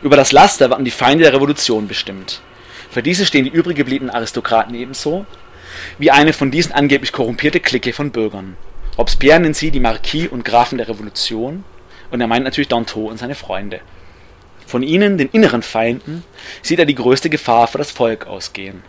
Über 0.02 0.16
das 0.16 0.32
Laster 0.32 0.70
werden 0.70 0.86
die 0.86 0.92
Feinde 0.92 1.24
der 1.24 1.34
Revolution 1.34 1.88
bestimmt. 1.88 2.42
Für 2.90 3.04
diese 3.04 3.26
stehen 3.26 3.46
die 3.46 3.52
übrig 3.52 3.78
gebliebenen 3.78 4.14
Aristokraten 4.14 4.74
ebenso 4.76 5.26
wie 6.00 6.12
eine 6.12 6.34
von 6.34 6.50
diesen 6.50 6.72
angeblich 6.72 7.12
korrumpierte 7.12 7.60
Clique 7.60 7.94
von 7.94 8.12
Bürgern. 8.12 8.58
Robespierre 8.98 9.40
nennt 9.40 9.56
sie 9.56 9.70
die 9.70 9.80
Marquis 9.80 10.28
und 10.28 10.44
Grafen 10.44 10.78
der 10.78 10.88
Revolution 10.88 11.64
und 12.10 12.22
er 12.22 12.28
meint 12.28 12.46
natürlich 12.46 12.70
Danton 12.70 13.12
und 13.12 13.18
seine 13.18 13.36
Freunde. 13.36 13.82
Von 14.68 14.84
ihnen, 14.84 15.18
den 15.18 15.30
inneren 15.30 15.64
Feinden, 15.64 16.26
sieht 16.62 16.78
er 16.78 16.86
die 16.86 16.94
größte 16.94 17.30
Gefahr 17.30 17.68
für 17.68 17.78
das 17.78 17.90
Volk 17.90 18.28
ausgehen. 18.28 18.84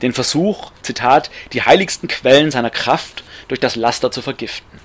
Den 0.00 0.12
Versuch, 0.12 0.70
Zitat, 0.82 1.28
die 1.52 1.62
heiligsten 1.62 2.08
Quellen 2.08 2.52
seiner 2.52 2.70
Kraft 2.70 3.24
durch 3.48 3.58
das 3.58 3.74
Laster 3.74 4.12
zu 4.12 4.22
vergiften. 4.22 4.78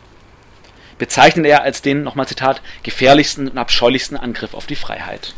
Bezeichnet 0.97 1.45
er 1.45 1.61
als 1.61 1.83
den, 1.83 2.01
nochmal 2.01 2.27
Zitat, 2.27 2.63
gefährlichsten 2.81 3.47
und 3.47 3.59
abscheulichsten 3.59 4.17
Angriff 4.17 4.55
auf 4.55 4.65
die 4.65 4.75
Freiheit. 4.75 5.35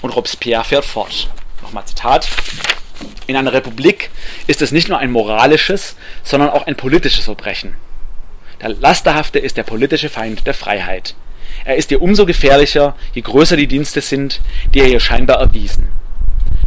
Und 0.00 0.16
Robespierre 0.16 0.64
fährt 0.64 0.86
fort. 0.86 1.28
Nochmal 1.60 1.84
Zitat. 1.84 2.28
In 3.26 3.36
einer 3.36 3.52
Republik 3.52 4.10
ist 4.46 4.62
es 4.62 4.72
nicht 4.72 4.88
nur 4.88 4.98
ein 4.98 5.10
moralisches, 5.10 5.96
sondern 6.24 6.48
auch 6.48 6.66
ein 6.66 6.76
politisches 6.76 7.26
Verbrechen. 7.26 7.76
Der 8.62 8.70
Lasterhafte 8.70 9.38
ist 9.38 9.58
der 9.58 9.64
politische 9.64 10.08
Feind 10.08 10.46
der 10.46 10.54
Freiheit. 10.54 11.14
Er 11.68 11.76
ist 11.76 11.90
ihr 11.90 12.00
umso 12.00 12.24
gefährlicher, 12.24 12.94
je 13.12 13.20
größer 13.20 13.54
die 13.54 13.66
Dienste 13.66 14.00
sind, 14.00 14.40
die 14.72 14.80
er 14.80 14.88
ihr 14.88 15.00
scheinbar 15.00 15.38
erwiesen. 15.38 15.88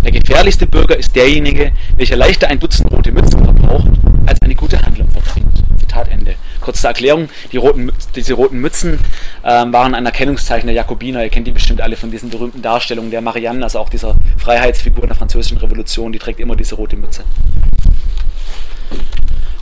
Der 0.04 0.12
gefährlichste 0.12 0.68
Bürger 0.68 0.96
ist 0.96 1.16
derjenige, 1.16 1.72
welcher 1.98 2.16
leichter 2.18 2.50
ein 2.50 2.60
Dutzend 2.60 2.92
rote 2.92 3.12
Mützen 3.12 3.44
verbraucht, 3.44 3.90
als 4.28 4.40
eine 4.44 4.54
gute 4.54 4.80
Handlung 4.80 5.10
verbringt. 5.10 5.64
Zitat 5.80 6.08
Ende. 6.10 6.36
Kurze 6.60 6.88
Erklärung, 6.88 7.30
die 7.52 7.58
roten, 7.58 7.92
diese 8.16 8.34
roten 8.34 8.60
Mützen 8.60 9.00
ähm, 9.44 9.74
waren 9.74 9.96
ein 9.96 10.06
Erkennungszeichen 10.06 10.68
der 10.68 10.76
Jakobiner. 10.76 11.24
Ihr 11.24 11.30
kennt 11.30 11.48
die 11.48 11.52
bestimmt 11.52 11.82
alle 11.82 11.96
von 11.96 12.12
diesen 12.12 12.30
berühmten 12.30 12.62
Darstellungen 12.62 13.10
der 13.10 13.22
Marianne, 13.22 13.64
also 13.64 13.80
auch 13.80 13.90
dieser 13.90 14.16
Freiheitsfigur 14.38 15.08
der 15.08 15.16
französischen 15.16 15.58
Revolution, 15.58 16.12
die 16.12 16.20
trägt 16.20 16.40
immer 16.40 16.56
diese 16.56 16.76
rote 16.76 16.96
Mütze. 16.96 17.24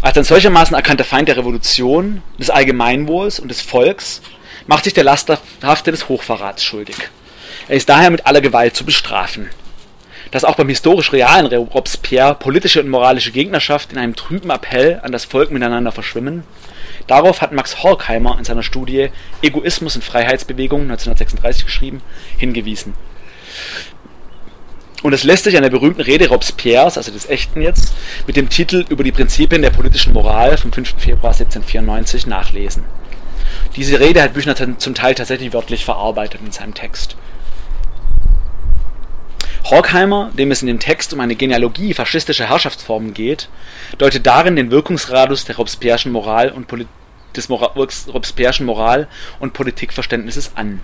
Als 0.01 0.17
ein 0.17 0.25
solchermaßen 0.25 0.75
erkannter 0.75 1.05
Feind 1.05 1.29
der 1.29 1.37
Revolution, 1.37 2.23
des 2.37 2.49
Allgemeinwohls 2.49 3.39
und 3.39 3.47
des 3.47 3.61
Volks 3.61 4.21
macht 4.69 4.83
sich 4.83 4.93
der 4.93 5.03
Lasterhafte 5.03 5.89
des 5.89 6.09
Hochverrats 6.09 6.63
schuldig. 6.63 6.95
Er 7.67 7.75
ist 7.75 7.89
daher 7.89 8.11
mit 8.11 8.27
aller 8.27 8.39
Gewalt 8.39 8.75
zu 8.75 8.85
bestrafen. 8.85 9.49
Dass 10.29 10.43
auch 10.43 10.57
beim 10.57 10.69
historisch 10.69 11.11
realen 11.11 11.47
Robespierre 11.47 12.35
politische 12.35 12.79
und 12.79 12.87
moralische 12.87 13.31
Gegnerschaft 13.31 13.91
in 13.91 13.97
einem 13.97 14.15
trüben 14.15 14.51
Appell 14.51 14.99
an 15.01 15.11
das 15.11 15.25
Volk 15.25 15.49
miteinander 15.49 15.91
verschwimmen, 15.91 16.43
darauf 17.07 17.41
hat 17.41 17.51
Max 17.51 17.81
Horkheimer 17.81 18.37
in 18.37 18.45
seiner 18.45 18.61
Studie 18.61 19.09
Egoismus 19.41 19.95
und 19.95 20.03
Freiheitsbewegung 20.03 20.81
1936 20.81 21.65
geschrieben, 21.65 22.03
hingewiesen. 22.37 22.93
Und 25.01 25.13
es 25.13 25.23
lässt 25.23 25.45
sich 25.45 25.57
an 25.57 25.63
der 25.63 25.71
berühmten 25.71 26.01
Rede 26.01 26.29
Robespierres, 26.29 26.95
also 26.95 27.11
des 27.11 27.27
echten 27.27 27.63
jetzt, 27.63 27.95
mit 28.27 28.35
dem 28.35 28.49
Titel 28.49 28.85
Über 28.89 29.03
die 29.03 29.13
Prinzipien 29.13 29.63
der 29.63 29.71
politischen 29.71 30.13
Moral 30.13 30.57
vom 30.57 30.71
5. 30.71 30.93
Februar 30.99 31.31
1794 31.31 32.27
nachlesen. 32.27 32.83
Diese 33.75 33.99
Rede 33.99 34.21
hat 34.21 34.33
Büchner 34.33 34.55
zum 34.55 34.95
Teil 34.95 35.15
tatsächlich 35.15 35.53
wörtlich 35.53 35.85
verarbeitet 35.85 36.41
in 36.43 36.51
seinem 36.51 36.73
Text. 36.73 37.15
Horkheimer, 39.65 40.31
dem 40.33 40.49
es 40.49 40.61
in 40.61 40.67
dem 40.67 40.79
Text 40.79 41.13
um 41.13 41.19
eine 41.19 41.35
Genealogie 41.35 41.93
faschistischer 41.93 42.49
Herrschaftsformen 42.49 43.13
geht, 43.13 43.49
deutet 43.99 44.25
darin 44.25 44.55
den 44.55 44.71
Wirkungsradius 44.71 45.45
der 45.45 45.57
Robespierre'schen 45.57 46.09
Moral 46.09 46.49
und 46.49 46.67
Poli 46.67 46.87
des 47.35 47.49
Mora 47.49 47.73
Robespierre'schen 47.75 48.63
Moral 48.63 49.07
und 49.39 49.53
Politikverständnisses 49.53 50.53
an. 50.55 50.81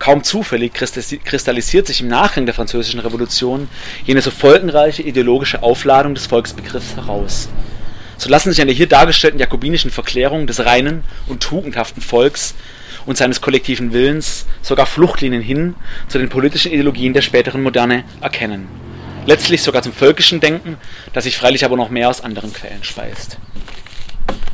Kaum 0.00 0.24
zufällig 0.24 0.74
kristallisiert 0.74 1.86
sich 1.86 2.00
im 2.00 2.08
Nachgang 2.08 2.44
der 2.44 2.56
Französischen 2.56 2.98
Revolution 2.98 3.68
jene 4.04 4.20
so 4.20 4.32
folgenreiche 4.32 5.02
ideologische 5.02 5.62
Aufladung 5.62 6.16
des 6.16 6.26
Volksbegriffs 6.26 6.96
heraus 6.96 7.48
so 8.22 8.30
lassen 8.30 8.52
sich 8.52 8.60
an 8.60 8.68
der 8.68 8.76
hier 8.76 8.86
dargestellten 8.86 9.40
jakobinischen 9.40 9.90
Verklärung 9.90 10.46
des 10.46 10.64
reinen 10.64 11.02
und 11.26 11.42
tugendhaften 11.42 12.00
Volks 12.00 12.54
und 13.04 13.16
seines 13.16 13.40
kollektiven 13.40 13.92
Willens 13.92 14.46
sogar 14.62 14.86
Fluchtlinien 14.86 15.42
hin 15.42 15.74
zu 16.06 16.18
den 16.18 16.28
politischen 16.28 16.70
Ideologien 16.70 17.14
der 17.14 17.22
späteren 17.22 17.64
Moderne 17.64 18.04
erkennen. 18.20 18.68
Letztlich 19.26 19.62
sogar 19.62 19.82
zum 19.82 19.92
völkischen 19.92 20.38
Denken, 20.38 20.76
das 21.12 21.24
sich 21.24 21.36
freilich 21.36 21.64
aber 21.64 21.76
noch 21.76 21.90
mehr 21.90 22.08
aus 22.08 22.20
anderen 22.20 22.52
Quellen 22.52 22.84
speist. 22.84 23.38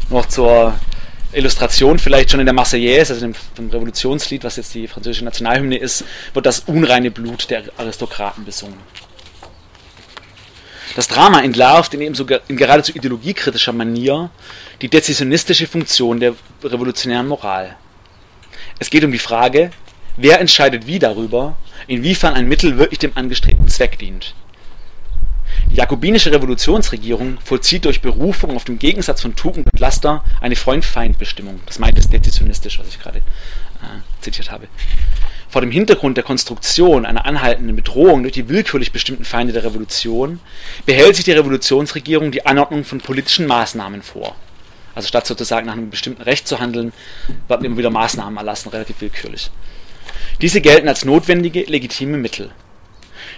Noch 0.09 0.25
zur 0.27 0.75
Illustration 1.33 1.99
vielleicht 1.99 2.31
schon 2.31 2.41
in 2.41 2.47
der 2.47 2.55
Marseillaise, 2.55 3.13
also 3.13 3.27
dem, 3.27 3.71
Revolutionslied, 3.71 4.45
was 4.45 4.57
jetzt 4.57 4.73
die 4.73 4.89
französische 4.89 5.27
Nationalhymne 5.27 5.77
ist, 5.77 6.05
wird 6.33 6.47
das 6.47 6.61
unreine 6.61 7.11
Blut 7.11 7.51
der 7.51 7.65
Aristokraten 7.77 8.47
besungen. 8.47 8.79
Das 10.99 11.07
Drama 11.07 11.43
entlarvt 11.43 11.95
in 11.95 12.01
ebenso 12.01 12.27
in 12.49 12.57
geradezu 12.57 12.91
ideologiekritischer 12.93 13.73
Manier 13.73 14.31
die 14.83 14.89
dezisionistische 14.89 15.69
Funktion 15.69 16.19
der 16.19 16.35
revolutionären 16.65 17.29
Moral. 17.29 17.77
Es 18.81 18.91
geht 18.91 19.05
um 19.05 19.13
die 19.13 19.21
Frage, 19.21 19.71
wer 20.17 20.41
entscheidet 20.41 20.89
wie 20.89 20.99
darüber, 20.99 21.57
inwiefern 21.87 22.35
ein 22.35 22.49
Mittel 22.49 22.79
wirklich 22.79 22.99
dem 22.99 23.13
angestrebten 23.17 23.69
Zweck 23.69 23.97
dient. 24.01 24.35
Die 25.71 25.77
jakobinische 25.77 26.33
Revolutionsregierung 26.33 27.39
vollzieht 27.45 27.85
durch 27.85 28.01
Berufung 28.01 28.57
auf 28.57 28.65
den 28.65 28.81
Gegensatz 28.81 29.23
von 29.23 29.37
Tugend 29.37 29.73
und 29.73 29.79
Laster 29.79 30.25
eine 30.41 30.57
Freund-Feind-Bestimmung. 30.57 31.61
Das 31.67 31.79
meint 31.79 31.97
es 31.97 32.09
dezisionistisch, 32.09 32.81
was 32.81 32.89
ich 32.89 32.99
gerade 32.99 33.19
äh, 33.19 34.01
zitiert 34.21 34.51
habe. 34.51 34.67
Vor 35.49 35.63
dem 35.63 35.71
Hintergrund 35.71 36.19
der 36.19 36.25
Konstruktion 36.25 37.07
einer 37.07 37.25
anhaltenden 37.25 37.75
Bedrohung 37.75 38.23
durch 38.23 38.35
die 38.35 38.51
willkürlich 38.51 38.93
bestimmten 38.93 39.25
Feinde 39.25 39.55
der 39.55 39.65
Revolution 39.65 40.41
behält 40.85 41.17
sich 41.17 41.25
die 41.25 41.33
Revolutionsregierung 41.33 42.31
die 42.31 42.45
Anordnung 42.45 42.85
von 42.85 42.99
politischen 42.99 43.47
Maßnahmen 43.47 44.03
vor. 44.03 44.37
Also 44.95 45.09
statt 45.09 45.27
sozusagen 45.27 45.67
nach 45.67 45.73
einem 45.73 45.89
bestimmten 45.89 46.23
Recht 46.23 46.47
zu 46.47 46.61
handeln, 46.61 46.93
werden 47.47 47.65
immer 47.65 47.79
wieder 47.79 47.89
Maßnahmen 47.89 48.37
erlassen, 48.37 48.69
relativ 48.69 49.01
willkürlich. 49.01 49.51
Diese 50.43 50.61
gelten 50.61 50.89
als 50.89 51.07
notwendige, 51.07 51.63
legitime 51.63 52.19
Mittel. 52.19 52.51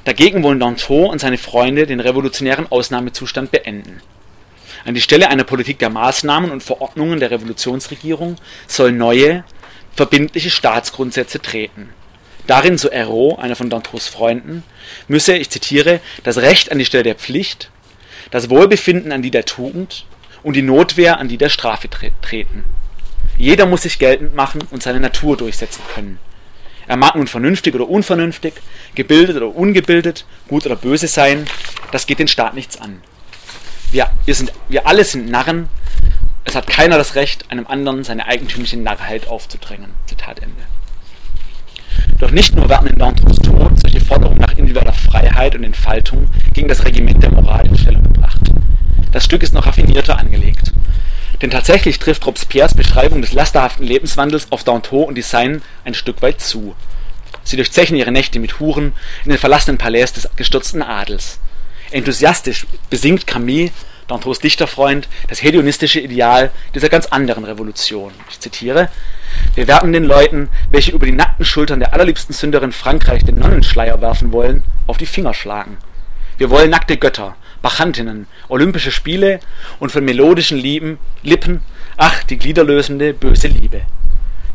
Dagegen 0.05 0.42
wollen 0.42 0.59
Danton 0.59 1.11
und 1.11 1.20
seine 1.20 1.38
Freunde 1.38 1.87
den 1.87 2.01
revolutionären 2.01 2.66
Ausnahmezustand 2.70 3.53
beenden. 3.53 4.01
An 4.85 4.94
die 4.94 5.01
Stelle 5.01 5.29
einer 5.29 5.44
Politik 5.44 5.79
der 5.79 5.90
Maßnahmen 5.90 6.51
und 6.51 6.62
Verordnungen 6.62 7.20
der 7.20 7.31
Revolutionsregierung 7.31 8.37
sollen 8.66 8.96
neue, 8.96 9.44
verbindliche 9.94 10.51
Staatsgrundsätze 10.51 11.40
treten. 11.40 11.90
Darin, 12.46 12.79
so 12.79 12.88
Erro, 12.88 13.37
einer 13.37 13.57
von 13.57 13.70
Dantons 13.70 14.09
Freunden, 14.09 14.62
müsse, 15.09 15.37
ich 15.37 15.50
zitiere, 15.50 16.00
das 16.24 16.38
Recht 16.38 16.72
an 16.72 16.79
die 16.79 16.85
Stelle 16.85 17.05
der 17.05 17.14
Pflicht, 17.14 17.70
das 18.31 18.50
Wohlbefinden 18.50 19.12
an 19.12 19.22
die 19.22 19.31
der 19.31 19.44
Tugend 19.44 20.07
und 20.42 20.55
die 20.55 20.62
Notwehr 20.62 21.18
an 21.18 21.29
die 21.29 21.38
der 21.38 21.48
Strafe 21.48 21.88
treten. 21.88 22.64
Jeder 23.37 23.66
muss 23.66 23.83
sich 23.83 23.98
geltend 23.98 24.35
machen 24.35 24.61
und 24.70 24.83
seine 24.83 25.00
Natur 25.00 25.37
durchsetzen 25.37 25.83
können. 25.94 26.18
Er 26.87 26.96
mag 26.96 27.14
nun 27.14 27.29
vernünftig 27.29 27.74
oder 27.74 27.88
unvernünftig, 27.88 28.55
gebildet 28.94 29.37
oder 29.37 29.55
ungebildet, 29.55 30.24
gut 30.48 30.66
oder 30.66 30.76
böse 30.76 31.07
sein, 31.07 31.46
das 31.92 32.07
geht 32.07 32.18
den 32.18 32.29
Staat 32.29 32.55
nichts 32.55 32.81
an. 32.81 33.00
Wir, 33.92 34.11
wir, 34.24 34.35
sind, 34.35 34.53
wir 34.68 34.87
alle 34.87 35.05
sind 35.05 35.31
Narren, 35.31 35.68
es 36.44 36.55
hat 36.55 36.66
keiner 36.66 36.98
das 36.98 37.14
Recht, 37.14 37.50
einem 37.50 37.66
anderen 37.66 38.03
seine 38.03 38.26
eigentümliche 38.26 38.76
Narrheit 38.76 39.29
aufzudrängen. 39.29 39.92
Zitat 40.07 40.40
Ende. 40.40 40.62
Doch 42.20 42.30
nicht 42.30 42.54
nur 42.54 42.68
werden 42.68 42.88
in 42.88 42.98
Dantrous 42.98 43.38
Tod 43.38 43.80
solche 43.80 44.00
Forderungen 44.00 44.40
nach 44.40 44.52
individueller 44.52 44.92
Freiheit 44.92 45.54
und 45.54 45.64
Entfaltung 45.64 46.28
gegen 46.52 46.68
das 46.68 46.85
Regiment 46.85 47.22
der 47.22 47.33
Moral 47.33 47.66
in 47.66 47.78
Stellung 47.78 48.02
gebracht. 48.02 48.40
Das 49.11 49.24
Stück 49.24 49.42
ist 49.42 49.54
noch 49.54 49.66
raffinierter 49.66 50.18
angelegt. 50.18 50.72
Denn 51.40 51.50
tatsächlich 51.50 51.98
trifft 51.98 52.26
Robespierres 52.26 52.74
Beschreibung 52.74 53.22
des 53.22 53.33
lasterhaften 53.33 53.87
Lebenswandels 53.87 54.52
auf 54.52 54.64
Danton 54.64 55.06
und 55.06 55.14
Design 55.14 55.62
ein 55.85 55.94
Stück 55.94 56.20
weit 56.20 56.42
zu. 56.42 56.76
Sie 57.42 57.56
durchzechen 57.56 57.96
ihre 57.96 58.12
Nächte 58.12 58.38
mit 58.38 58.61
Huren 58.61 58.92
in 59.24 59.30
den 59.30 59.38
verlassenen 59.38 59.78
Palais 59.78 60.12
des 60.12 60.28
gestürzten 60.37 60.83
Adels. 60.83 61.40
Enthusiastisch 61.90 62.66
besingt 62.90 63.26
Camille, 63.26 63.70
Dantons 64.11 64.40
Dichterfreund, 64.40 65.09
das 65.29 65.42
hedonistische 65.42 66.01
Ideal 66.01 66.51
dieser 66.75 66.88
ganz 66.88 67.07
anderen 67.07 67.44
Revolution. 67.44 68.12
Ich 68.29 68.40
zitiere: 68.40 68.88
Wir 69.55 69.68
werden 69.68 69.92
den 69.92 70.05
Leuten, 70.05 70.49
welche 70.70 70.90
über 70.92 71.07
die 71.07 71.12
nackten 71.12 71.44
Schultern 71.44 71.79
der 71.79 71.94
allerliebsten 71.94 72.35
Sünderin 72.35 72.73
Frankreich 72.73 73.25
den 73.25 73.38
Nonnenschleier 73.38 74.01
werfen 74.01 74.33
wollen, 74.33 74.64
auf 74.87 74.99
die 74.99 75.07
Finger 75.07 75.33
schlagen. 75.33 75.79
Wir 76.38 76.51
wollen 76.51 76.70
nackte 76.70 76.96
Götter, 76.96 77.37
Bachantinnen, 77.62 78.27
Olympische 78.49 78.90
Spiele 78.90 79.40
und 79.79 79.92
von 79.92 80.05
melodischen 80.05 80.59
Lieben, 80.59 80.99
Lippen, 81.23 81.62
ach, 81.96 82.25
die 82.25 82.38
gliederlösende, 82.38 83.14
böse 83.14 83.49
Liebe. 83.49 83.83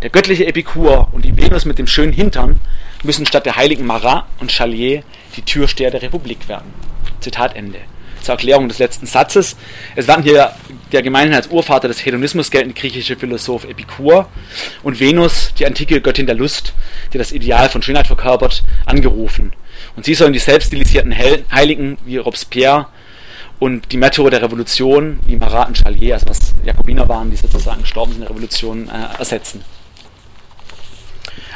Der 0.02 0.10
göttliche 0.10 0.46
Epikur 0.48 1.10
und 1.14 1.24
die 1.24 1.38
Venus 1.38 1.64
mit 1.64 1.80
dem 1.80 1.88
schönen 1.88 2.12
Hintern 2.12 2.60
müssen 3.04 3.26
statt 3.26 3.46
der 3.46 3.56
heiligen 3.56 3.86
Marat 3.86 4.26
und 4.40 4.52
Chalier 4.52 5.04
die 5.38 5.44
Türsteher 5.44 5.92
der 5.92 6.02
Republik 6.02 6.50
werden. 6.50 6.74
Zitat 7.22 7.56
Ende. 7.56 7.80
Zur 8.26 8.34
Erklärung 8.34 8.68
des 8.68 8.80
letzten 8.80 9.06
Satzes. 9.06 9.56
Es 9.96 10.08
werden 10.08 10.24
hier 10.24 10.52
der 10.92 11.04
gemeinhin 11.04 11.36
als 11.36 11.46
Urvater 11.46 11.88
des 11.88 12.04
Hedonismus 12.04 12.50
geltende 12.50 12.74
griechische 12.74 13.16
Philosoph 13.16 13.66
Epikur 13.66 14.28
und 14.82 15.00
Venus, 15.00 15.54
die 15.60 15.66
antike 15.68 16.02
Göttin 16.02 16.26
der 16.26 16.34
Lust, 16.34 16.74
die 17.14 17.20
das 17.20 17.32
Ideal 17.32 17.70
von 17.70 17.84
Schönheit 17.84 18.08
verkörpert, 18.08 18.64
angerufen. 18.88 19.54
Und 19.96 20.06
sie 20.06 20.16
sollen 20.16 20.34
die 20.34 20.40
selbststilisierten 20.40 21.16
Heiligen 21.52 22.00
wie 22.04 22.18
Robespierre 22.18 22.88
und 23.60 23.92
die 23.92 23.98
Märtyrer 23.98 24.32
der 24.32 24.42
Revolution, 24.42 25.20
wie 25.28 25.36
Marat 25.36 25.68
und 25.68 25.78
Chalier, 25.78 26.16
also 26.16 26.28
was 26.28 26.56
Jakobiner 26.64 27.08
waren, 27.08 27.30
die 27.30 27.38
sozusagen 27.38 27.82
gestorben 27.82 28.14
sind 28.14 28.22
in 28.22 28.28
der 28.28 28.32
Revolution, 28.32 28.90
äh, 28.90 29.20
ersetzen. 29.20 29.64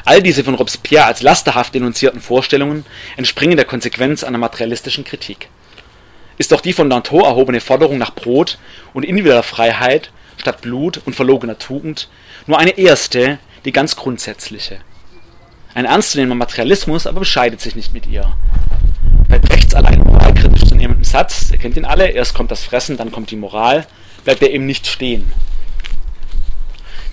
All 0.06 0.22
diese 0.22 0.44
von 0.44 0.54
Robespierre 0.54 1.06
als 1.06 1.24
lasterhaft 1.24 1.74
denunzierten 1.74 2.22
Vorstellungen 2.22 2.86
entspringen 3.18 3.58
der 3.58 3.66
Konsequenz 3.66 4.24
einer 4.24 4.38
materialistischen 4.38 5.04
Kritik. 5.04 5.50
Ist 6.40 6.54
doch 6.54 6.62
die 6.62 6.72
von 6.72 6.90
Danton 6.90 7.26
erhobene 7.26 7.60
Forderung 7.60 7.98
nach 7.98 8.16
Brot 8.16 8.60
und 8.94 9.04
individueller 9.04 9.44
Freiheit 9.44 10.10
statt 10.38 10.62
Blut 10.62 11.02
und 11.06 11.14
verlogener 11.14 11.60
Tugend 11.60 12.08
nur 12.48 12.58
eine 12.58 12.78
erste, 12.78 13.40
die 13.66 13.74
ganz 13.74 13.98
grundsätzliche. 13.98 14.78
Ein 15.74 15.84
ernstzunehmender 15.84 16.38
Materialismus 16.38 17.08
aber 17.08 17.20
bescheidet 17.20 17.60
sich 17.60 17.76
nicht 17.76 17.94
mit 17.94 18.08
ihr. 18.08 18.38
Bei 19.28 19.38
Brechts 19.38 19.76
allein 19.76 20.00
moralkritisch 20.00 20.64
zu 20.64 20.76
nehmenden 20.76 21.04
Satz, 21.04 21.52
ihr 21.52 21.58
kennt 21.58 21.76
ihn 21.76 21.84
alle, 21.84 22.08
erst 22.08 22.34
kommt 22.34 22.52
das 22.52 22.64
Fressen, 22.64 22.96
dann 22.96 23.12
kommt 23.12 23.32
die 23.32 23.36
Moral, 23.36 23.86
bleibt 24.24 24.42
er 24.42 24.52
eben 24.52 24.66
nicht 24.66 24.88
stehen. 24.88 25.34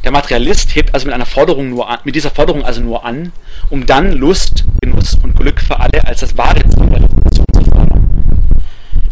Der 0.05 0.13
Materialist 0.13 0.77
hebt 0.77 0.95
also 0.95 1.07
mit 1.07 1.15
einer 1.17 1.27
Forderung 1.27 1.69
nur 1.69 1.91
an, 1.91 1.99
mit 2.05 2.15
dieser 2.15 2.31
Forderung 2.31 2.65
also 2.65 2.81
nur 2.81 3.05
an, 3.05 3.33
um 3.71 3.87
dann 3.87 4.13
Lust, 4.13 4.65
Genuss 4.81 5.17
und 5.21 5.35
Glück 5.35 5.61
für 5.61 5.81
alle 5.81 6.05
als 6.05 6.21
das 6.21 6.39
wahre 6.39 6.61
Ziel 6.61 6.87
der 6.87 7.03
Revolution 7.03 7.45
zu. 7.53 7.76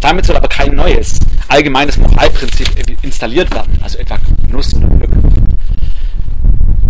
Damit 0.05 0.27
soll 0.27 0.37
aber 0.37 0.49
kein 0.49 0.75
neues, 0.75 1.19
allgemeines 1.49 1.97
Moralprinzip 1.97 2.69
installiert 3.01 3.51
werden, 3.55 3.79
also 3.81 3.97
etwa 3.97 4.19
Genuss 4.47 4.75
oder 4.75 4.87
Glück. 4.87 5.11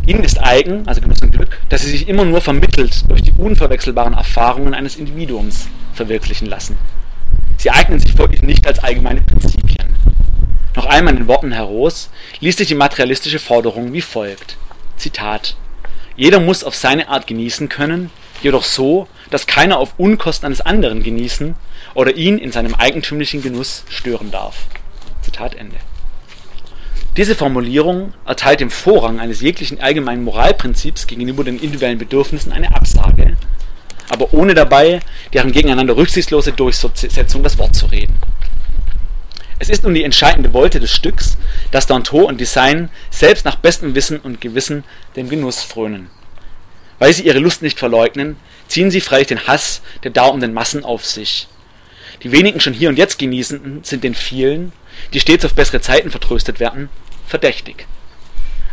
Ihnen 0.04 0.24
ist 0.24 0.42
eigen, 0.42 0.84
also 0.88 1.00
Genuss 1.00 1.22
und 1.22 1.30
Glück, 1.30 1.60
dass 1.68 1.82
sie 1.82 1.90
sich 1.90 2.08
immer 2.08 2.24
nur 2.24 2.40
vermittelt 2.40 3.08
durch 3.08 3.22
die 3.22 3.30
unverwechselbaren 3.38 4.14
Erfahrungen 4.14 4.74
eines 4.74 4.96
Individuums 4.96 5.68
verwirklichen 5.92 6.48
lassen. 6.48 6.76
Sie 7.56 7.70
eignen 7.70 8.00
sich 8.00 8.14
folglich 8.14 8.42
nicht 8.42 8.66
als 8.66 8.80
allgemeine 8.80 9.20
Prinzipien. 9.20 9.94
Noch 10.74 10.86
einmal 10.86 11.14
in 11.14 11.20
den 11.20 11.28
Worten 11.28 11.52
heraus 11.52 12.10
liest 12.40 12.58
sich 12.58 12.66
die 12.66 12.74
materialistische 12.74 13.38
Forderung 13.38 13.92
wie 13.92 14.02
folgt. 14.02 14.56
Zitat. 14.96 15.56
Jeder 16.16 16.40
muss 16.40 16.64
auf 16.64 16.74
seine 16.74 17.06
Art 17.08 17.28
genießen 17.28 17.68
können, 17.68 18.10
jedoch 18.42 18.64
so, 18.64 19.08
dass 19.30 19.46
keiner 19.46 19.78
auf 19.78 19.94
Unkosten 19.98 20.46
eines 20.46 20.60
anderen 20.60 21.02
genießen 21.02 21.54
oder 21.94 22.14
ihn 22.14 22.38
in 22.38 22.52
seinem 22.52 22.74
eigentümlichen 22.74 23.42
Genuss 23.42 23.84
stören 23.88 24.30
darf. 24.30 24.66
Zitat 25.22 25.54
Ende. 25.54 25.76
Diese 27.16 27.36
Formulierung 27.36 28.12
erteilt 28.26 28.58
dem 28.58 28.70
Vorrang 28.70 29.20
eines 29.20 29.40
jeglichen 29.40 29.80
allgemeinen 29.80 30.24
Moralprinzips 30.24 31.06
gegenüber 31.06 31.44
den 31.44 31.60
individuellen 31.60 31.98
Bedürfnissen 31.98 32.52
eine 32.52 32.74
Absage, 32.74 33.36
aber 34.08 34.34
ohne 34.34 34.54
dabei 34.54 35.00
deren 35.32 35.52
gegeneinander 35.52 35.96
rücksichtslose 35.96 36.52
Durchsetzung 36.52 37.42
das 37.42 37.56
Wort 37.58 37.76
zu 37.76 37.86
reden. 37.86 38.18
Es 39.60 39.68
ist 39.70 39.84
nun 39.84 39.94
die 39.94 40.02
entscheidende 40.02 40.52
Wolte 40.52 40.80
des 40.80 40.90
Stücks, 40.90 41.38
dass 41.70 41.86
Danton 41.86 42.24
und 42.24 42.40
Design 42.40 42.90
selbst 43.10 43.44
nach 43.44 43.56
bestem 43.56 43.94
Wissen 43.94 44.18
und 44.18 44.40
Gewissen 44.40 44.82
dem 45.14 45.28
Genuss 45.28 45.62
frönen. 45.62 46.10
Weil 46.98 47.12
sie 47.12 47.24
ihre 47.24 47.38
Lust 47.38 47.62
nicht 47.62 47.78
verleugnen, 47.78 48.36
ziehen 48.68 48.90
sie 48.90 49.00
freilich 49.00 49.28
den 49.28 49.46
Hass 49.46 49.82
der 50.02 50.10
daumenden 50.10 50.52
Massen 50.54 50.84
auf 50.84 51.04
sich. 51.04 51.48
Die 52.22 52.32
wenigen 52.32 52.60
schon 52.60 52.72
hier 52.72 52.88
und 52.88 52.98
jetzt 52.98 53.18
Genießenden 53.18 53.84
sind 53.84 54.04
den 54.04 54.14
vielen, 54.14 54.72
die 55.12 55.20
stets 55.20 55.44
auf 55.44 55.54
bessere 55.54 55.80
Zeiten 55.80 56.10
vertröstet 56.10 56.60
werden, 56.60 56.88
verdächtig. 57.26 57.86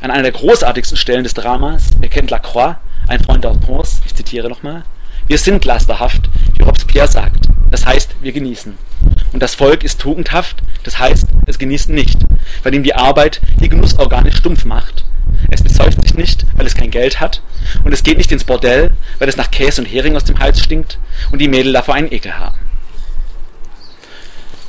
An 0.02 0.12
einer 0.12 0.24
der 0.24 0.32
großartigsten 0.32 0.98
Stellen 0.98 1.24
des 1.24 1.34
Dramas 1.34 1.92
erkennt 2.02 2.32
Lacroix, 2.32 2.78
ein 3.08 3.24
Freund 3.24 3.44
Dantons, 3.44 4.02
ich 4.06 4.16
zitiere 4.16 4.50
nochmal, 4.50 4.84
wir 5.28 5.38
sind 5.38 5.66
lasterhaft, 5.66 6.30
wie 6.58 6.64
Robespierre 6.64 7.08
sagt, 7.08 7.48
das 7.70 7.86
heißt, 7.86 8.16
wir 8.22 8.32
genießen. 8.32 8.78
Und 9.32 9.42
das 9.42 9.56
Volk 9.56 9.84
ist 9.84 10.00
tugendhaft, 10.00 10.58
das 10.84 11.00
heißt, 11.00 11.28
es 11.46 11.60
genießt 11.60 11.90
nicht, 11.90 12.20
weil 12.64 12.74
ihm 12.74 12.84
die 12.84 12.96
Arbeit 12.96 13.42
die 13.60 13.70
Genussorgane 13.70 14.32
stumpf 14.32 14.66
macht. 14.66 15.06
Es 15.50 15.64
besäuft 15.64 16.02
sich 16.02 16.14
nicht, 16.14 16.46
weil 16.56 16.66
es 16.66 16.76
kein 16.76 16.92
Geld 16.92 17.20
hat, 17.20 17.42
und 17.84 17.94
es 17.94 18.04
geht 18.04 18.18
nicht 18.18 18.32
ins 18.32 18.44
Bordell, 18.44 18.92
weil 19.20 19.30
es 19.30 19.38
nach 19.38 19.52
Käse 19.52 19.82
und 19.82 19.88
Hering 19.88 20.16
aus 20.16 20.24
dem 20.24 20.40
Hals 20.40 20.62
stinkt 20.62 21.00
und 21.32 21.40
die 21.40 21.48
Mädel 21.48 21.74
davor 21.74 21.96
einen 21.96 22.12
Ekel 22.12 22.38
haben 22.38 22.58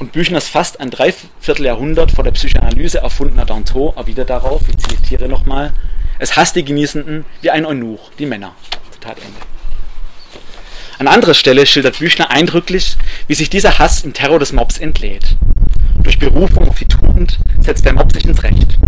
und 0.03 0.11
Büchners 0.11 0.49
fast 0.49 0.81
ein 0.81 0.91
Dreivierteljahrhundert 0.91 2.11
vor 2.11 2.25
der 2.25 2.33
Psychoanalyse 2.33 2.99
erfundener 2.99 3.45
Danton 3.45 3.97
erwidert 3.97 4.31
darauf, 4.31 4.63
ich 4.69 4.77
zitiere 4.77 5.29
nochmal, 5.29 5.73
es 6.19 6.35
hasst 6.35 6.57
die 6.57 6.65
Genießenden 6.65 7.25
wie 7.41 7.51
ein 7.51 7.65
Eunuch, 7.65 8.11
die 8.19 8.27
Männer. 8.27 8.53
Zitat 8.91 9.19
Ende. 9.19 9.39
An 10.99 11.07
anderer 11.07 11.35
Stelle 11.35 11.67
schildert 11.67 12.01
Büchner 12.01 12.33
eindrücklich, 12.33 12.97
wie 13.29 13.35
sich 13.35 13.49
dieser 13.49 13.79
Hass 13.79 14.03
im 14.03 14.13
Terror 14.13 14.41
des 14.41 14.53
Mobs 14.53 14.79
entlädt. 14.79 15.37
Durch 16.03 16.19
Berufung 16.19 16.69
auf 16.69 16.79
die 16.79 16.87
Tugend 16.87 17.39
setzt 17.61 17.85
der 17.85 17.93
Mob 17.93 18.13
sich 18.13 18.25
ins 18.25 18.43
Recht. 18.43 18.79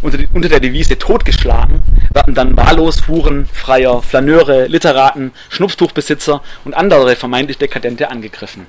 Unter, 0.00 0.18
die, 0.18 0.28
unter 0.32 0.48
der 0.48 0.60
Devise 0.60 0.98
totgeschlagen 0.98 1.82
werden 2.12 2.34
dann 2.34 2.56
wahllos 2.56 3.08
Huren, 3.08 3.46
Freier, 3.52 4.02
Flaneure, 4.02 4.68
Literaten, 4.68 5.32
Schnupftuchbesitzer 5.48 6.42
und 6.64 6.74
andere 6.74 7.14
vermeintlich 7.16 7.58
Dekadente 7.58 8.10
angegriffen. 8.10 8.66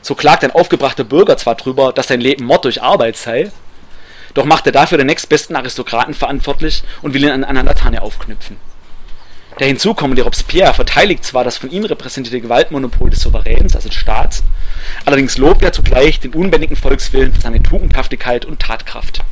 So 0.00 0.14
klagt 0.14 0.44
ein 0.44 0.52
aufgebrachter 0.52 1.04
Bürger 1.04 1.36
zwar 1.36 1.56
drüber, 1.56 1.92
dass 1.92 2.08
sein 2.08 2.20
Leben 2.20 2.44
Mord 2.44 2.64
durch 2.64 2.82
Arbeit 2.82 3.16
sei, 3.16 3.50
doch 4.34 4.44
macht 4.44 4.66
er 4.66 4.72
dafür 4.72 4.98
den 4.98 5.06
nächstbesten 5.08 5.56
Aristokraten 5.56 6.14
verantwortlich 6.14 6.82
und 7.02 7.14
will 7.14 7.24
ihn 7.24 7.30
an 7.30 7.44
einer 7.44 7.62
Laterne 7.62 8.02
aufknüpfen. 8.02 8.56
Der 9.58 9.66
hinzukommende 9.66 10.22
Robespierre 10.22 10.72
verteidigt 10.72 11.24
zwar 11.24 11.42
das 11.42 11.56
von 11.56 11.70
ihm 11.70 11.84
repräsentierte 11.84 12.40
Gewaltmonopol 12.40 13.10
des 13.10 13.20
Souveräns, 13.20 13.74
also 13.74 13.88
des 13.88 13.98
Staats, 13.98 14.44
allerdings 15.04 15.36
lobt 15.36 15.62
er 15.62 15.72
zugleich 15.72 16.20
den 16.20 16.32
unbändigen 16.32 16.76
Volkswillen 16.76 17.34
für 17.34 17.40
seine 17.40 17.62
Tugendhaftigkeit 17.62 18.44
und 18.44 18.60
Tatkraft. 18.60 19.24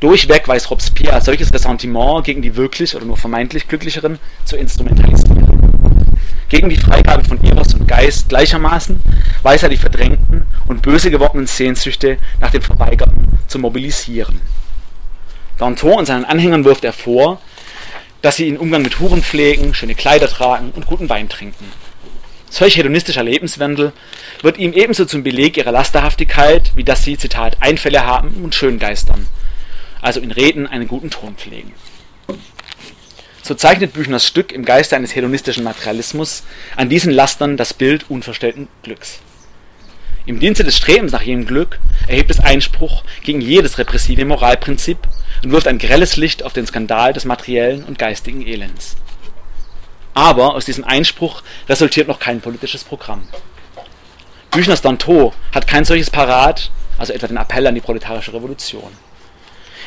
Durchweg 0.00 0.46
weiß 0.46 0.70
Robespierre 0.70 1.20
solches 1.22 1.52
Ressentiment 1.52 2.24
gegen 2.24 2.42
die 2.42 2.54
wirklich 2.54 2.94
oder 2.94 3.06
nur 3.06 3.16
vermeintlich 3.16 3.66
Glücklicheren 3.66 4.18
zu 4.44 4.56
instrumentalisieren. 4.56 5.46
Gegen 6.48 6.68
die 6.68 6.76
Freigabe 6.76 7.24
von 7.24 7.42
Eros 7.42 7.74
und 7.74 7.88
Geist 7.88 8.28
gleichermaßen 8.28 9.00
weiß 9.42 9.64
er 9.64 9.68
die 9.68 9.76
verdrängten 9.76 10.46
und 10.68 10.82
böse 10.82 11.10
gewordenen 11.10 11.46
Sehnsüchte 11.46 12.18
nach 12.40 12.50
dem 12.50 12.62
Verweigerten 12.62 13.38
zu 13.48 13.58
mobilisieren. 13.58 14.40
Danton 15.58 15.94
und 16.00 16.06
seinen 16.06 16.24
Anhängern 16.24 16.64
wirft 16.64 16.84
er 16.84 16.92
vor, 16.92 17.40
dass 18.22 18.36
sie 18.36 18.48
in 18.48 18.58
Umgang 18.58 18.82
mit 18.82 19.00
Huren 19.00 19.22
pflegen, 19.22 19.72
schöne 19.74 19.94
Kleider 19.94 20.28
tragen 20.28 20.72
und 20.74 20.86
guten 20.86 21.08
Wein 21.08 21.28
trinken. 21.28 21.72
Solch 22.50 22.76
hedonistischer 22.76 23.22
Lebenswandel 23.22 23.92
wird 24.42 24.58
ihm 24.58 24.72
ebenso 24.72 25.04
zum 25.04 25.22
Beleg 25.22 25.56
ihrer 25.56 25.72
Lasterhaftigkeit, 25.72 26.72
wie 26.74 26.84
dass 26.84 27.02
sie, 27.02 27.16
Zitat, 27.16 27.56
Einfälle 27.60 28.06
haben 28.06 28.42
und 28.42 28.54
schöngeistern, 28.54 29.26
also 30.00 30.20
in 30.20 30.30
Reden 30.30 30.66
einen 30.66 30.88
guten 30.88 31.10
Ton 31.10 31.36
pflegen. 31.36 31.72
So 33.42 33.54
zeichnet 33.54 33.92
Büchners 33.92 34.26
Stück 34.26 34.50
im 34.50 34.64
Geiste 34.64 34.96
eines 34.96 35.14
hedonistischen 35.14 35.62
Materialismus 35.62 36.42
an 36.74 36.88
diesen 36.88 37.12
Lastern 37.12 37.56
das 37.56 37.74
Bild 37.74 38.10
unverstellten 38.10 38.66
Glücks. 38.82 39.20
Im 40.26 40.40
Dienste 40.40 40.64
des 40.64 40.76
Strebens 40.76 41.12
nach 41.12 41.22
jedem 41.22 41.46
Glück 41.46 41.78
erhebt 42.08 42.30
es 42.30 42.40
Einspruch 42.40 43.04
gegen 43.22 43.40
jedes 43.40 43.78
repressive 43.78 44.24
Moralprinzip 44.24 44.98
und 45.44 45.52
wirft 45.52 45.68
ein 45.68 45.78
grelles 45.78 46.16
Licht 46.16 46.42
auf 46.42 46.52
den 46.52 46.66
Skandal 46.66 47.12
des 47.12 47.24
materiellen 47.24 47.84
und 47.84 48.00
geistigen 48.00 48.44
Elends. 48.44 48.96
Aber 50.14 50.56
aus 50.56 50.64
diesem 50.64 50.82
Einspruch 50.82 51.44
resultiert 51.68 52.08
noch 52.08 52.18
kein 52.18 52.40
politisches 52.40 52.82
Programm. 52.82 53.28
Büchners 54.50 54.82
Dantot 54.82 55.34
hat 55.52 55.68
kein 55.68 55.84
solches 55.84 56.10
parat, 56.10 56.72
also 56.98 57.12
etwa 57.12 57.28
den 57.28 57.36
Appell 57.36 57.66
an 57.66 57.76
die 57.76 57.80
proletarische 57.80 58.32
Revolution. 58.32 58.90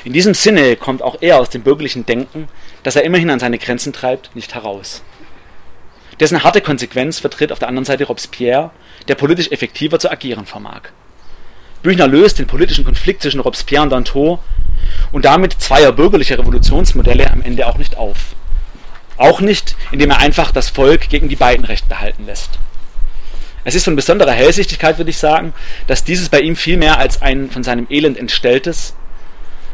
In 0.06 0.14
diesem 0.14 0.34
Sinne 0.34 0.76
kommt 0.78 1.02
auch 1.02 1.18
er 1.22 1.40
aus 1.40 1.50
dem 1.50 1.62
bürgerlichen 1.62 2.06
Denken, 2.06 2.48
das 2.84 2.96
er 2.96 3.04
immerhin 3.04 3.30
an 3.30 3.40
seine 3.40 3.58
Grenzen 3.58 3.92
treibt, 3.92 4.36
nicht 4.36 4.56
heraus. 4.56 5.04
Dessen 6.20 6.44
harte 6.44 6.62
Konsequenz 6.62 7.20
vertritt 7.20 7.52
auf 7.52 7.60
der 7.60 7.68
anderen 7.68 7.86
Seite 7.86 8.06
Robespierre, 8.06 8.72
der 9.08 9.16
politisch 9.16 9.52
effektiver 9.52 10.00
zu 10.00 10.12
agieren 10.12 10.46
vermag. 10.46 10.82
Büchner 11.82 12.08
löst 12.08 12.40
den 12.40 12.48
politischen 12.48 12.84
Konflikt 12.84 13.22
zwischen 13.22 13.40
Robespierre 13.40 13.84
und 13.84 13.90
Dantot 13.90 14.40
und 15.12 15.26
damit 15.26 15.54
zweier 15.54 15.92
bürgerlicher 15.92 16.38
Revolutionsmodelle 16.38 17.32
am 17.32 17.42
Ende 17.42 17.68
auch 17.68 17.78
nicht 17.78 17.98
auf. 17.98 18.36
Auch 19.18 19.42
nicht, 19.42 19.76
indem 19.92 20.12
er 20.12 20.20
einfach 20.20 20.52
das 20.52 20.70
Volk 20.70 21.10
gegen 21.10 21.30
die 21.30 21.36
beiden 21.36 21.66
Recht 21.66 21.88
behalten 21.90 22.26
lässt. 22.26 22.60
Es 23.66 23.76
ist 23.76 23.84
von 23.84 23.96
besonderer 23.96 24.32
Hellsichtigkeit, 24.32 24.98
würde 24.98 25.12
ich 25.12 25.18
sagen, 25.18 25.54
dass 25.88 26.06
dieses 26.06 26.30
bei 26.30 26.40
ihm 26.40 26.56
vielmehr 26.56 26.98
als 26.98 27.22
ein 27.22 27.50
von 27.50 27.64
seinem 27.64 27.88
Elend 27.90 28.18
entstelltes 28.18 28.96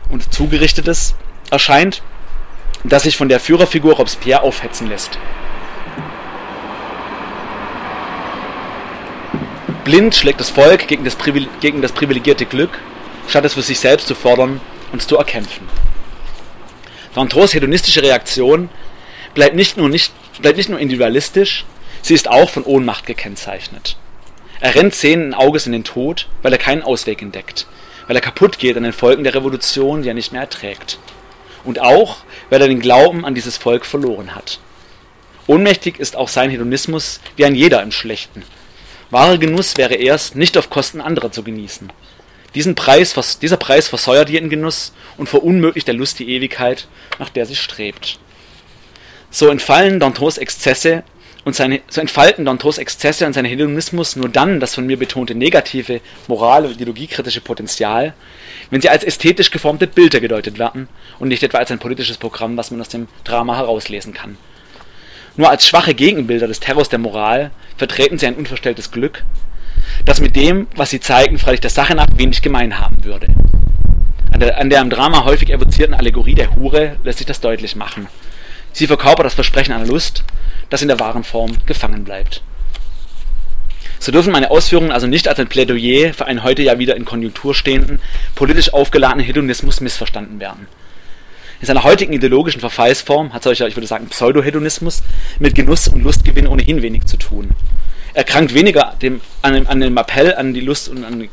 und 0.10 0.34
zugerichtetes 0.34 1.16
erscheint, 1.52 2.02
das 2.84 3.04
sich 3.04 3.18
von 3.18 3.30
der 3.30 3.40
Führerfigur 3.40 3.96
Robespierre 3.96 4.42
aufhetzen 4.42 4.88
lässt. 4.88 5.18
Blind 9.84 10.16
schlägt 10.16 10.40
das 10.40 10.50
Volk 10.50 10.88
gegen 10.88 11.04
das, 11.04 11.16
gegen 11.60 11.82
das 11.82 11.92
privilegierte 11.92 12.46
Glück, 12.46 12.80
statt 13.28 13.46
es 13.46 13.54
für 13.54 13.62
sich 13.62 13.80
selbst 13.80 14.08
zu 14.08 14.16
fordern 14.16 14.60
und 14.92 15.02
zu 15.02 15.18
erkämpfen. 15.18 15.68
Dantos 17.14 17.54
hedonistische 17.54 18.02
Reaktion 18.02 18.70
bleibt 19.36 19.56
nicht, 19.56 19.78
nur 19.78 19.90
nicht, 19.90 20.12
bleibt 20.42 20.58
nicht 20.58 20.70
nur 20.70 20.80
individualistisch, 20.80 21.66
sie 22.02 22.16
ist 22.16 22.28
auch 22.28 22.50
von 22.50 22.64
Ohnmacht 22.64 23.06
gekennzeichnet. 23.06 23.96
Er 24.60 24.74
rennt 24.74 24.96
sehenden 24.96 25.34
Auges 25.34 25.68
in 25.68 25.72
den 25.72 25.84
Tod, 25.84 26.28
weil 26.42 26.52
er 26.52 26.58
keinen 26.58 26.82
Ausweg 26.82 27.22
entdeckt, 27.22 27.68
weil 28.08 28.16
er 28.16 28.22
kaputt 28.22 28.60
geht 28.60 28.78
an 28.78 28.84
den 28.84 28.94
Folgen 28.94 29.24
der 29.24 29.36
Revolution, 29.36 30.02
die 30.02 30.10
er 30.10 30.14
nicht 30.14 30.32
mehr 30.32 30.42
erträgt. 30.42 31.00
Und 31.64 31.80
auch, 31.80 32.18
weil 32.50 32.62
er 32.62 32.68
den 32.68 32.80
Glauben 32.80 33.26
an 33.26 33.36
dieses 33.36 33.58
Volk 33.58 33.86
verloren 33.86 34.36
hat. 34.36 34.60
Ohnmächtig 35.48 36.00
ist 36.00 36.16
auch 36.16 36.28
sein 36.28 36.50
Hedonismus 36.50 37.20
wie 37.36 37.46
ein 37.46 37.56
jeder 37.56 37.82
im 37.84 37.92
Schlechten. 37.92 38.44
Wahrer 39.12 39.38
Genuss 39.38 39.78
wäre 39.78 39.96
erst, 39.96 40.36
nicht 40.36 40.58
auf 40.58 40.70
Kosten 40.70 41.02
anderer 41.02 41.32
zu 41.32 41.44
genießen. 41.44 41.92
Diesen 42.56 42.74
Preis, 42.74 43.40
dieser 43.40 43.58
Preis 43.58 43.88
versäuert 43.88 44.30
jeden 44.30 44.50
Genuss 44.50 44.94
und 45.18 45.28
verunmöglicht 45.28 45.88
der 45.88 45.94
Lust 45.94 46.20
die 46.20 46.30
Ewigkeit, 46.30 46.88
nach 47.20 47.30
der 47.30 47.46
sie 47.46 47.56
strebt. 47.56 48.18
So 49.30 49.50
entfallen 49.50 50.00
Dantons 50.00 50.38
Exzesse 50.38 51.04
und 51.46 51.56
seine, 51.56 51.82
so 51.90 52.02
entfalten 52.02 52.44
Dantons 52.44 52.80
Exzesse 52.80 53.26
und 53.26 53.34
sein 53.34 53.46
Hedonismus 53.46 54.16
nur 54.16 54.28
dann 54.28 54.60
das 54.60 54.76
von 54.76 54.86
mir 54.86 54.98
betonte 54.98 55.36
negative, 55.36 56.02
moral- 56.28 56.66
und 56.66 56.72
ideologiekritische 56.74 57.40
Potenzial, 57.40 58.14
wenn 58.72 58.82
sie 58.82 58.90
als 58.90 59.04
ästhetisch 59.04 59.52
geformte 59.52 59.88
Bilder 59.88 60.20
gedeutet 60.20 60.58
werden 60.58 60.90
und 61.20 61.30
nicht 61.30 61.44
etwa 61.44 61.60
als 61.60 61.72
ein 61.72 61.80
politisches 61.80 62.18
Programm, 62.18 62.58
was 62.58 62.72
man 62.72 62.82
aus 62.82 62.90
dem 62.90 63.08
Drama 63.24 63.56
herauslesen 63.56 64.14
kann. 64.14 64.38
Nur 65.38 65.50
als 65.50 65.68
schwache 65.68 65.94
Gegenbilder 65.94 66.48
des 66.48 66.60
Terrors 66.60 66.90
der 66.90 67.00
Moral 67.00 67.52
vertreten 67.78 68.18
sie 68.18 68.26
ein 68.26 68.36
unverstelltes 68.36 68.90
Glück, 68.90 69.24
das 70.04 70.22
mit 70.22 70.36
dem, 70.36 70.68
was 70.76 70.90
sie 70.90 71.00
zeigen, 71.00 71.38
freilich 71.38 71.62
der 71.62 71.70
Sache 71.70 71.94
nach 71.94 72.08
wenig 72.16 72.42
gemein 72.42 72.80
haben 72.80 73.04
würde. 73.04 73.28
An 74.32 74.40
der, 74.40 74.58
an 74.58 74.70
der 74.70 74.82
im 74.82 74.90
Drama 74.90 75.26
häufig 75.26 75.52
evozierten 75.52 75.94
Allegorie 75.94 76.34
der 76.36 76.56
Hure 76.56 76.98
lässt 77.04 77.20
sich 77.20 77.28
das 77.28 77.40
deutlich 77.40 77.76
machen. 77.76 78.08
Sie 78.76 78.88
verkörpert 78.88 79.26
das 79.26 79.36
Versprechen 79.36 79.72
einer 79.72 79.88
Lust, 79.88 80.26
das 80.70 80.82
in 80.82 80.90
der 80.90 81.00
wahren 81.00 81.24
Form 81.24 81.54
gefangen 81.66 82.04
bleibt. 82.04 82.42
So 84.00 84.12
dürfen 84.12 84.34
meine 84.34 84.52
Ausführungen 84.52 84.92
also 84.92 85.08
nicht 85.08 85.30
als 85.30 85.40
ein 85.40 85.48
Plädoyer 85.48 86.14
für 86.14 86.26
einen 86.26 86.44
heute 86.44 86.62
ja 86.62 86.78
wieder 86.78 86.98
in 86.98 87.06
Konjunktur 87.06 87.56
stehenden, 87.56 88.02
politisch 88.36 88.74
aufgeladenen 88.74 89.26
Hedonismus 89.26 89.80
missverstanden 89.80 90.42
werden. 90.42 90.68
In 91.62 91.68
seiner 91.68 91.86
heutigen 91.86 92.12
ideologischen 92.12 92.60
Verfallsform 92.60 93.32
hat 93.32 93.44
solcher, 93.44 93.66
ich 93.66 93.78
würde 93.78 93.88
sagen, 93.88 94.10
Pseudohedonismus 94.10 95.04
mit 95.40 95.56
Genuss 95.56 95.88
und 95.88 96.04
Lustgewinn 96.04 96.46
ohnehin 96.46 96.82
wenig 96.82 97.06
zu 97.06 97.16
tun. 97.16 97.52
Er 98.14 98.26
krankt 98.26 98.54
weniger 98.54 98.96
dem, 99.02 99.22
an, 99.42 99.54
dem, 99.54 99.68
an 99.68 99.80
dem 99.80 99.96
Appell 99.96 100.36
an 100.36 100.54
die 100.54 100.60
Lust 100.60 100.90
und 100.90 101.06
an, 101.06 101.22
äh, 101.22 101.28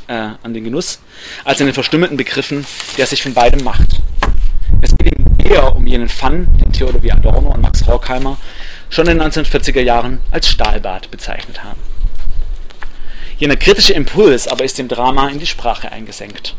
an 0.45 0.55
den 0.55 0.63
Genuss, 0.63 1.01
als 1.45 1.61
an 1.61 1.67
den 1.67 1.75
verstümmelten 1.75 2.17
Begriffen, 2.17 2.65
der 2.99 3.09
sich 3.09 3.21
von 3.21 3.35
beidem 3.35 3.65
macht. 3.65 4.01
Es 4.81 4.97
geht 4.97 5.19
ihm 5.19 5.27
eher 5.45 5.72
um 5.83 5.89
jenen 5.89 6.09
Fun, 6.09 6.47
den 6.65 6.73
Theodor 6.73 7.03
wie 7.03 7.11
Adorno 7.11 7.51
und 7.51 7.61
Max 7.61 7.87
Horkheimer 7.87 8.39
schon 8.89 9.09
in 9.09 9.19
den 9.19 9.29
1940er 9.29 9.81
Jahren 9.81 10.21
als 10.31 10.49
Stahlbad 10.49 11.11
bezeichnet 11.11 11.65
haben. 11.65 11.81
Jener 13.37 13.57
kritische 13.57 13.93
Impuls 13.93 14.47
aber 14.47 14.63
ist 14.63 14.79
dem 14.79 14.87
Drama 14.87 15.29
in 15.29 15.41
die 15.41 15.47
Sprache 15.47 15.91
eingesenkt. 15.91 16.55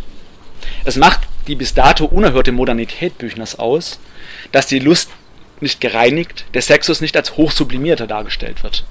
Es 0.84 0.98
macht 0.98 1.22
die 1.48 1.56
bis 1.56 1.74
dato 1.74 2.04
unerhörte 2.04 2.52
Modernität 2.52 3.18
Büchners 3.18 3.58
aus, 3.58 4.00
dass 4.52 4.68
die 4.68 4.80
Lust 4.80 5.10
nicht 5.62 5.80
gereinigt, 5.80 6.44
der 6.54 6.62
Sexus 6.62 7.00
nicht 7.00 7.16
als 7.16 7.38
hochsublimierter 7.38 8.08
dargestellt 8.08 8.62
wird. 8.64 8.84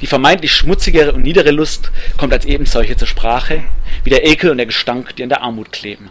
Die 0.00 0.06
vermeintlich 0.06 0.52
schmutzigere 0.52 1.12
und 1.12 1.22
niedere 1.22 1.50
Lust 1.50 1.90
kommt 2.16 2.32
als 2.32 2.46
eben 2.46 2.64
solche 2.64 2.96
zur 2.96 3.08
Sprache, 3.08 3.64
wie 4.04 4.10
der 4.10 4.26
Ekel 4.26 4.50
und 4.50 4.56
der 4.56 4.66
Gestank, 4.66 5.14
die 5.16 5.22
an 5.22 5.28
der 5.28 5.42
Armut 5.42 5.72
kleben. 5.72 6.08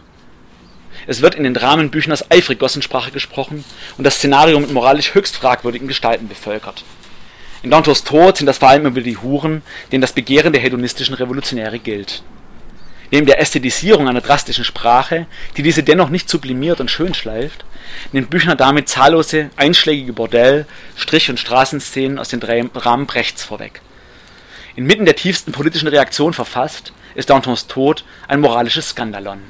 Es 1.08 1.22
wird 1.22 1.34
in 1.34 1.42
den 1.42 1.54
Dramen 1.54 1.90
Büchners 1.90 2.30
eifrig 2.30 2.58
Gossensprache 2.58 3.10
gesprochen 3.10 3.64
und 3.96 4.04
das 4.04 4.16
Szenario 4.16 4.60
mit 4.60 4.70
moralisch 4.70 5.14
höchst 5.14 5.36
fragwürdigen 5.38 5.88
Gestalten 5.88 6.28
bevölkert. 6.28 6.84
In 7.62 7.70
Dantos 7.70 8.04
Tod 8.04 8.36
sind 8.36 8.44
das 8.44 8.58
vor 8.58 8.68
allem 8.68 8.84
über 8.84 9.00
die 9.00 9.16
Huren, 9.16 9.62
denen 9.90 10.02
das 10.02 10.12
Begehren 10.12 10.52
der 10.52 10.60
hedonistischen 10.60 11.14
Revolutionäre 11.14 11.78
gilt. 11.78 12.22
Neben 13.10 13.24
der 13.24 13.40
Ästhetisierung 13.40 14.06
einer 14.06 14.20
drastischen 14.20 14.66
Sprache, 14.66 15.26
die 15.56 15.62
diese 15.62 15.82
dennoch 15.82 16.10
nicht 16.10 16.28
sublimiert 16.28 16.78
und 16.78 16.90
schön 16.90 17.14
schleift, 17.14 17.64
nimmt 18.12 18.28
Büchner 18.28 18.54
damit 18.54 18.90
zahllose 18.90 19.48
einschlägige 19.56 20.12
Bordell-, 20.12 20.66
Strich- 20.94 21.30
und 21.30 21.40
Straßenszenen 21.40 22.18
aus 22.18 22.28
den 22.28 22.42
Rahmen 22.42 23.06
Brechts 23.06 23.42
vorweg. 23.42 23.80
Inmitten 24.76 25.06
der 25.06 25.16
tiefsten 25.16 25.52
politischen 25.52 25.88
Reaktion 25.88 26.34
verfasst, 26.34 26.92
ist 27.14 27.30
Dantons 27.30 27.66
Tod 27.66 28.04
ein 28.28 28.42
moralisches 28.42 28.90
Skandalon. 28.90 29.40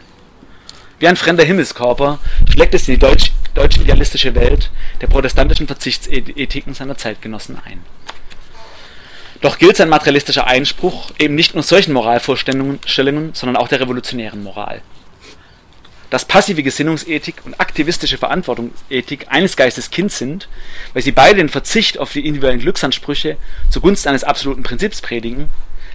Wie 0.99 1.07
ein 1.07 1.17
fremder 1.17 1.45
Himmelskörper 1.45 2.19
schlägt 2.51 2.75
es 2.75 2.89
in 2.89 2.95
die 2.95 3.01
deutsch, 3.01 3.33
deutsch-idealistische 3.55 4.35
Welt 4.35 4.71
der 5.01 5.07
protestantischen 5.07 5.69
Verzichtsethiken 5.69 6.75
seiner 6.75 6.97
Zeitgenossen 6.97 7.59
ein. 7.65 7.85
Doch 9.41 9.59
gilt 9.59 9.77
sein 9.77 9.89
materialistischer 9.89 10.49
Einspruch 10.49 11.13
eben 11.19 11.37
nicht 11.37 11.55
nur 11.55 11.63
solchen 11.63 11.93
Moralvorstellungen, 11.93 12.81
sondern 13.35 13.57
auch 13.57 13.69
der 13.69 13.81
revolutionären 13.81 14.43
Moral. 14.43 14.83
Dass 16.11 16.25
passive 16.25 16.65
Gesinnungsethik 16.65 17.37
und 17.45 17.61
aktivistische 17.61 18.19
Verantwortungsethik 18.19 19.27
eines 19.29 19.57
Geistes 19.57 19.91
Kind 19.91 20.11
sind, 20.11 20.49
weil 20.95 21.03
sie 21.03 21.13
beide 21.13 21.37
den 21.37 21.51
Verzicht 21.51 21.99
auf 21.99 22.13
die 22.13 22.27
individuellen 22.27 22.59
Glücksansprüche 22.59 23.37
zugunsten 23.71 24.09
eines 24.09 24.25
absoluten 24.25 24.65
Prinzips 24.65 25.01
predigen, 25.01 25.49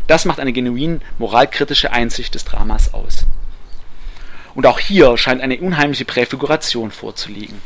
das 0.07 0.23
macht 0.23 0.39
eine 0.39 0.53
genuin 0.53 1.01
moralkritische 1.17 1.91
Einsicht 1.91 2.35
des 2.35 2.45
Dramas 2.45 2.93
aus. 2.93 3.25
Und 4.55 4.65
auch 4.65 4.79
hier 4.79 5.17
scheint 5.17 5.41
eine 5.41 5.57
unheimliche 5.57 6.05
Präfiguration 6.05 6.91
vorzuliegen. 6.91 7.61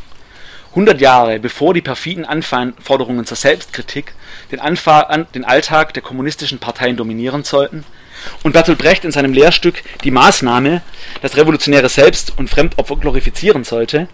Hundert 0.76 1.02
Jahre 1.02 1.40
bevor 1.40 1.74
die 1.74 1.82
perfiden 1.82 2.24
Anforderungen 2.26 3.26
zur 3.26 3.38
Selbstkritik 3.38 4.14
den, 4.52 4.60
den 5.34 5.46
Alltag 5.46 5.94
der 5.94 6.04
kommunistischen 6.04 6.60
Parteien 6.60 6.98
dominieren 6.98 7.44
sollten 7.44 7.84
und 8.44 8.54
Bertolt 8.54 8.78
Brecht 8.78 9.06
in 9.06 9.12
seinem 9.12 9.34
Lehrstück 9.34 9.84
Die 10.04 10.12
Maßnahme 10.12 10.82
das 11.22 11.36
revolutionäre 11.36 11.90
Selbst- 11.90 12.38
und 12.38 12.50
Fremdopfer 12.50 12.96
glorifizieren 12.98 13.64
sollte, 13.64 14.08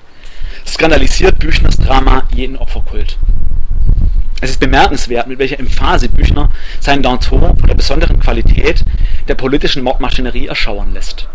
skandalisiert 0.65 1.39
Büchners 1.39 1.78
Drama 1.78 2.28
jeden 2.34 2.57
Opferkult. 2.57 3.17
Es 4.41 4.51
ist 4.51 4.59
bemerkenswert, 4.59 5.28
mit 5.28 5.39
welcher 5.39 5.59
Emphase 5.59 6.09
Büchner 6.09 6.49
seinen 6.80 7.01
Danton 7.01 7.57
von 7.57 7.67
der 7.67 7.76
besonderen 7.76 8.19
Qualität 8.19 8.84
der 9.28 9.36
politischen 9.36 9.84
Mordmaschinerie 9.84 10.47
erschauern 10.47 10.93
lässt. 10.93 11.30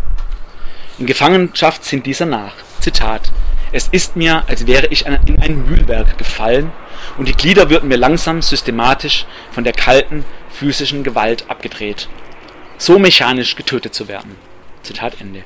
In 0.99 1.05
Gefangenschaft 1.05 1.85
sind 1.85 2.05
dieser 2.05 2.25
nach. 2.25 2.53
Zitat. 2.81 3.31
Es 3.71 3.87
ist 3.87 4.17
mir, 4.17 4.43
als 4.47 4.67
wäre 4.67 4.87
ich 4.87 5.05
in 5.05 5.39
ein 5.41 5.65
Mühlwerk 5.65 6.17
gefallen 6.17 6.71
und 7.17 7.29
die 7.29 7.33
Glieder 7.33 7.69
würden 7.69 7.87
mir 7.87 7.97
langsam 7.97 8.41
systematisch 8.41 9.25
von 9.51 9.63
der 9.63 9.71
kalten 9.71 10.25
physischen 10.49 11.03
Gewalt 11.03 11.45
abgedreht. 11.47 12.09
So 12.77 12.99
mechanisch 12.99 13.55
getötet 13.55 13.93
zu 13.93 14.09
werden. 14.09 14.35
Zitat 14.83 15.21
Ende. 15.21 15.43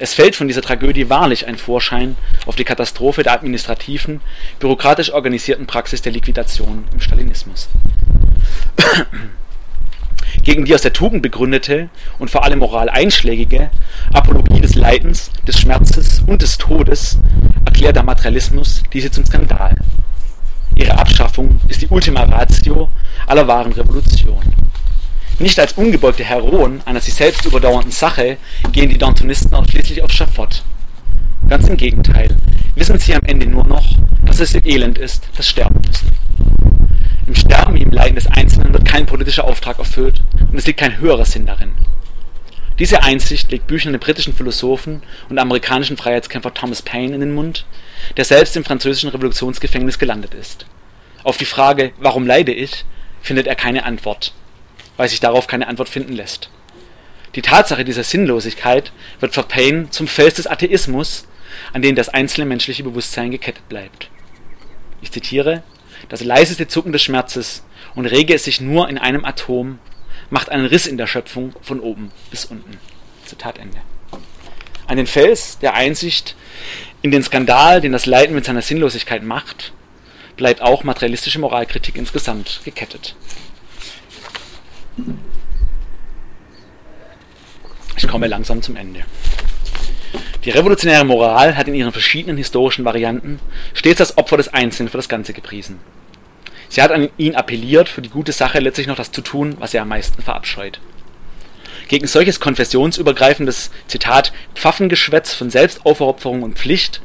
Es 0.00 0.14
fällt 0.14 0.34
von 0.34 0.48
dieser 0.48 0.62
Tragödie 0.62 1.08
wahrlich 1.08 1.46
ein 1.46 1.56
Vorschein 1.56 2.16
auf 2.44 2.56
die 2.56 2.64
Katastrophe 2.64 3.22
der 3.22 3.34
administrativen, 3.34 4.20
bürokratisch 4.58 5.12
organisierten 5.12 5.68
Praxis 5.68 6.02
der 6.02 6.10
Liquidation 6.10 6.84
im 6.92 7.00
Stalinismus. 7.00 7.68
Gegen 10.42 10.64
die 10.64 10.74
aus 10.74 10.82
der 10.82 10.92
Tugend 10.92 11.22
begründete 11.22 11.88
und 12.18 12.30
vor 12.30 12.44
allem 12.44 12.58
moral 12.58 12.88
einschlägige 12.88 13.70
Apologie 14.12 14.60
des 14.60 14.74
Leidens, 14.74 15.30
des 15.46 15.60
Schmerzes 15.60 16.20
und 16.26 16.42
des 16.42 16.58
Todes 16.58 17.18
erklärt 17.64 17.94
der 17.94 18.02
Materialismus 18.02 18.82
diese 18.92 19.10
zum 19.10 19.24
Skandal. 19.24 19.76
Ihre 20.74 20.98
Abschaffung 20.98 21.60
ist 21.68 21.82
die 21.82 21.88
Ultima 21.88 22.24
Ratio 22.24 22.90
aller 23.26 23.46
wahren 23.46 23.72
Revolution. 23.72 24.42
Nicht 25.38 25.58
als 25.60 25.74
ungebeugte 25.74 26.24
Heroen 26.24 26.80
einer 26.86 27.00
sich 27.00 27.14
selbst 27.14 27.44
überdauernden 27.44 27.92
Sache 27.92 28.36
gehen 28.72 28.88
die 28.88 28.98
Dantonisten 28.98 29.54
auch 29.54 29.66
schließlich 29.68 30.02
aufs 30.02 30.14
Schafott. 30.14 30.64
Ganz 31.48 31.68
im 31.68 31.76
Gegenteil, 31.76 32.36
wissen 32.74 32.98
sie 32.98 33.14
am 33.14 33.22
Ende 33.24 33.46
nur 33.46 33.66
noch, 33.66 33.84
dass 34.24 34.40
es 34.40 34.54
ihr 34.54 34.66
Elend 34.66 34.98
ist, 34.98 35.28
das 35.36 35.48
sterben 35.48 35.80
müssen. 35.86 36.08
Im 37.26 37.34
Sterben 37.34 37.74
wie 37.74 37.82
im 37.82 37.90
Leiden 38.02 38.16
des 38.16 38.26
Einzelnen 38.26 38.72
wird 38.72 38.84
kein 38.84 39.06
politischer 39.06 39.44
Auftrag 39.44 39.78
erfüllt 39.78 40.22
und 40.50 40.58
es 40.58 40.66
liegt 40.66 40.80
kein 40.80 40.98
höherer 40.98 41.24
Sinn 41.24 41.46
darin. 41.46 41.72
Diese 42.80 43.02
Einsicht 43.04 43.52
legt 43.52 43.68
Büchern 43.68 43.92
den 43.92 44.00
britischen 44.00 44.34
Philosophen 44.34 45.02
und 45.28 45.38
amerikanischen 45.38 45.96
Freiheitskämpfer 45.96 46.52
Thomas 46.52 46.82
Paine 46.82 47.14
in 47.14 47.20
den 47.20 47.34
Mund, 47.34 47.64
der 48.16 48.24
selbst 48.24 48.56
im 48.56 48.64
französischen 48.64 49.10
Revolutionsgefängnis 49.10 50.00
gelandet 50.00 50.34
ist. 50.34 50.66
Auf 51.22 51.36
die 51.36 51.44
Frage, 51.44 51.92
warum 51.98 52.26
leide 52.26 52.52
ich, 52.52 52.84
findet 53.20 53.46
er 53.46 53.54
keine 53.54 53.84
Antwort 53.84 54.32
weil 54.96 55.08
sich 55.08 55.20
darauf 55.20 55.46
keine 55.46 55.68
Antwort 55.68 55.88
finden 55.88 56.12
lässt. 56.12 56.50
Die 57.34 57.42
Tatsache 57.42 57.84
dieser 57.84 58.04
Sinnlosigkeit 58.04 58.92
wird 59.20 59.34
für 59.34 59.42
Payne 59.42 59.90
zum 59.90 60.06
Fels 60.06 60.34
des 60.34 60.46
Atheismus, 60.46 61.26
an 61.72 61.82
den 61.82 61.94
das 61.94 62.08
einzelne 62.08 62.46
menschliche 62.46 62.82
Bewusstsein 62.82 63.30
gekettet 63.30 63.68
bleibt. 63.68 64.10
Ich 65.00 65.10
zitiere, 65.10 65.62
das 66.08 66.22
leiseste 66.22 66.68
Zucken 66.68 66.92
des 66.92 67.02
Schmerzes 67.02 67.64
und 67.94 68.06
rege 68.06 68.34
es 68.34 68.44
sich 68.44 68.60
nur 68.60 68.88
in 68.88 68.98
einem 68.98 69.24
Atom, 69.24 69.78
macht 70.30 70.48
einen 70.48 70.66
Riss 70.66 70.86
in 70.86 70.96
der 70.96 71.06
Schöpfung 71.06 71.54
von 71.60 71.80
oben 71.80 72.10
bis 72.30 72.44
unten. 72.44 72.78
Zitat 73.24 73.58
Ende. 73.58 73.78
An 74.86 74.96
den 74.96 75.06
Fels 75.06 75.58
der 75.58 75.74
Einsicht 75.74 76.36
in 77.02 77.10
den 77.10 77.22
Skandal, 77.22 77.80
den 77.80 77.92
das 77.92 78.06
Leiden 78.06 78.34
mit 78.34 78.44
seiner 78.44 78.62
Sinnlosigkeit 78.62 79.22
macht, 79.22 79.72
bleibt 80.36 80.62
auch 80.62 80.84
materialistische 80.84 81.38
Moralkritik 81.38 81.96
insgesamt 81.96 82.60
gekettet. 82.64 83.14
Ich 87.96 88.08
komme 88.08 88.26
langsam 88.26 88.62
zum 88.62 88.76
Ende. 88.76 89.04
Die 90.44 90.50
revolutionäre 90.50 91.04
Moral 91.04 91.56
hat 91.56 91.68
in 91.68 91.74
ihren 91.74 91.92
verschiedenen 91.92 92.36
historischen 92.36 92.84
Varianten 92.84 93.38
stets 93.74 93.98
das 93.98 94.18
Opfer 94.18 94.36
des 94.36 94.48
Einzelnen 94.48 94.88
für 94.88 94.96
das 94.96 95.08
Ganze 95.08 95.32
gepriesen. 95.32 95.78
Sie 96.72 96.80
hat 96.80 96.90
an 96.90 97.10
ihn 97.18 97.34
appelliert, 97.34 97.90
für 97.90 98.00
die 98.00 98.08
gute 98.08 98.32
Sache 98.32 98.58
letztlich 98.58 98.86
noch 98.86 98.96
das 98.96 99.12
zu 99.12 99.20
tun, 99.20 99.56
was 99.58 99.74
er 99.74 99.82
am 99.82 99.88
meisten 99.88 100.22
verabscheut. 100.22 100.80
Gegen 101.88 102.06
solches 102.06 102.40
konfessionsübergreifendes, 102.40 103.70
Zitat, 103.88 104.32
Pfaffengeschwätz 104.54 105.34
von 105.34 105.50
Selbstaufopferung 105.50 106.42
und 106.42 106.58
Pflicht 106.58 107.02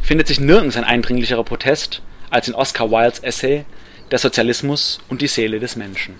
findet 0.00 0.26
sich 0.26 0.40
nirgends 0.40 0.78
ein 0.78 0.84
eindringlicherer 0.84 1.44
Protest 1.44 2.00
als 2.30 2.48
in 2.48 2.54
Oscar 2.54 2.90
Wildes 2.90 3.18
Essay 3.18 3.66
Der 4.10 4.18
Sozialismus 4.18 5.00
und 5.10 5.20
die 5.20 5.26
Seele 5.26 5.60
des 5.60 5.76
Menschen. 5.76 6.14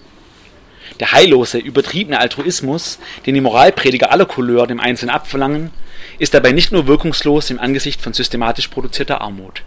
Der 1.01 1.13
heillose, 1.13 1.57
übertriebene 1.57 2.21
Altruismus, 2.21 2.99
den 3.25 3.35
die 3.35 3.41
Moralprediger 3.41 4.13
aller 4.13 4.27
Couleur 4.27 4.67
dem 4.67 4.79
Einzelnen 4.79 5.15
abverlangen, 5.15 5.71
ist 6.19 6.35
dabei 6.35 6.53
nicht 6.53 6.71
nur 6.71 6.87
wirkungslos 6.87 7.49
im 7.49 7.61
Angesicht 7.61 8.03
von 8.03 8.13
systematisch 8.13 8.69
produzierter 8.69 9.23
Armut. 9.23 9.63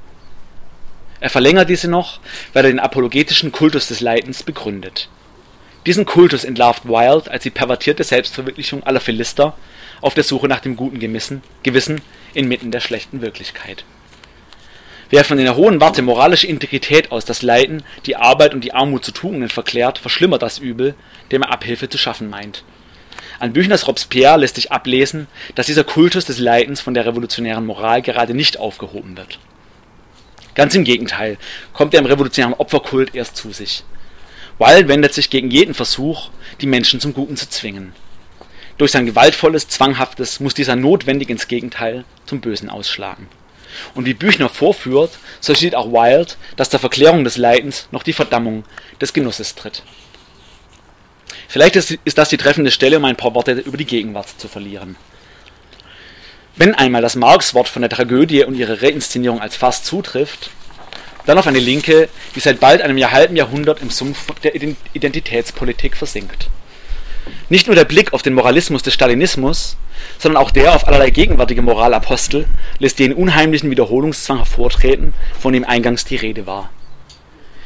Er 1.23 1.29
verlängert 1.29 1.69
diese 1.69 1.89
noch, 1.89 2.19
weil 2.51 2.65
er 2.65 2.71
den 2.71 2.81
apologetischen 2.81 3.53
Kultus 3.53 3.87
des 3.87 4.01
Leidens 4.01 4.43
begründet. 4.43 5.07
Diesen 5.85 6.03
Kultus 6.03 6.43
entlarvt 6.43 6.83
Wilde 6.83 7.31
als 7.31 7.43
die 7.43 7.49
pervertierte 7.49 8.03
Selbstverwirklichung 8.03 8.83
aller 8.83 8.99
Philister 8.99 9.55
auf 10.01 10.15
der 10.15 10.25
Suche 10.25 10.49
nach 10.49 10.59
dem 10.59 10.75
guten 10.75 10.99
Gewissen 10.99 12.01
inmitten 12.33 12.71
der 12.71 12.81
schlechten 12.81 13.21
Wirklichkeit. 13.21 13.85
Wer 15.11 15.23
von 15.23 15.37
der 15.37 15.55
hohen 15.55 15.79
Warte 15.79 16.01
moralische 16.01 16.47
Integrität 16.47 17.09
aus 17.13 17.23
das 17.23 17.41
Leiden, 17.41 17.83
die 18.05 18.17
Arbeit 18.17 18.53
und 18.53 18.61
die 18.61 18.73
Armut 18.73 19.05
zu 19.05 19.13
Tugenden 19.13 19.47
verklärt, 19.47 19.99
verschlimmert 19.99 20.41
das 20.41 20.59
Übel, 20.59 20.93
dem 21.31 21.43
er 21.43 21.53
Abhilfe 21.53 21.87
zu 21.87 21.97
schaffen 21.97 22.29
meint. 22.29 22.65
An 23.39 23.53
Büchners 23.53 23.87
Robespierre 23.87 24.39
lässt 24.39 24.55
sich 24.55 24.73
ablesen, 24.73 25.27
dass 25.55 25.67
dieser 25.67 25.85
Kultus 25.85 26.25
des 26.25 26.39
Leidens 26.39 26.81
von 26.81 26.93
der 26.93 27.05
revolutionären 27.05 27.65
Moral 27.65 28.01
gerade 28.01 28.33
nicht 28.33 28.59
aufgehoben 28.59 29.15
wird. 29.15 29.39
Ganz 30.55 30.75
im 30.75 30.83
Gegenteil 30.83 31.37
kommt 31.73 31.93
er 31.93 31.99
im 31.99 32.05
revolutionären 32.05 32.53
Opferkult 32.53 33.15
erst 33.15 33.35
zu 33.35 33.51
sich. 33.51 33.83
Wilde 34.59 34.87
wendet 34.87 35.13
sich 35.13 35.29
gegen 35.29 35.49
jeden 35.49 35.73
Versuch, 35.73 36.29
die 36.61 36.67
Menschen 36.67 36.99
zum 36.99 37.13
Guten 37.13 37.35
zu 37.37 37.49
zwingen. 37.49 37.93
Durch 38.77 38.91
sein 38.91 39.05
gewaltvolles, 39.05 39.67
zwanghaftes 39.67 40.39
muss 40.39 40.53
dieser 40.53 40.75
notwendig 40.75 41.29
ins 41.29 41.47
Gegenteil 41.47 42.05
zum 42.25 42.41
Bösen 42.41 42.69
ausschlagen. 42.69 43.27
Und 43.95 44.05
wie 44.05 44.13
Büchner 44.13 44.49
vorführt, 44.49 45.17
so 45.39 45.55
sieht 45.55 45.75
auch 45.75 45.91
Wilde, 45.91 46.33
dass 46.55 46.69
der 46.69 46.79
Verklärung 46.79 47.23
des 47.23 47.37
Leidens 47.37 47.87
noch 47.91 48.03
die 48.03 48.13
Verdammung 48.13 48.63
des 49.01 49.13
Genusses 49.13 49.55
tritt. 49.55 49.83
Vielleicht 51.47 51.75
ist, 51.75 51.97
ist 52.03 52.17
das 52.17 52.29
die 52.29 52.37
treffende 52.37 52.71
Stelle, 52.71 52.97
um 52.97 53.05
ein 53.05 53.15
paar 53.15 53.33
Worte 53.33 53.53
über 53.53 53.77
die 53.77 53.85
Gegenwart 53.85 54.29
zu 54.39 54.47
verlieren. 54.47 54.95
Wenn 56.55 56.75
einmal 56.75 57.01
das 57.01 57.15
Marx-Wort 57.15 57.67
von 57.67 57.81
der 57.81 57.89
Tragödie 57.89 58.43
und 58.43 58.55
ihrer 58.55 58.83
Reinszenierung 58.83 59.41
als 59.41 59.55
Fass 59.55 59.83
zutrifft, 59.83 60.51
dann 61.25 61.39
auf 61.39 61.47
eine 61.47 61.59
Linke, 61.59 62.09
die 62.35 62.41
seit 62.41 62.59
bald 62.59 62.81
einem 62.81 62.99
halben 63.11 63.35
Jahrhundert 63.35 63.81
im 63.81 63.89
Sumpf 63.89 64.27
der 64.43 64.53
Identitätspolitik 64.53 65.97
versinkt. 65.97 66.49
Nicht 67.49 67.67
nur 67.67 67.75
der 67.75 67.85
Blick 67.85 68.13
auf 68.13 68.21
den 68.21 68.33
Moralismus 68.33 68.83
des 68.83 68.93
Stalinismus, 68.93 69.77
sondern 70.19 70.43
auch 70.43 70.51
der 70.51 70.75
auf 70.75 70.87
allerlei 70.87 71.09
gegenwärtige 71.09 71.61
Moralapostel 71.63 72.45
lässt 72.77 72.99
den 72.99 73.13
unheimlichen 73.13 73.71
Wiederholungszwang 73.71 74.37
hervortreten, 74.37 75.13
von 75.39 75.53
dem 75.53 75.63
eingangs 75.63 76.05
die 76.05 76.17
Rede 76.17 76.45
war. 76.45 76.69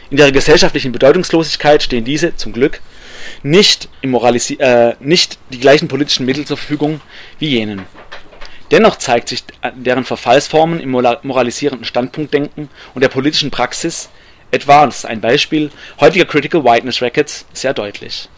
In 0.09 0.17
ihrer 0.17 0.31
gesellschaftlichen 0.31 0.93
Bedeutungslosigkeit 0.93 1.83
stehen 1.83 2.05
diese, 2.05 2.37
zum 2.37 2.53
Glück, 2.53 2.79
nicht, 3.43 3.89
im 4.01 4.15
äh, 4.15 4.93
nicht 5.01 5.37
die 5.51 5.59
gleichen 5.59 5.89
politischen 5.89 6.25
Mittel 6.25 6.45
zur 6.45 6.55
Verfügung 6.55 7.01
wie 7.39 7.49
jenen. 7.49 7.85
Dennoch 8.71 8.97
zeigt 8.97 9.29
sich 9.29 9.43
deren 9.75 10.03
Verfallsformen 10.03 10.79
im 10.79 10.91
moralisierenden 10.91 11.85
Standpunktdenken 11.85 12.69
und 12.93 13.01
der 13.01 13.09
politischen 13.09 13.51
Praxis, 13.51 14.09
etwa, 14.51 14.85
das 14.85 14.99
ist 14.99 15.05
ein 15.05 15.21
Beispiel, 15.21 15.71
heutiger 15.99 16.25
Critical 16.25 16.63
Whiteness 16.63 17.01
Records, 17.01 17.45
sehr 17.53 17.73
deutlich. 17.73 18.29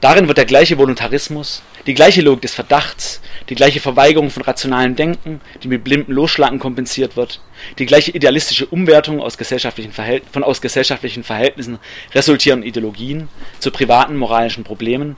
Darin 0.00 0.28
wird 0.28 0.38
der 0.38 0.44
gleiche 0.44 0.78
Voluntarismus, 0.78 1.60
die 1.86 1.94
gleiche 1.94 2.20
Logik 2.22 2.42
des 2.42 2.54
Verdachts, 2.54 3.20
die 3.48 3.56
gleiche 3.56 3.80
Verweigerung 3.80 4.30
von 4.30 4.44
rationalem 4.44 4.94
Denken, 4.94 5.40
die 5.62 5.68
mit 5.68 5.82
blindem 5.82 6.14
Losschlagen 6.14 6.60
kompensiert 6.60 7.16
wird, 7.16 7.40
die 7.78 7.86
gleiche 7.86 8.12
idealistische 8.12 8.66
Umwertung 8.66 9.20
aus 9.20 9.38
gesellschaftlichen 9.38 9.92
von 9.92 10.44
aus 10.44 10.60
gesellschaftlichen 10.60 11.24
Verhältnissen 11.24 11.80
resultierenden 12.14 12.68
Ideologien 12.68 13.28
zu 13.58 13.72
privaten 13.72 14.16
moralischen 14.16 14.62
Problemen, 14.62 15.16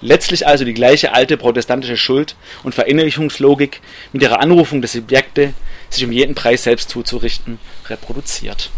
letztlich 0.00 0.46
also 0.46 0.64
die 0.64 0.74
gleiche 0.74 1.12
alte 1.12 1.36
protestantische 1.36 1.96
Schuld- 1.96 2.36
und 2.62 2.74
Verinnerlichungslogik 2.74 3.80
mit 4.12 4.22
ihrer 4.22 4.40
Anrufung 4.40 4.82
des 4.82 4.92
Subjekte, 4.92 5.54
sich 5.90 6.04
um 6.04 6.12
jeden 6.12 6.34
Preis 6.34 6.64
selbst 6.64 6.90
zuzurichten, 6.90 7.58
reproduziert. 7.88 8.70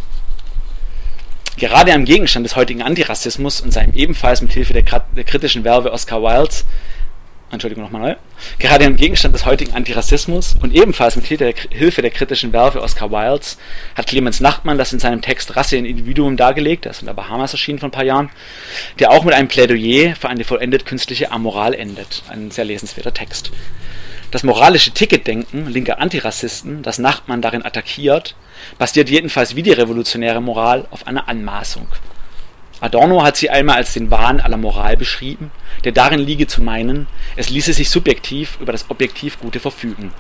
Gerade 1.58 1.94
am 1.94 2.04
Gegenstand 2.04 2.44
des 2.44 2.54
heutigen 2.54 2.82
Antirassismus 2.82 3.62
und 3.62 3.72
seinem 3.72 3.94
ebenfalls 3.94 4.42
mit 4.42 4.52
Hilfe 4.52 4.74
der, 4.74 4.82
kritischen 4.82 5.64
Werbe 5.64 5.90
Oscar 5.90 6.22
Wildes 6.22 6.66
Entschuldigung 7.50 7.84
nochmal 7.84 8.02
neu. 8.02 8.14
Gerade 8.58 8.84
am 8.86 8.96
Gegenstand 8.96 9.32
des 9.32 9.46
heutigen 9.46 9.72
Antirassismus 9.72 10.56
und 10.60 10.74
ebenfalls 10.74 11.14
mit 11.14 11.26
Hilfe 11.26 12.02
der 12.02 12.10
kritischen 12.10 12.52
Werfe 12.52 12.82
Oscar 12.82 13.12
Wildes 13.12 13.56
hat 13.94 14.08
Clemens 14.08 14.40
Nachtmann 14.40 14.78
das 14.78 14.92
in 14.92 14.98
seinem 14.98 15.22
Text 15.22 15.54
Rasse 15.54 15.76
in 15.76 15.84
Individuum 15.84 16.36
dargelegt, 16.36 16.86
das 16.86 17.00
in 17.00 17.06
der 17.06 17.14
Bahamas 17.14 17.52
erschienen 17.52 17.78
vor 17.78 17.88
ein 17.88 17.92
paar 17.92 18.04
Jahren, 18.04 18.30
der 18.98 19.12
auch 19.12 19.22
mit 19.22 19.32
einem 19.32 19.46
Plädoyer 19.46 20.16
für 20.16 20.28
eine 20.28 20.42
vollendet 20.42 20.86
künstliche 20.86 21.30
Amoral 21.30 21.74
endet. 21.74 22.24
Ein 22.28 22.50
sehr 22.50 22.64
lesenswerter 22.64 23.14
Text. 23.14 23.52
Das 24.32 24.42
moralische 24.42 24.90
Ticketdenken 24.90 25.68
linker 25.68 26.00
Antirassisten, 26.00 26.82
das 26.82 26.98
Nachtmann 26.98 27.42
darin 27.42 27.64
attackiert, 27.64 28.34
basiert 28.76 29.08
jedenfalls 29.08 29.54
wie 29.54 29.62
die 29.62 29.72
revolutionäre 29.72 30.42
Moral 30.42 30.88
auf 30.90 31.06
einer 31.06 31.28
Anmaßung. 31.28 31.86
Adorno 32.80 33.22
hat 33.22 33.36
sie 33.36 33.48
einmal 33.48 33.76
als 33.76 33.94
den 33.94 34.10
Wahn 34.10 34.40
aller 34.40 34.58
Moral 34.58 34.96
beschrieben, 34.96 35.50
der 35.84 35.92
darin 35.92 36.20
liege 36.20 36.46
zu 36.46 36.62
meinen, 36.62 37.06
es 37.34 37.48
ließe 37.48 37.72
sich 37.72 37.88
subjektiv 37.88 38.58
über 38.60 38.72
das 38.72 38.90
objektiv 38.90 39.40
Gute 39.40 39.60
verfügen. 39.60 40.12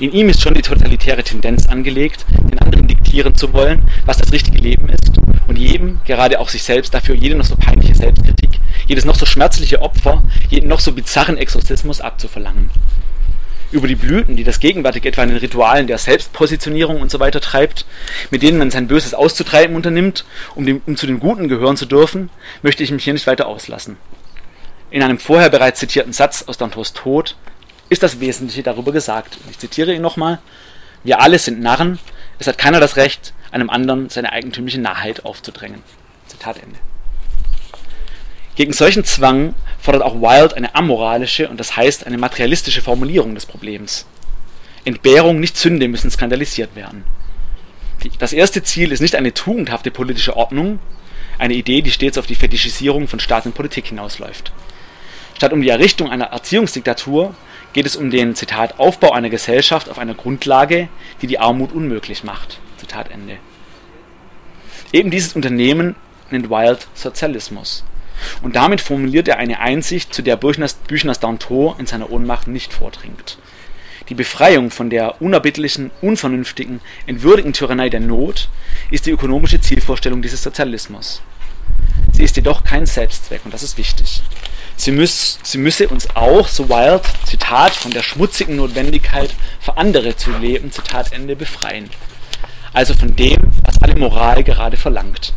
In 0.00 0.12
ihm 0.12 0.28
ist 0.28 0.42
schon 0.42 0.54
die 0.54 0.62
totalitäre 0.62 1.22
Tendenz 1.22 1.66
angelegt, 1.66 2.26
den 2.50 2.58
anderen 2.58 2.88
diktieren 2.88 3.36
zu 3.36 3.52
wollen, 3.52 3.88
was 4.04 4.16
das 4.16 4.32
richtige 4.32 4.58
Leben 4.58 4.88
ist 4.88 5.12
und 5.46 5.56
jedem, 5.56 6.00
gerade 6.04 6.40
auch 6.40 6.48
sich 6.48 6.64
selbst, 6.64 6.92
dafür 6.92 7.14
jede 7.14 7.36
noch 7.36 7.44
so 7.44 7.54
peinliche 7.54 7.94
Selbstkritik, 7.94 8.58
jedes 8.88 9.04
noch 9.04 9.14
so 9.14 9.24
schmerzliche 9.24 9.80
Opfer, 9.80 10.24
jeden 10.50 10.68
noch 10.68 10.80
so 10.80 10.90
bizarren 10.90 11.38
Exorzismus 11.38 12.00
abzuverlangen 12.00 12.70
über 13.74 13.88
die 13.88 13.96
Blüten, 13.96 14.36
die 14.36 14.44
das 14.44 14.60
gegenwärtig 14.60 15.04
etwa 15.04 15.24
in 15.24 15.30
den 15.30 15.38
Ritualen 15.38 15.88
der 15.88 15.98
Selbstpositionierung 15.98 17.00
und 17.00 17.10
so 17.10 17.18
weiter 17.18 17.40
treibt, 17.40 17.84
mit 18.30 18.42
denen 18.42 18.56
man 18.56 18.70
sein 18.70 18.86
Böses 18.86 19.14
auszutreiben 19.14 19.74
unternimmt, 19.74 20.24
um, 20.54 20.64
dem, 20.64 20.80
um 20.86 20.96
zu 20.96 21.06
den 21.06 21.18
Guten 21.18 21.48
gehören 21.48 21.76
zu 21.76 21.84
dürfen, 21.84 22.30
möchte 22.62 22.84
ich 22.84 22.92
mich 22.92 23.02
hier 23.02 23.12
nicht 23.12 23.26
weiter 23.26 23.48
auslassen. 23.48 23.96
In 24.90 25.02
einem 25.02 25.18
vorher 25.18 25.50
bereits 25.50 25.80
zitierten 25.80 26.12
Satz 26.12 26.44
aus 26.46 26.56
Dantos 26.56 26.92
Tod 26.92 27.36
ist 27.88 28.04
das 28.04 28.20
Wesentliche 28.20 28.62
darüber 28.62 28.92
gesagt. 28.92 29.38
Ich 29.50 29.58
zitiere 29.58 29.92
ihn 29.92 30.02
nochmal. 30.02 30.38
Wir 31.02 31.20
alle 31.20 31.38
sind 31.40 31.60
Narren, 31.60 31.98
es 32.38 32.46
hat 32.46 32.58
keiner 32.58 32.78
das 32.78 32.96
Recht, 32.96 33.34
einem 33.50 33.70
anderen 33.70 34.08
seine 34.08 34.32
eigentümliche 34.32 34.80
Narrheit 34.80 35.24
aufzudrängen. 35.24 35.82
Zitat 36.28 36.62
Ende. 36.62 36.78
Gegen 38.56 38.72
solchen 38.72 39.04
Zwang 39.04 39.54
fordert 39.80 40.02
auch 40.02 40.14
Wilde 40.14 40.56
eine 40.56 40.74
amoralische 40.74 41.48
und 41.48 41.58
das 41.58 41.76
heißt 41.76 42.06
eine 42.06 42.18
materialistische 42.18 42.82
Formulierung 42.82 43.34
des 43.34 43.46
Problems. 43.46 44.06
Entbehrung, 44.84 45.40
nicht 45.40 45.56
Sünde 45.56 45.88
müssen 45.88 46.10
skandalisiert 46.10 46.76
werden. 46.76 47.04
Das 48.18 48.32
erste 48.32 48.62
Ziel 48.62 48.92
ist 48.92 49.00
nicht 49.00 49.16
eine 49.16 49.34
tugendhafte 49.34 49.90
politische 49.90 50.36
Ordnung, 50.36 50.78
eine 51.38 51.54
Idee, 51.54 51.82
die 51.82 51.90
stets 51.90 52.18
auf 52.18 52.26
die 52.26 52.34
Fetischisierung 52.34 53.08
von 53.08 53.18
Staat 53.18 53.46
und 53.46 53.54
Politik 53.54 53.86
hinausläuft. 53.86 54.52
Statt 55.36 55.52
um 55.52 55.62
die 55.62 55.68
Errichtung 55.68 56.10
einer 56.10 56.26
Erziehungsdiktatur 56.26 57.34
geht 57.72 57.86
es 57.86 57.96
um 57.96 58.10
den 58.10 58.36
Zitat 58.36 58.78
Aufbau 58.78 59.12
einer 59.12 59.30
Gesellschaft 59.30 59.88
auf 59.88 59.98
einer 59.98 60.14
Grundlage, 60.14 60.88
die 61.22 61.26
die 61.26 61.40
Armut 61.40 61.72
unmöglich 61.72 62.22
macht. 62.22 62.60
Zitat 62.76 63.10
Ende. 63.10 63.38
Eben 64.92 65.10
dieses 65.10 65.34
Unternehmen 65.34 65.96
nennt 66.30 66.50
Wilde 66.50 66.84
Sozialismus. 66.94 67.84
Und 68.42 68.56
damit 68.56 68.80
formuliert 68.80 69.28
er 69.28 69.38
eine 69.38 69.60
Einsicht, 69.60 70.14
zu 70.14 70.22
der 70.22 70.36
Büchners, 70.36 70.78
Danton 71.20 71.74
in 71.78 71.86
seiner 71.86 72.10
Ohnmacht 72.10 72.48
nicht 72.48 72.72
vordringt. 72.72 73.38
Die 74.08 74.14
Befreiung 74.14 74.70
von 74.70 74.90
der 74.90 75.22
unerbittlichen, 75.22 75.90
unvernünftigen, 76.02 76.80
entwürdigenden 77.06 77.54
Tyrannei 77.54 77.88
der 77.88 78.00
Not 78.00 78.50
ist 78.90 79.06
die 79.06 79.10
ökonomische 79.10 79.60
Zielvorstellung 79.60 80.20
dieses 80.20 80.42
Sozialismus. 80.42 81.22
Sie 82.12 82.22
ist 82.22 82.36
jedoch 82.36 82.64
kein 82.64 82.86
Selbstzweck 82.86 83.40
und 83.44 83.54
das 83.54 83.62
ist 83.62 83.78
wichtig. 83.78 84.22
Sie, 84.76 84.90
müß, 84.90 85.38
sie 85.42 85.58
müsse 85.58 85.88
uns 85.88 86.14
auch, 86.14 86.48
so 86.48 86.68
Wild, 86.68 87.02
Zitat, 87.24 87.72
von 87.72 87.92
der 87.92 88.02
schmutzigen 88.02 88.56
Notwendigkeit, 88.56 89.34
für 89.60 89.76
andere 89.76 90.16
zu 90.16 90.30
leben, 90.32 90.70
Zitat 90.70 91.12
Ende, 91.12 91.34
befreien. 91.34 91.88
Also 92.72 92.92
von 92.94 93.16
dem, 93.16 93.52
was 93.62 93.80
alle 93.82 93.96
Moral 93.96 94.44
gerade 94.44 94.76
verlangt. 94.76 95.32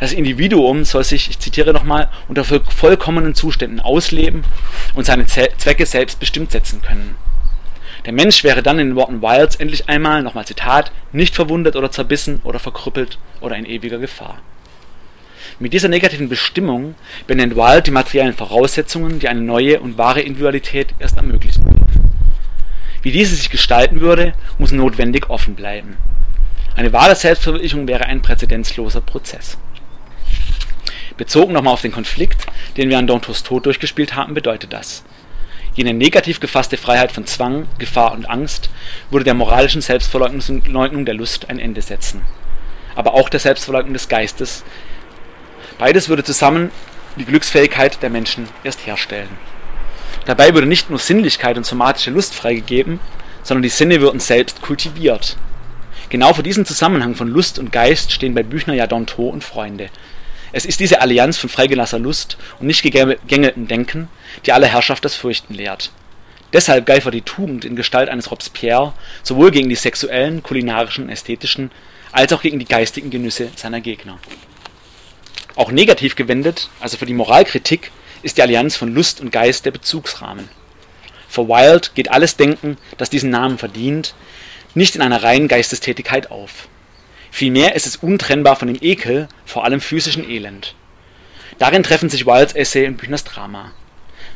Das 0.00 0.14
Individuum 0.14 0.86
soll 0.86 1.04
sich, 1.04 1.28
ich 1.28 1.38
zitiere 1.38 1.74
nochmal, 1.74 2.08
unter 2.26 2.42
vollkommenen 2.42 3.34
Zuständen 3.34 3.80
ausleben 3.80 4.44
und 4.94 5.04
seine 5.04 5.26
Zwecke 5.26 5.84
selbstbestimmt 5.84 6.50
setzen 6.50 6.80
können. 6.80 7.16
Der 8.06 8.14
Mensch 8.14 8.42
wäre 8.42 8.62
dann 8.62 8.78
in 8.78 8.88
den 8.88 8.96
Worten 8.96 9.20
Wilds 9.20 9.56
endlich 9.56 9.90
einmal, 9.90 10.22
nochmal 10.22 10.46
Zitat, 10.46 10.90
nicht 11.12 11.34
verwundet 11.34 11.76
oder 11.76 11.90
zerbissen 11.90 12.40
oder 12.44 12.58
verkrüppelt 12.58 13.18
oder 13.42 13.56
in 13.56 13.66
ewiger 13.66 13.98
Gefahr. 13.98 14.38
Mit 15.58 15.74
dieser 15.74 15.88
negativen 15.88 16.30
Bestimmung 16.30 16.94
benennt 17.26 17.54
Wild 17.54 17.86
die 17.86 17.90
materiellen 17.90 18.32
Voraussetzungen, 18.32 19.18
die 19.18 19.28
eine 19.28 19.42
neue 19.42 19.80
und 19.80 19.98
wahre 19.98 20.22
Individualität 20.22 20.94
erst 20.98 21.18
ermöglichen 21.18 21.66
würden. 21.66 22.10
Wie 23.02 23.12
diese 23.12 23.34
sich 23.34 23.50
gestalten 23.50 24.00
würde, 24.00 24.32
muss 24.56 24.72
notwendig 24.72 25.28
offen 25.28 25.56
bleiben. 25.56 25.98
Eine 26.74 26.94
wahre 26.94 27.16
Selbstverwirklichung 27.16 27.86
wäre 27.86 28.06
ein 28.06 28.22
präzedenzloser 28.22 29.02
Prozess. 29.02 29.58
Bezogen 31.20 31.52
nochmal 31.52 31.74
auf 31.74 31.82
den 31.82 31.92
Konflikt, 31.92 32.46
den 32.78 32.88
wir 32.88 32.96
an 32.96 33.06
Dantos 33.06 33.42
Tod 33.42 33.66
durchgespielt 33.66 34.14
haben, 34.14 34.32
bedeutet 34.32 34.72
das. 34.72 35.04
Jene 35.74 35.92
negativ 35.92 36.40
gefasste 36.40 36.78
Freiheit 36.78 37.12
von 37.12 37.26
Zwang, 37.26 37.68
Gefahr 37.76 38.12
und 38.12 38.24
Angst 38.24 38.70
würde 39.10 39.24
der 39.24 39.34
moralischen 39.34 39.82
Selbstverleugnung 39.82 41.04
der 41.04 41.14
Lust 41.14 41.50
ein 41.50 41.58
Ende 41.58 41.82
setzen. 41.82 42.22
Aber 42.94 43.12
auch 43.12 43.28
der 43.28 43.38
Selbstverleugnung 43.38 43.92
des 43.92 44.08
Geistes. 44.08 44.64
Beides 45.78 46.08
würde 46.08 46.24
zusammen 46.24 46.70
die 47.16 47.26
Glücksfähigkeit 47.26 48.02
der 48.02 48.08
Menschen 48.08 48.48
erst 48.64 48.86
herstellen. 48.86 49.28
Dabei 50.24 50.54
würde 50.54 50.66
nicht 50.66 50.88
nur 50.88 50.98
Sinnlichkeit 50.98 51.58
und 51.58 51.66
somatische 51.66 52.12
Lust 52.12 52.34
freigegeben, 52.34 52.98
sondern 53.42 53.62
die 53.62 53.68
Sinne 53.68 54.00
würden 54.00 54.20
selbst 54.20 54.62
kultiviert. 54.62 55.36
Genau 56.08 56.32
für 56.32 56.42
diesen 56.42 56.64
Zusammenhang 56.64 57.14
von 57.14 57.28
Lust 57.28 57.58
und 57.58 57.72
Geist 57.72 58.10
stehen 58.10 58.34
bei 58.34 58.42
Büchner 58.42 58.72
ja 58.72 58.86
Danto 58.86 59.28
und 59.28 59.44
Freunde. 59.44 59.90
Es 60.52 60.64
ist 60.64 60.80
diese 60.80 61.00
Allianz 61.00 61.38
von 61.38 61.48
freigelasser 61.48 61.98
Lust 61.98 62.36
und 62.58 62.66
nicht 62.66 62.82
gegängeltem 62.82 63.68
Denken, 63.68 64.08
die 64.46 64.52
alle 64.52 64.66
Herrschaft 64.66 65.04
das 65.04 65.14
Fürchten 65.14 65.54
lehrt. 65.54 65.90
Deshalb 66.52 66.86
geifert 66.86 67.14
die 67.14 67.22
Tugend 67.22 67.64
in 67.64 67.76
Gestalt 67.76 68.08
eines 68.08 68.30
Robespierre 68.30 68.92
sowohl 69.22 69.52
gegen 69.52 69.68
die 69.68 69.76
sexuellen, 69.76 70.42
kulinarischen, 70.42 71.08
ästhetischen 71.08 71.70
als 72.10 72.32
auch 72.32 72.42
gegen 72.42 72.58
die 72.58 72.64
geistigen 72.64 73.10
Genüsse 73.10 73.50
seiner 73.54 73.80
Gegner. 73.80 74.18
Auch 75.54 75.70
negativ 75.70 76.16
gewendet, 76.16 76.68
also 76.80 76.96
für 76.96 77.06
die 77.06 77.14
Moralkritik, 77.14 77.92
ist 78.22 78.36
die 78.36 78.42
Allianz 78.42 78.76
von 78.76 78.92
Lust 78.92 79.20
und 79.20 79.30
Geist 79.30 79.64
der 79.64 79.70
Bezugsrahmen. 79.70 80.48
Für 81.28 81.46
Wilde 81.48 81.90
geht 81.94 82.10
alles 82.10 82.36
Denken, 82.36 82.76
das 82.98 83.10
diesen 83.10 83.30
Namen 83.30 83.56
verdient, 83.56 84.14
nicht 84.74 84.96
in 84.96 85.02
einer 85.02 85.22
reinen 85.22 85.46
Geistestätigkeit 85.46 86.30
auf. 86.30 86.68
Vielmehr 87.30 87.76
ist 87.76 87.86
es 87.86 87.96
untrennbar 87.96 88.56
von 88.56 88.68
dem 88.68 88.78
Ekel, 88.80 89.28
vor 89.46 89.64
allem 89.64 89.80
physischen 89.80 90.28
Elend. 90.28 90.74
Darin 91.58 91.82
treffen 91.82 92.10
sich 92.10 92.26
Wilds 92.26 92.54
Essay 92.54 92.86
und 92.86 92.96
Büchners 92.96 93.24
Drama. 93.24 93.72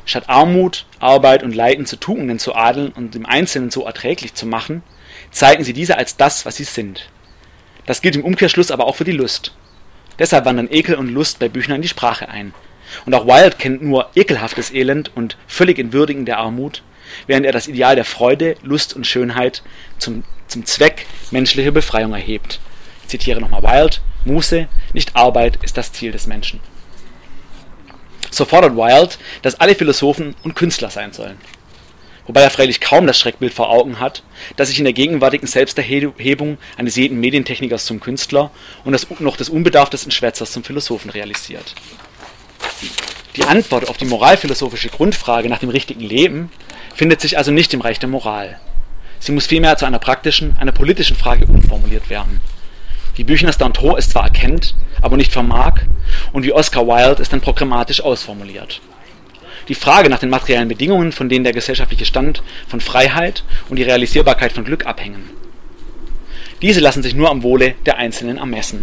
Statt 0.07 0.29
Armut, 0.29 0.87
Arbeit 1.01 1.43
und 1.43 1.55
Leiden 1.55 1.87
zu 1.87 1.97
Tugenden 1.97 2.39
zu 2.39 2.55
adeln 2.55 2.93
und 2.93 3.15
dem 3.15 3.27
Einzelnen 3.27 3.71
so 3.71 3.85
erträglich 3.85 4.35
zu 4.35 4.47
machen, 4.47 4.83
zeigen 5.31 5.65
sie 5.65 5.73
diese 5.73 5.99
als 5.99 6.17
das, 6.17 6.47
was 6.47 6.57
sie 6.57 6.65
sind. 6.65 7.11
Das 7.87 8.01
gilt 8.01 8.17
im 8.17 8.25
Umkehrschluss 8.25 8.71
aber 8.71 8.87
auch 8.87 8.97
für 8.97 9.05
die 9.05 9.13
Lust. 9.13 9.55
Deshalb 10.19 10.45
wandern 10.45 10.71
Ekel 10.71 10.95
und 10.95 11.09
Lust 11.09 11.39
bei 11.39 11.49
Büchner 11.49 11.77
in 11.77 11.83
die 11.83 11.89
Sprache 11.89 12.29
ein. 12.29 12.55
Und 13.07 13.15
auch 13.15 13.27
Wilde 13.27 13.57
kennt 13.57 13.83
nur 13.83 14.11
ekelhaftes 14.15 14.73
Elend 14.73 15.11
und 15.17 15.37
völlig 15.47 15.79
Entwürdigen 15.79 16.27
der 16.27 16.39
Armut, 16.39 16.83
während 17.27 17.45
er 17.45 17.53
das 17.53 17.67
Ideal 17.67 17.97
der 17.97 18.05
Freude, 18.05 18.57
Lust 18.63 18.95
und 18.95 19.07
Schönheit 19.07 19.63
zum, 19.99 20.23
zum 20.47 20.65
Zweck 20.65 21.07
menschlicher 21.31 21.73
Befreiung 21.73 22.13
erhebt 22.13 22.61
zitiere 23.09 23.41
nochmal 23.41 23.63
Wilde, 23.63 23.99
Muße, 24.25 24.69
nicht 24.93 25.17
Arbeit 25.17 25.59
ist 25.63 25.77
das 25.77 25.93
Ziel 25.93 26.13
des 26.13 26.27
Menschen. 26.27 26.61
So 28.31 28.45
fordert 28.45 28.77
Wilde, 28.77 29.15
dass 29.43 29.61
alle 29.61 29.75
Philosophen 29.75 30.35
und 30.43 30.57
Künstler 30.57 30.91
sein 30.91 31.13
sollen. 31.13 31.39
Wobei 32.27 32.41
er 32.41 32.51
freilich 32.51 32.81
kaum 32.81 33.07
das 33.07 33.19
Schreckbild 33.19 33.53
vor 33.53 33.71
Augen 33.71 34.01
hat, 34.01 34.23
das 34.57 34.69
sich 34.69 34.79
in 34.79 34.85
der 34.85 34.95
gegenwärtigen 34.95 35.47
Selbsterhebung 35.47 36.59
eines 36.77 36.97
jeden 36.97 37.21
Medientechnikers 37.21 37.85
zum 37.85 38.01
Künstler 38.01 38.51
und 38.85 38.93
das, 38.93 39.07
noch 39.21 39.37
des 39.37 39.51
unbedarftesten 39.51 40.11
Schwätzers 40.11 40.51
zum 40.51 40.65
Philosophen 40.65 41.11
realisiert. 41.11 41.75
Die 43.37 43.45
Antwort 43.45 43.89
auf 43.89 43.99
die 43.99 44.05
moralphilosophische 44.07 44.89
Grundfrage 44.89 45.49
nach 45.49 45.59
dem 45.59 45.69
richtigen 45.69 46.01
Leben 46.01 46.51
findet 46.95 47.21
sich 47.21 47.37
also 47.37 47.51
nicht 47.51 47.75
im 47.75 47.81
Reich 47.81 47.99
der 47.99 48.09
Moral. 48.09 48.59
Sie 49.19 49.33
muss 49.33 49.47
vielmehr 49.47 49.77
zu 49.77 49.85
einer 49.85 49.99
praktischen, 49.99 50.57
einer 50.57 50.73
politischen 50.73 51.17
Frage 51.17 51.47
umformuliert 51.47 52.09
werden. 52.11 52.41
Wie 53.17 53.25
Büchners 53.25 53.59
Danton 53.59 53.97
es 53.97 54.09
zwar 54.09 54.25
erkennt, 54.25 54.75
aber 55.01 55.17
nicht 55.17 55.33
vermag, 55.33 55.83
und 56.33 56.45
wie 56.45 56.53
Oscar 56.53 56.87
Wilde 56.87 57.23
es 57.23 57.29
dann 57.29 57.41
programmatisch 57.41 58.01
ausformuliert. 58.01 58.81
Die 59.69 59.75
Frage 59.75 60.11
nach 60.11 60.19
den 60.19 60.31
materiellen 60.31 60.69
Bedingungen, 60.69 61.13
von 61.13 61.29
denen 61.29 61.45
der 61.45 61.53
gesellschaftliche 61.53 62.05
Stand 62.05 62.43
von 62.69 62.81
Freiheit 62.81 63.45
und 63.69 63.77
die 63.77 63.83
Realisierbarkeit 63.83 64.53
von 64.53 64.65
Glück 64.65 64.87
abhängen. 64.87 65.31
Diese 66.61 66.81
lassen 66.81 67.03
sich 67.03 67.15
nur 67.15 67.31
am 67.31 67.43
Wohle 67.43 67.75
der 67.87 67.97
Einzelnen 67.99 68.39
ermessen. 68.39 68.83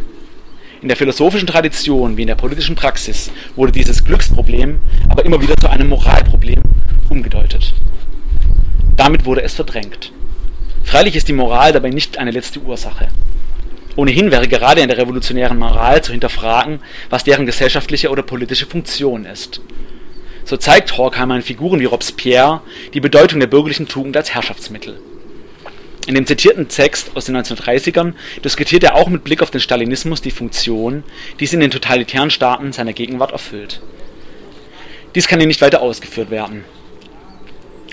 In 0.81 0.87
der 0.87 0.97
philosophischen 0.97 1.47
Tradition 1.47 2.17
wie 2.17 2.21
in 2.21 2.27
der 2.27 2.35
politischen 2.35 2.75
Praxis 2.75 3.31
wurde 3.55 3.71
dieses 3.71 4.03
Glücksproblem 4.03 4.79
aber 5.09 5.25
immer 5.25 5.39
wieder 5.41 5.55
zu 5.57 5.69
einem 5.69 5.89
Moralproblem 5.89 6.61
umgedeutet. 7.09 7.73
Damit 8.97 9.25
wurde 9.25 9.43
es 9.43 9.53
verdrängt. 9.53 10.11
Freilich 10.83 11.15
ist 11.15 11.27
die 11.27 11.33
Moral 11.33 11.71
dabei 11.73 11.89
nicht 11.89 12.17
eine 12.17 12.31
letzte 12.31 12.59
Ursache. 12.59 13.09
Ohnehin 13.95 14.31
wäre 14.31 14.47
gerade 14.47 14.81
in 14.81 14.87
der 14.87 14.97
revolutionären 14.97 15.57
Moral 15.57 16.03
zu 16.03 16.11
hinterfragen, 16.11 16.79
was 17.09 17.23
deren 17.23 17.45
gesellschaftliche 17.45 18.09
oder 18.09 18.23
politische 18.23 18.65
Funktion 18.65 19.25
ist. 19.25 19.61
So 20.45 20.57
zeigt 20.57 20.97
Horkheimer 20.97 21.35
in 21.35 21.41
Figuren 21.41 21.79
wie 21.79 21.85
Robespierre 21.85 22.61
die 22.93 22.99
Bedeutung 22.99 23.39
der 23.39 23.47
bürgerlichen 23.47 23.87
Tugend 23.87 24.17
als 24.17 24.33
Herrschaftsmittel. 24.33 24.99
In 26.07 26.15
dem 26.15 26.25
zitierten 26.25 26.67
Text 26.67 27.11
aus 27.15 27.25
den 27.25 27.37
1930ern 27.37 28.13
diskutiert 28.43 28.83
er 28.83 28.95
auch 28.95 29.07
mit 29.07 29.23
Blick 29.23 29.43
auf 29.43 29.51
den 29.51 29.61
Stalinismus 29.61 30.21
die 30.21 30.31
Funktion, 30.31 31.03
die 31.39 31.43
es 31.43 31.53
in 31.53 31.59
den 31.59 31.69
totalitären 31.69 32.31
Staaten 32.31 32.71
seiner 32.71 32.93
Gegenwart 32.93 33.31
erfüllt. 33.31 33.81
Dies 35.13 35.27
kann 35.27 35.39
hier 35.39 35.47
nicht 35.47 35.61
weiter 35.61 35.81
ausgeführt 35.81 36.31
werden. 36.31 36.63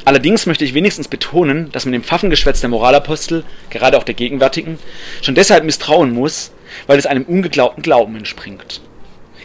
Allerdings 0.04 0.46
möchte 0.46 0.64
ich 0.64 0.74
wenigstens 0.74 1.08
betonen, 1.08 1.70
dass 1.72 1.84
man 1.84 1.92
dem 1.92 2.04
Pfaffengeschwätz 2.04 2.60
der 2.60 2.70
Moralapostel, 2.70 3.44
gerade 3.70 3.98
auch 3.98 4.04
der 4.04 4.14
gegenwärtigen, 4.14 4.78
schon 5.22 5.34
deshalb 5.34 5.64
misstrauen 5.64 6.12
muss, 6.12 6.52
weil 6.86 6.98
es 6.98 7.06
einem 7.06 7.24
ungeglaubten 7.24 7.82
Glauben 7.82 8.16
entspringt. 8.16 8.80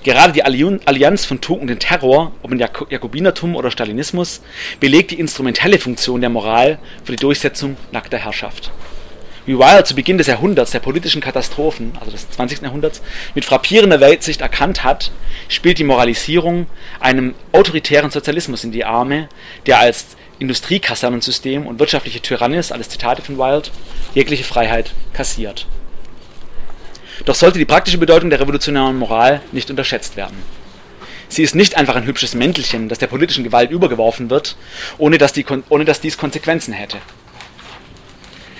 Gerade 0.03 0.33
die 0.33 0.43
Allianz 0.43 1.23
von 1.23 1.39
Tugend 1.39 1.71
und 1.71 1.79
Terror, 1.79 2.33
ob 2.43 2.51
in 2.51 2.59
Jakobinertum 2.59 3.55
oder 3.55 3.71
Stalinismus, 3.71 4.41
belegt 4.81 5.11
die 5.11 5.19
instrumentelle 5.19 5.79
Funktion 5.79 6.19
der 6.19 6.29
Moral 6.29 6.77
für 7.05 7.13
die 7.13 7.21
Durchsetzung 7.21 7.77
nackter 7.93 8.17
Herrschaft. 8.17 8.71
Wie 9.45 9.59
Wilde 9.59 9.83
zu 9.83 9.93
Beginn 9.93 10.17
des 10.17 10.27
Jahrhunderts 10.27 10.71
der 10.71 10.79
politischen 10.79 11.19
Katastrophen, 11.19 11.91
also 11.99 12.11
des 12.11 12.29
20. 12.29 12.61
Jahrhunderts, 12.61 13.01
mit 13.35 13.43
frappierender 13.43 13.99
Weltsicht 13.99 14.39
erkannt 14.39 14.85
hat, 14.85 15.11
spielt 15.49 15.79
die 15.79 15.83
Moralisierung 15.83 16.67
einem 17.01 17.35
autoritären 17.51 18.09
Sozialismus 18.09 18.63
in 18.63 18.71
die 18.71 18.85
Arme, 18.85 19.27
der 19.65 19.79
als 19.79 20.15
Industriekasernensystem 20.39 21.67
und 21.67 21.79
wirtschaftliche 21.79 22.21
Tyrannis, 22.21 22.71
alles 22.71 22.87
Zitate 22.87 23.21
von 23.21 23.37
Wilde, 23.37 23.69
jegliche 24.13 24.45
Freiheit 24.45 24.93
kassiert. 25.11 25.67
Doch 27.25 27.35
sollte 27.35 27.59
die 27.59 27.65
praktische 27.65 27.97
Bedeutung 27.97 28.29
der 28.29 28.39
revolutionären 28.39 28.97
Moral 28.97 29.41
nicht 29.51 29.69
unterschätzt 29.69 30.15
werden. 30.15 30.37
Sie 31.27 31.43
ist 31.43 31.55
nicht 31.55 31.75
einfach 31.75 31.95
ein 31.95 32.05
hübsches 32.05 32.33
Mäntelchen, 32.33 32.87
das 32.87 32.99
der 32.99 33.07
politischen 33.07 33.43
Gewalt 33.43 33.71
übergeworfen 33.71 34.29
wird, 34.29 34.55
ohne 34.97 35.17
dass, 35.17 35.33
die, 35.33 35.45
ohne 35.67 35.83
dass 35.83 35.99
dies 35.99 36.17
Konsequenzen 36.17 36.73
hätte. 36.73 36.97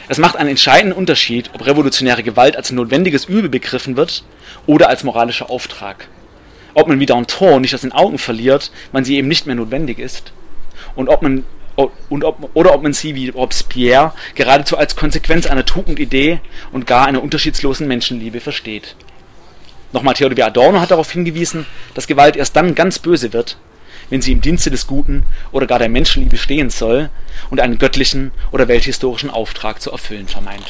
Es 0.09 0.17
macht 0.17 0.35
einen 0.35 0.49
entscheidenden 0.49 0.97
Unterschied, 0.97 1.49
ob 1.53 1.65
revolutionäre 1.65 2.23
Gewalt 2.23 2.57
als 2.57 2.71
notwendiges 2.71 3.25
Übel 3.25 3.49
begriffen 3.49 3.95
wird 3.95 4.23
oder 4.65 4.89
als 4.89 5.03
moralischer 5.03 5.49
Auftrag. 5.49 6.07
Ob 6.73 6.87
man 6.87 6.99
wie 6.99 7.05
Danton 7.05 7.61
nicht 7.61 7.73
aus 7.73 7.81
den 7.81 7.91
Augen 7.91 8.17
verliert, 8.17 8.71
wann 8.91 9.05
sie 9.05 9.17
eben 9.17 9.27
nicht 9.27 9.45
mehr 9.45 9.55
notwendig 9.55 9.99
ist. 9.99 10.33
Und 10.95 11.07
ob 11.09 11.21
man 11.21 11.45
und 11.75 12.23
ob, 12.23 12.51
oder 12.53 12.75
ob 12.75 12.83
man 12.83 12.93
sie 12.93 13.15
wie 13.15 13.29
Robespierre 13.29 14.13
geradezu 14.35 14.77
als 14.77 14.95
Konsequenz 14.95 15.47
einer 15.47 15.65
Tugendidee 15.65 16.39
und 16.71 16.85
gar 16.85 17.07
einer 17.07 17.23
unterschiedslosen 17.23 17.87
Menschenliebe 17.87 18.39
versteht. 18.41 18.95
Nochmal 19.91 20.13
Theodor 20.13 20.45
Adorno 20.45 20.81
hat 20.81 20.91
darauf 20.91 21.11
hingewiesen, 21.11 21.65
dass 21.95 22.07
Gewalt 22.07 22.35
erst 22.35 22.55
dann 22.55 22.75
ganz 22.75 22.99
böse 22.99 23.33
wird, 23.33 23.57
wenn 24.09 24.21
sie 24.21 24.31
im 24.31 24.41
Dienste 24.41 24.69
des 24.69 24.87
Guten 24.87 25.25
oder 25.51 25.67
gar 25.67 25.79
der 25.79 25.89
Menschenliebe 25.89 26.37
stehen 26.37 26.69
soll 26.69 27.09
und 27.49 27.59
einen 27.59 27.77
göttlichen 27.77 28.31
oder 28.51 28.67
welthistorischen 28.67 29.29
Auftrag 29.29 29.81
zu 29.81 29.91
erfüllen 29.91 30.27
vermeint. 30.27 30.65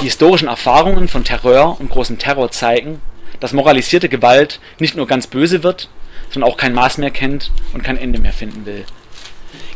Die 0.00 0.06
historischen 0.06 0.48
Erfahrungen 0.48 1.08
von 1.08 1.24
Terror 1.24 1.78
und 1.78 1.90
großem 1.90 2.18
Terror 2.18 2.50
zeigen, 2.50 3.00
dass 3.38 3.52
moralisierte 3.52 4.08
Gewalt 4.08 4.60
nicht 4.78 4.96
nur 4.96 5.06
ganz 5.06 5.26
böse 5.26 5.62
wird, 5.62 5.88
sondern 6.30 6.50
auch 6.50 6.56
kein 6.56 6.74
Maß 6.74 6.98
mehr 6.98 7.10
kennt 7.10 7.50
und 7.72 7.82
kein 7.82 7.98
Ende 7.98 8.18
mehr 8.18 8.32
finden 8.32 8.64
will. 8.66 8.84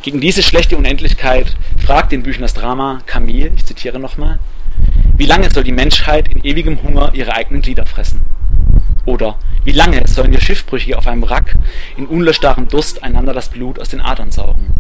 Gegen 0.02 0.20
diese 0.20 0.42
schlechte 0.42 0.76
Unendlichkeit 0.76 1.54
fragt 1.84 2.12
den 2.12 2.22
Büchners 2.22 2.54
Drama 2.54 3.00
Camille, 3.06 3.52
ich 3.56 3.64
zitiere 3.66 3.98
nochmal, 3.98 4.38
wie 5.16 5.26
lange 5.26 5.50
soll 5.50 5.64
die 5.64 5.72
Menschheit 5.72 6.28
in 6.28 6.44
ewigem 6.44 6.82
Hunger 6.82 7.10
ihre 7.14 7.34
eigenen 7.34 7.62
Glieder 7.62 7.86
fressen? 7.86 8.22
Oder 9.04 9.38
wie 9.64 9.72
lange 9.72 10.06
sollen 10.06 10.32
wir 10.32 10.40
Schiffbrüchige 10.40 10.96
auf 10.98 11.06
einem 11.06 11.22
Wrack 11.22 11.56
in 11.96 12.06
unlöschbarem 12.06 12.68
Durst 12.68 13.02
einander 13.02 13.32
das 13.32 13.48
Blut 13.48 13.78
aus 13.78 13.88
den 13.88 14.00
Adern 14.00 14.30
saugen? 14.30 14.74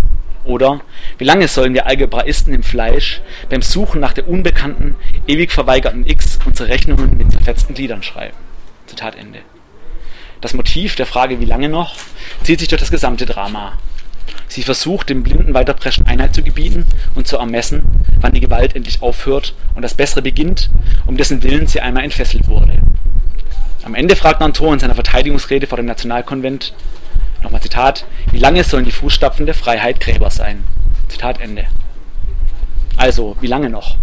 Oder 0.44 0.80
wie 1.16 1.24
lange 1.24 1.48
sollen 1.48 1.72
wir 1.72 1.86
Algebraisten 1.86 2.52
im 2.52 2.62
Fleisch 2.62 3.22
beim 3.48 3.62
Suchen 3.62 4.00
nach 4.00 4.12
der 4.12 4.28
unbekannten, 4.28 4.96
ewig 5.26 5.52
verweigerten 5.52 6.06
X 6.06 6.38
unsere 6.44 6.68
Rechnungen 6.68 7.16
mit 7.16 7.32
zerfetzten 7.32 7.74
Gliedern 7.74 8.02
schreiben? 8.02 8.36
Zitat 8.86 9.16
Ende. 9.16 9.40
Das 10.42 10.52
Motiv 10.52 10.96
der 10.96 11.06
Frage 11.06 11.40
wie 11.40 11.46
lange 11.46 11.70
noch 11.70 11.94
zieht 12.42 12.60
sich 12.60 12.68
durch 12.68 12.80
das 12.80 12.90
gesamte 12.90 13.24
Drama. 13.24 13.78
Sie 14.48 14.62
versucht, 14.62 15.08
dem 15.08 15.22
blinden 15.22 15.54
Weiterpreschen 15.54 16.06
Einheit 16.06 16.34
zu 16.34 16.42
gebieten 16.42 16.86
und 17.14 17.26
zu 17.26 17.38
ermessen, 17.38 17.84
wann 18.20 18.32
die 18.32 18.40
Gewalt 18.40 18.76
endlich 18.76 19.02
aufhört 19.02 19.54
und 19.74 19.82
das 19.82 19.94
Bessere 19.94 20.22
beginnt, 20.22 20.70
um 21.06 21.16
dessen 21.16 21.42
Willen 21.42 21.66
sie 21.66 21.80
einmal 21.80 22.04
entfesselt 22.04 22.46
wurde. 22.46 22.78
Am 23.84 23.94
Ende 23.94 24.16
fragt 24.16 24.40
Nanton 24.40 24.72
in 24.72 24.78
seiner 24.78 24.94
Verteidigungsrede 24.94 25.66
vor 25.66 25.76
dem 25.76 25.84
Nationalkonvent, 25.84 26.72
nochmal 27.42 27.60
Zitat, 27.60 28.06
wie 28.32 28.38
lange 28.38 28.64
sollen 28.64 28.86
die 28.86 28.90
Fußstapfen 28.90 29.44
der 29.44 29.54
Freiheit 29.54 30.00
Gräber 30.00 30.30
sein? 30.30 30.64
Zitat 31.08 31.38
Ende. 31.38 31.66
Also, 32.96 33.36
wie 33.42 33.46
lange 33.46 33.68
noch? 33.68 33.98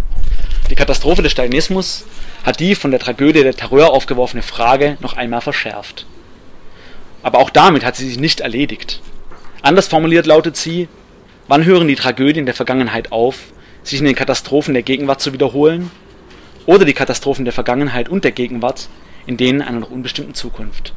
Die 0.70 0.76
Katastrophe 0.76 1.22
des 1.22 1.32
Stalinismus 1.32 2.04
hat 2.44 2.60
die 2.60 2.76
von 2.76 2.92
der 2.92 3.00
Tragödie 3.00 3.42
der 3.42 3.56
Terror 3.56 3.92
aufgeworfene 3.92 4.44
Frage 4.44 4.98
noch 5.00 5.16
einmal 5.16 5.40
verschärft. 5.40 6.06
Aber 7.24 7.40
auch 7.40 7.50
damit 7.50 7.84
hat 7.84 7.96
sie 7.96 8.06
sich 8.06 8.20
nicht 8.20 8.38
erledigt. 8.38 9.00
Anders 9.62 9.88
formuliert 9.88 10.26
lautet 10.26 10.56
sie, 10.56 10.86
wann 11.48 11.64
hören 11.64 11.88
die 11.88 11.96
Tragödien 11.96 12.46
der 12.46 12.54
Vergangenheit 12.54 13.10
auf, 13.10 13.38
sich 13.82 13.98
in 13.98 14.04
den 14.04 14.14
Katastrophen 14.14 14.74
der 14.74 14.84
Gegenwart 14.84 15.20
zu 15.20 15.32
wiederholen? 15.32 15.90
Oder 16.66 16.84
die 16.84 16.94
Katastrophen 16.94 17.44
der 17.44 17.52
Vergangenheit 17.52 18.08
und 18.08 18.22
der 18.22 18.30
Gegenwart 18.30 18.88
in 19.26 19.36
denen 19.36 19.62
einer 19.62 19.80
noch 19.80 19.90
unbestimmten 19.90 20.34
Zukunft? 20.34 20.94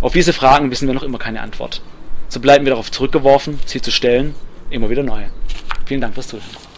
Auf 0.00 0.12
diese 0.12 0.32
Fragen 0.32 0.70
wissen 0.70 0.86
wir 0.86 0.94
noch 0.94 1.02
immer 1.02 1.18
keine 1.18 1.40
Antwort. 1.40 1.82
So 2.28 2.40
bleiben 2.40 2.64
wir 2.64 2.70
darauf 2.70 2.90
zurückgeworfen, 2.90 3.58
sie 3.66 3.82
zu 3.82 3.90
stellen, 3.90 4.34
immer 4.70 4.88
wieder 4.88 5.02
neu. 5.02 5.24
Vielen 5.84 6.00
Dank 6.00 6.14
fürs 6.14 6.28
Zuhören. 6.28 6.69